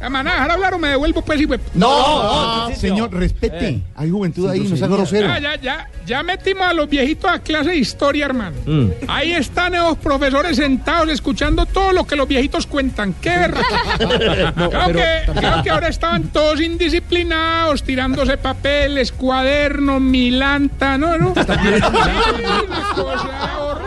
[0.01, 1.59] ¿Me van a dejar hablar o me devuelvo pues y pues?
[1.73, 3.81] No, señor, respete.
[3.95, 5.27] Hay juventud ahí, no sea grosero.
[5.27, 8.55] Ya, ya, ya, ya metimos a los viejitos a clase de historia, hermano.
[8.65, 8.89] Mm.
[9.07, 13.13] Ahí están esos profesores sentados escuchando todo lo que los viejitos cuentan.
[13.21, 13.63] ¡Qué verdad!
[13.97, 21.17] creo, que, creo que ahora estaban todos indisciplinados, tirándose papeles, cuadernos, milanta, ¿no?
[21.17, 21.33] ¿no?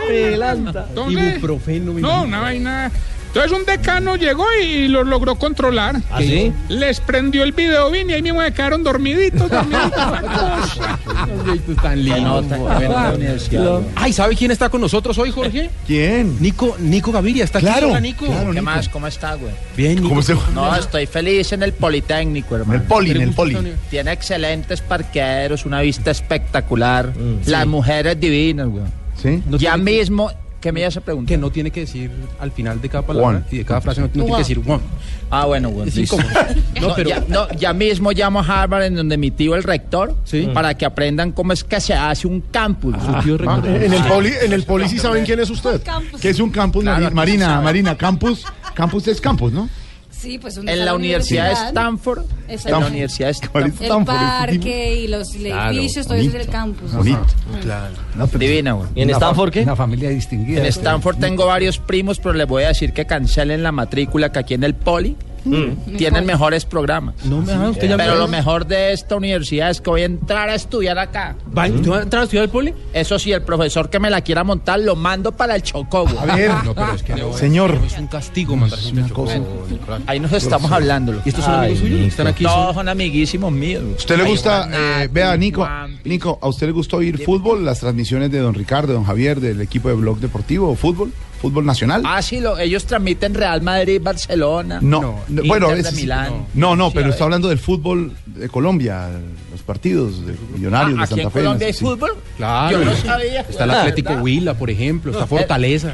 [0.09, 1.93] Entonces, Ibuprofeno.
[1.93, 2.91] mi- no, una vaina.
[3.27, 5.97] Entonces un decano llegó y los logró controlar.
[6.09, 6.51] ¿Ah, sí?
[6.67, 9.47] Les prendió el video y ahí mismo se quedaron dormiditos.
[9.51, 10.79] dormiditos.
[11.83, 12.45] Tan lindos.
[13.95, 15.69] Ay, ¿sabe quién está con nosotros hoy, Jorge?
[15.85, 16.37] ¿Quién?
[16.41, 17.67] Nico, Nico Gaviria, está aquí.
[17.67, 18.25] Claro, Hola, Nico.
[18.25, 18.63] claro, ¿Qué Nico.
[18.65, 18.89] más?
[18.89, 19.53] ¿Cómo está, güey?
[19.77, 20.09] Bien, Nico.
[20.09, 22.81] ¿Cómo se No, estoy feliz en el Politécnico, hermano.
[22.81, 23.55] el poli, en el poli.
[23.91, 27.13] Tiene excelentes parqueaderos, una vista espectacular.
[27.45, 28.83] Las mujeres divinas, güey.
[29.21, 29.43] ¿Sí?
[29.47, 30.31] No ya que- mismo,
[30.61, 31.27] ¿qué me ibas a preguntar?
[31.27, 34.07] Que no tiene que decir al final de cada palabra y de cada frase no,
[34.07, 34.61] no tiene que decir.
[35.31, 35.69] Ah, bueno.
[36.81, 40.15] No, pero- ya, no, ya mismo llamo a Harvard, en donde mi tío, el rector,
[40.23, 40.49] Sí.
[40.53, 42.95] para que aprendan cómo es que se hace un campus.
[42.95, 43.67] Su tío Ah, rector.
[43.83, 45.81] en el poli, en el poli sí saben quién es usted.
[46.21, 47.61] ¿Qué es un campus, Claro, Marina?
[47.61, 48.45] Marina, campus.
[48.73, 49.67] Campus es campus, ¿no?
[50.19, 52.23] Sí, pues un En la Universidad de Stanford.
[52.47, 52.79] En Exacto.
[52.79, 53.81] la Universidad de ¿Cuál Stanford.
[53.81, 56.93] El Stanford, parque y los edificios, todo eso es el campus.
[56.93, 57.25] Bonito.
[58.15, 58.89] No, Divina, güey.
[58.95, 59.61] ¿Y en Stanford qué?
[59.61, 60.59] Una familia distinguida.
[60.59, 64.39] En Stanford tengo varios primos, pero les voy a decir que cancelen la matrícula que
[64.39, 65.15] aquí en el Poli
[65.97, 67.15] tienen mejores programas.
[67.25, 70.05] No me usted ya Pero me- lo mejor de esta universidad es que voy a
[70.05, 71.35] entrar a estudiar acá.
[71.57, 72.73] ¿Va- ¿Usted va a entrar a estudiar al poli?
[72.93, 75.63] Eso sí, el profesor que me la quiera montar lo mando para el
[76.03, 76.17] güey.
[76.17, 77.77] A ver, No, pero es que no, señor.
[77.85, 79.39] Es un castigo mandar siempre una a Chocó, cosa.
[79.69, 80.01] Nicolás.
[80.07, 81.13] Ahí nos estamos hablando.
[81.25, 82.07] ¿Y estos son Ay, amigos suyos?
[82.07, 82.43] ¿Están aquí?
[82.43, 83.83] Todos son- amiguísimos míos.
[83.97, 85.67] ¿Usted le gusta, eh, vea, Nico,
[86.03, 87.63] Nico, ¿a usted le gustó oír fútbol?
[87.65, 91.11] Las transmisiones de Don Ricardo, de Don Javier, del equipo de Blog Deportivo, fútbol,
[91.41, 92.01] fútbol nacional.
[92.05, 94.79] Ah, sí, lo- ellos transmiten Real Madrid, Barcelona.
[94.81, 96.45] No, no, no, bueno, Milán.
[96.53, 99.09] No, no, Sí, pero está hablando del fútbol de Colombia,
[99.51, 101.39] los partidos de Millonarios Ah, de ¿Aquí Santa en Fe.
[101.39, 101.79] Colombia hay sí.
[101.85, 102.11] fútbol?
[102.37, 102.79] Claro.
[102.79, 103.41] Yo no sabía.
[103.41, 105.11] Está el Atlético Huila, por ejemplo.
[105.11, 105.93] Está Fortaleza.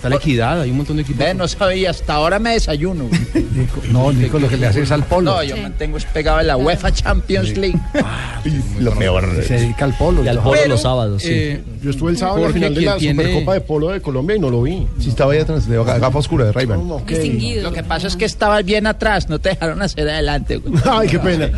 [0.00, 0.62] Está la Equidad.
[0.62, 1.18] Hay un montón de equipos.
[1.18, 3.04] Ve, no sabía, hasta ahora me desayuno.
[3.34, 5.30] Nico- no, Nico, lo que le hace es al polo.
[5.30, 7.78] No, yo mantengo es pegado a la UEFA Champions League.
[8.80, 9.28] Lo peor.
[9.46, 10.24] Se dedica al polo.
[10.24, 11.28] Y al polo Pero, los sábados, sí.
[11.30, 13.88] Eh, Yo estuve el sábado en la Jorge, final de la tiene- Supercopa de Polo
[13.90, 14.86] de Colombia y no lo vi.
[14.98, 16.90] Sí, estaba ahí atrás, de gafa oscura de Ray-Ban.
[16.90, 17.06] Ok.
[17.08, 17.62] Distinguido.
[17.64, 20.56] Lo que pasa es que estabas bien atrás, no te dejaron hacer adelante.
[20.56, 20.80] güey.
[20.90, 21.50] Ay, qué pena.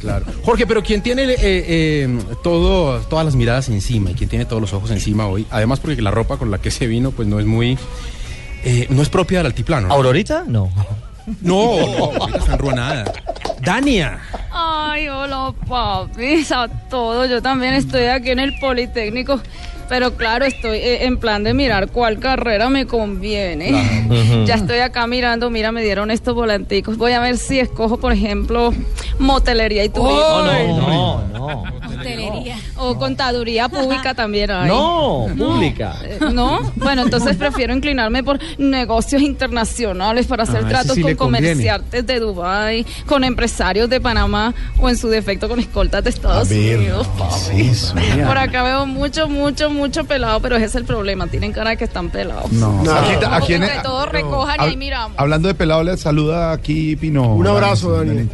[0.00, 0.24] Claro.
[0.44, 4.60] Jorge, pero quien tiene eh, eh, todo, todas las miradas encima y quien tiene todos
[4.60, 7.38] los ojos encima hoy, además porque la ropa con la que se vino, pues no
[7.38, 7.59] es muy.
[7.62, 9.88] Eh, no es propia del altiplano.
[9.88, 9.94] ¿no?
[9.94, 10.44] ¿Aurorita?
[10.46, 10.70] No.
[11.42, 13.12] No, no, ahorita está enruanada.
[13.62, 14.18] Dania.
[14.50, 17.28] Ay, hola papis, a todos.
[17.28, 19.40] Yo también estoy aquí en el Politécnico.
[19.88, 24.06] Pero claro, estoy eh, en plan de mirar cuál carrera me conviene.
[24.46, 26.96] Ya estoy acá mirando, mira, me dieron estos volanticos.
[26.96, 28.72] Voy a ver si escojo, por ejemplo,
[29.18, 30.42] motelería y turismo.
[30.42, 31.79] No, no, no.
[31.98, 32.56] Hostelería.
[32.76, 34.68] O contaduría pública también hay.
[34.68, 35.96] No, pública.
[36.04, 36.60] Eh, ¿No?
[36.76, 42.20] Bueno, entonces prefiero inclinarme por negocios internacionales para hacer Ah, tratos sí con comerciantes de
[42.20, 47.06] Dubái, con empresarios de Panamá o en su defecto con escoltas de Estados Unidos.
[48.26, 51.26] Por acá veo mucho, mucho, mucho pelado, pero ese es el problema.
[51.26, 52.50] Tienen cara de que están pelados.
[52.52, 52.82] No.
[52.82, 52.92] No.
[52.92, 55.18] Aquí, Como aquí en- que todos recojan y ahí miramos.
[55.18, 57.34] Hablando de pelado, le saluda aquí Pino.
[57.34, 58.28] Un abrazo, Dani.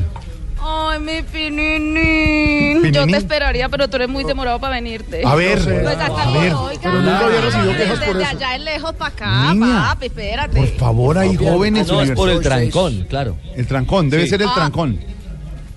[0.88, 2.92] Ay, mi pininín.
[2.92, 5.22] Yo te esperaría, pero tú eres muy demorado para venirte.
[5.24, 6.54] A ver, Pues a ver.
[6.54, 6.80] oiga.
[6.82, 8.36] Pero nunca había recibido Desde- quejas por desde eso.
[8.38, 10.56] allá es lejos para acá, Niña, papi, espérate.
[10.58, 13.36] Por favor, hay jóvenes No, es por el trancón, claro.
[13.56, 14.30] El trancón, debe Sí.
[14.30, 14.52] ser el Ah.
[14.54, 14.98] trancón.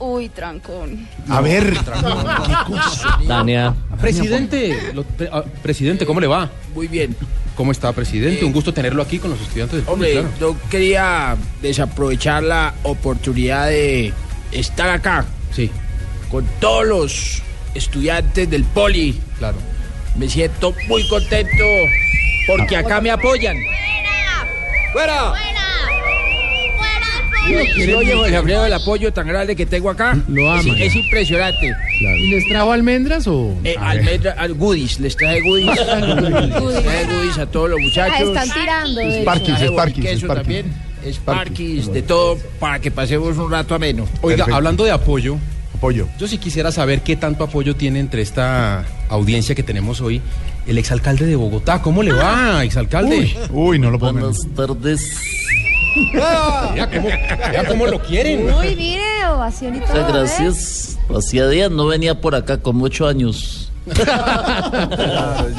[0.01, 1.07] Uy, trancón.
[1.27, 1.73] A ver,
[3.27, 3.73] Dania.
[4.01, 6.49] Presidente, lo- pre- ah, presidente, ¿cómo le va?
[6.73, 7.15] Muy bien.
[7.55, 8.39] ¿Cómo está, presidente?
[8.41, 10.29] Eh, Un gusto tenerlo aquí con los estudiantes del Hombre, claro.
[10.39, 14.13] yo quería desaprovechar la oportunidad de
[14.51, 15.25] estar acá.
[15.53, 15.71] Sí.
[16.29, 17.41] Con todos los
[17.73, 19.19] estudiantes del poli.
[19.37, 19.57] Claro.
[20.15, 21.63] Me siento muy contento
[22.47, 23.57] porque acá me apoyan.
[24.91, 25.33] ¡Fuera!
[27.75, 30.15] Si oye, Jorge Alfredo, el apoyo tan grande que tengo acá.
[30.27, 30.77] Lo es, aman.
[30.77, 31.75] es impresionante.
[31.99, 33.57] ¿Y les trajo almendras o...?
[33.63, 35.65] Eh, almendra, al goodies, les traje goodies.
[35.65, 38.35] les traje goodies a todos los muchachos.
[38.37, 39.51] Ah, están tirando, Sparky,
[40.21, 40.65] Traje
[40.99, 41.13] También.
[41.13, 44.03] Sparkies, de todo, para que pasemos un rato ameno.
[44.21, 44.55] Oiga, Perfecto.
[44.55, 45.37] hablando de apoyo,
[45.75, 46.07] apoyo.
[46.19, 50.21] yo sí quisiera saber qué tanto apoyo tiene entre esta audiencia que tenemos hoy
[50.67, 51.81] el exalcalde de Bogotá.
[51.81, 53.35] ¿Cómo le va, exalcalde?
[53.51, 55.17] Uy, no lo puedo Buenas tardes.
[56.13, 58.53] Vea cómo, lo quieren.
[58.53, 59.89] Uy, mire, ovación y todo.
[59.89, 60.13] Muchas ¿eh?
[60.13, 60.99] gracias.
[61.15, 63.71] Hacía días no venía por acá como ocho años.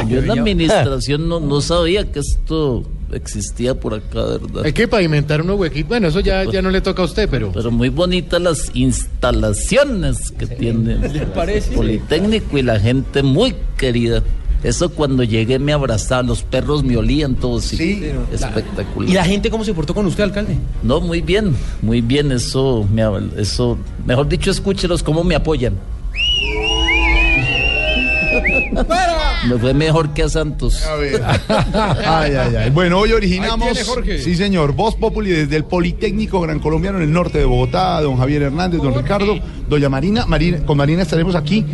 [0.08, 4.64] Yo en la administración no, no sabía que esto existía por acá, ¿verdad?
[4.64, 5.88] Hay que pavimentar unos huequitos.
[5.88, 7.52] Bueno, eso ya, ya no le toca a usted, pero.
[7.52, 11.74] Pero muy bonitas las instalaciones que tiene el parece?
[11.74, 14.22] Politécnico y la gente muy querida.
[14.62, 17.64] Eso cuando llegué me abrazaban, los perros me olían todos.
[17.64, 19.08] Sí, espectacular.
[19.08, 20.58] ¿Y la gente cómo se portó con usted, alcalde?
[20.82, 23.02] No, muy bien, muy bien, eso, me,
[23.38, 25.74] eso, mejor dicho, escúchelos cómo me apoyan.
[29.48, 30.84] Me fue mejor que a Santos.
[30.86, 32.70] Ay, ay, ay.
[32.70, 33.66] Bueno, hoy originamos.
[33.68, 34.18] Ahí tiene, Jorge.
[34.22, 34.72] Sí, señor.
[34.72, 38.00] Voz Populi desde el Politécnico Gran Colombiano en el norte de Bogotá.
[38.00, 39.38] Don Javier Hernández, don Ricardo,
[39.68, 40.26] doña Marina.
[40.26, 41.64] Marina con Marina estaremos aquí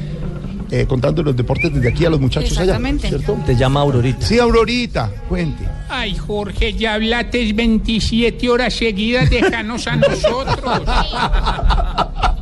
[0.71, 3.07] eh, contando los deportes desde aquí a los muchachos Exactamente.
[3.09, 3.19] allá.
[3.19, 3.39] ¿Cierto?
[3.47, 4.27] Te llama Aurorita.
[4.27, 5.65] Sí, Aurorita, cuente.
[5.89, 10.83] Ay, Jorge, ya hablates 27 horas seguidas, déjanos a nosotros.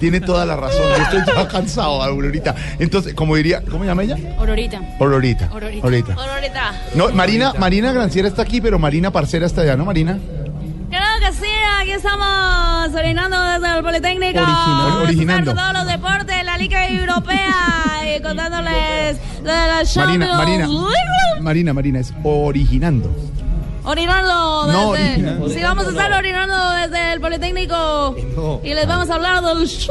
[0.00, 0.82] Tiene toda la razón.
[0.96, 2.54] Yo estoy ya cansado, Aurorita.
[2.78, 4.16] Entonces, como diría, ¿cómo se llama ella?
[4.38, 4.80] Aurorita.
[4.98, 5.46] Aurorita.
[5.52, 5.84] Aurorita.
[5.84, 6.14] Aurorita.
[6.14, 6.72] Aurorita.
[6.94, 10.18] No, Marina, Marina Granciera está aquí, pero Marina Parcera está allá, ¿no, Marina?
[10.88, 14.40] Claro que sí, aquí estamos orinando desde el Politécnico.
[14.40, 15.02] Original.
[15.02, 15.54] Originando.
[15.54, 17.54] Todos los deportes de la Liga Europea
[18.16, 20.66] y contándoles de la Marina, Champions Marina.
[20.66, 21.42] League.
[21.42, 23.14] Marina, Marina, es originando.
[23.84, 25.54] Orinando No, desde.
[25.54, 28.14] Sí, vamos a estar orinando desde el Politécnico.
[28.62, 29.90] Y les vamos a hablar del Chelsea.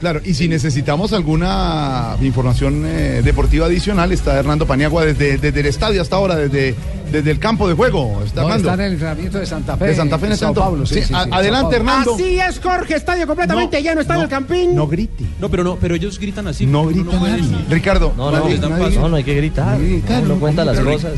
[0.00, 5.66] Claro, y si necesitamos alguna información eh, deportiva adicional, está Hernando Paniagua desde, desde el
[5.66, 6.74] estadio hasta ahora, desde,
[7.10, 8.20] desde el campo de juego.
[8.24, 8.70] Está No, Hernando.
[8.70, 9.86] está en el entrenamiento de Santa Fe.
[9.86, 10.86] De Santa Fe en en Sao Paulo.
[10.86, 11.76] Sí, sí, sí, a- sí, adelante.
[11.76, 12.14] Hernando.
[12.14, 14.74] Así es, Jorge, estadio completamente lleno, está en el campín.
[14.74, 15.24] No grite.
[15.40, 16.66] No, pero no, pero ellos gritan así.
[16.66, 17.42] No grita nadie.
[17.68, 18.12] Ricardo.
[18.16, 19.78] No, no, nadie- no, hay que gritar.
[19.78, 21.12] no, cuenta las cosas.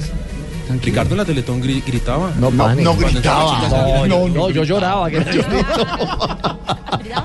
[0.83, 2.31] Ricardo en la Teletón gri- gritaba.
[2.39, 3.59] No, No, no gritaba.
[3.59, 4.09] águilas.
[4.09, 5.11] No, no, yo lloraba.
[5.11, 5.21] que-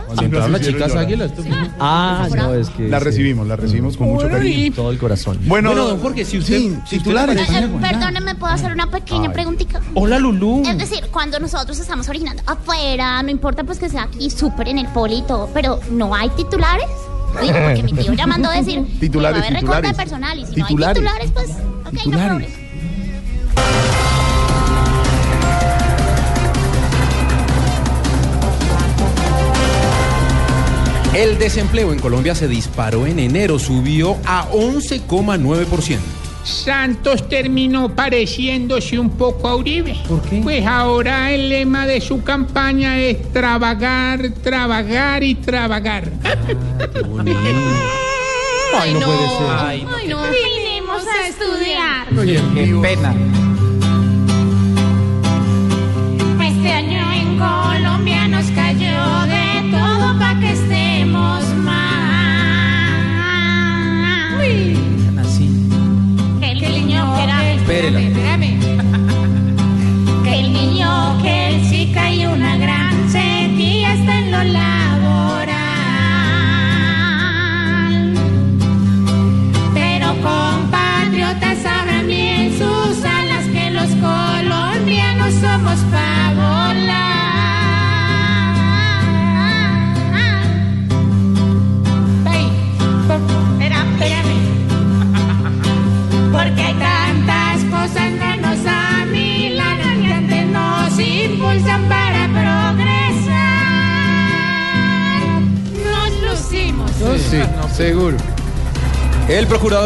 [0.05, 1.31] Cuando entraron las chicas águilas.
[1.79, 2.87] Ah, no, es que.
[2.87, 4.73] La recibimos, la recibimos con mucho cariño.
[4.75, 5.39] Todo el corazón.
[5.45, 6.61] Bueno, don Jorge, si usted.
[6.89, 7.35] titulares.
[7.49, 7.67] ya.
[7.81, 9.81] Perdóneme, ¿puedo hacer una pequeña preguntita?
[9.93, 10.63] Hola, Lulú.
[10.65, 14.79] Es decir, cuando nosotros estamos originando afuera, no importa pues que sea aquí súper en
[14.79, 16.85] el poli y todo, pero ¿no hay titulares?
[17.33, 21.03] Porque mi tío llamando a decir, Titulares, pues, a personal y si Titulares.
[21.03, 22.64] no hay titulares, pues, ok, no.
[31.15, 35.97] El desempleo en Colombia se disparó en enero, subió a 11,9%.
[36.43, 39.95] Santos terminó pareciéndose un poco a Uribe.
[40.09, 40.41] ¿Por qué?
[40.43, 46.11] Pues ahora el lema de su campaña es trabajar, trabajar y trabajar.
[48.77, 49.47] Ay, no puede ser.
[49.57, 50.21] Ay, no.
[50.29, 52.09] Vinimos a estudiar.
[52.53, 53.15] Qué pena.
[56.45, 58.14] Este año en Colombia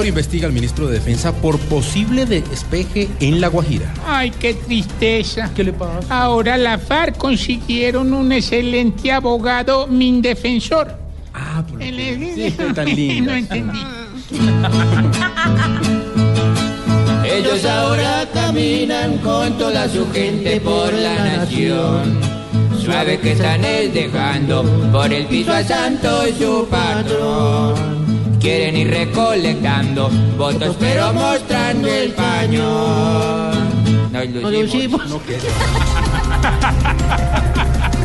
[0.10, 3.94] investiga al ministro de Defensa por posible despeje en La Guajira.
[4.06, 5.52] Ay, qué tristeza.
[5.56, 6.07] ¿Qué le pasa?
[6.10, 10.95] Ahora la FARC consiguieron un excelente abogado, mi defensor.
[11.34, 13.31] Ah, por Sí, tan linda.
[13.31, 13.80] No entendí.
[17.31, 22.19] Ellos ahora caminan con toda su gente por la nación.
[22.84, 27.99] Suave que están es dejando por el piso a Santo su patrón.
[28.40, 33.70] Quieren ir recolectando votos, pero mostrando el pañón.
[34.41, 35.02] Nos lucimos.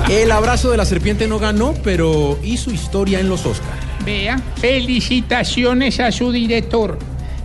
[0.09, 3.81] El abrazo de la serpiente no ganó, pero hizo historia en los Oscars.
[4.05, 6.98] Vea, felicitaciones a su director.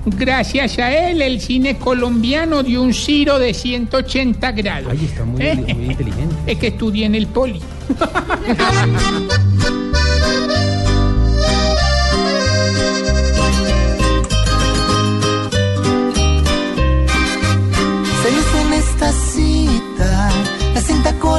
[0.06, 4.92] Gracias a él, el cine colombiano dio un giro de 180 grados.
[4.92, 5.56] Ay, está muy, ¿Eh?
[5.56, 6.36] muy inteligente.
[6.48, 7.62] Es que estudié en el poli.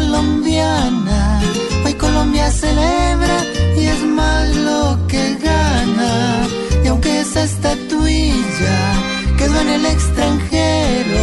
[0.00, 1.40] colombiana.
[1.84, 3.38] Hoy Colombia celebra
[3.76, 6.12] y es más lo que gana.
[6.84, 8.78] Y aunque esa estatuilla
[9.38, 11.20] quedó en el extranjero,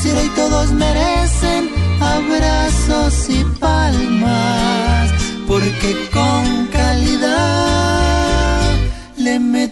[0.00, 1.62] si hoy todos merecen
[2.00, 5.10] abrazos y palmas,
[5.46, 8.70] porque con calidad
[9.16, 9.69] le metemos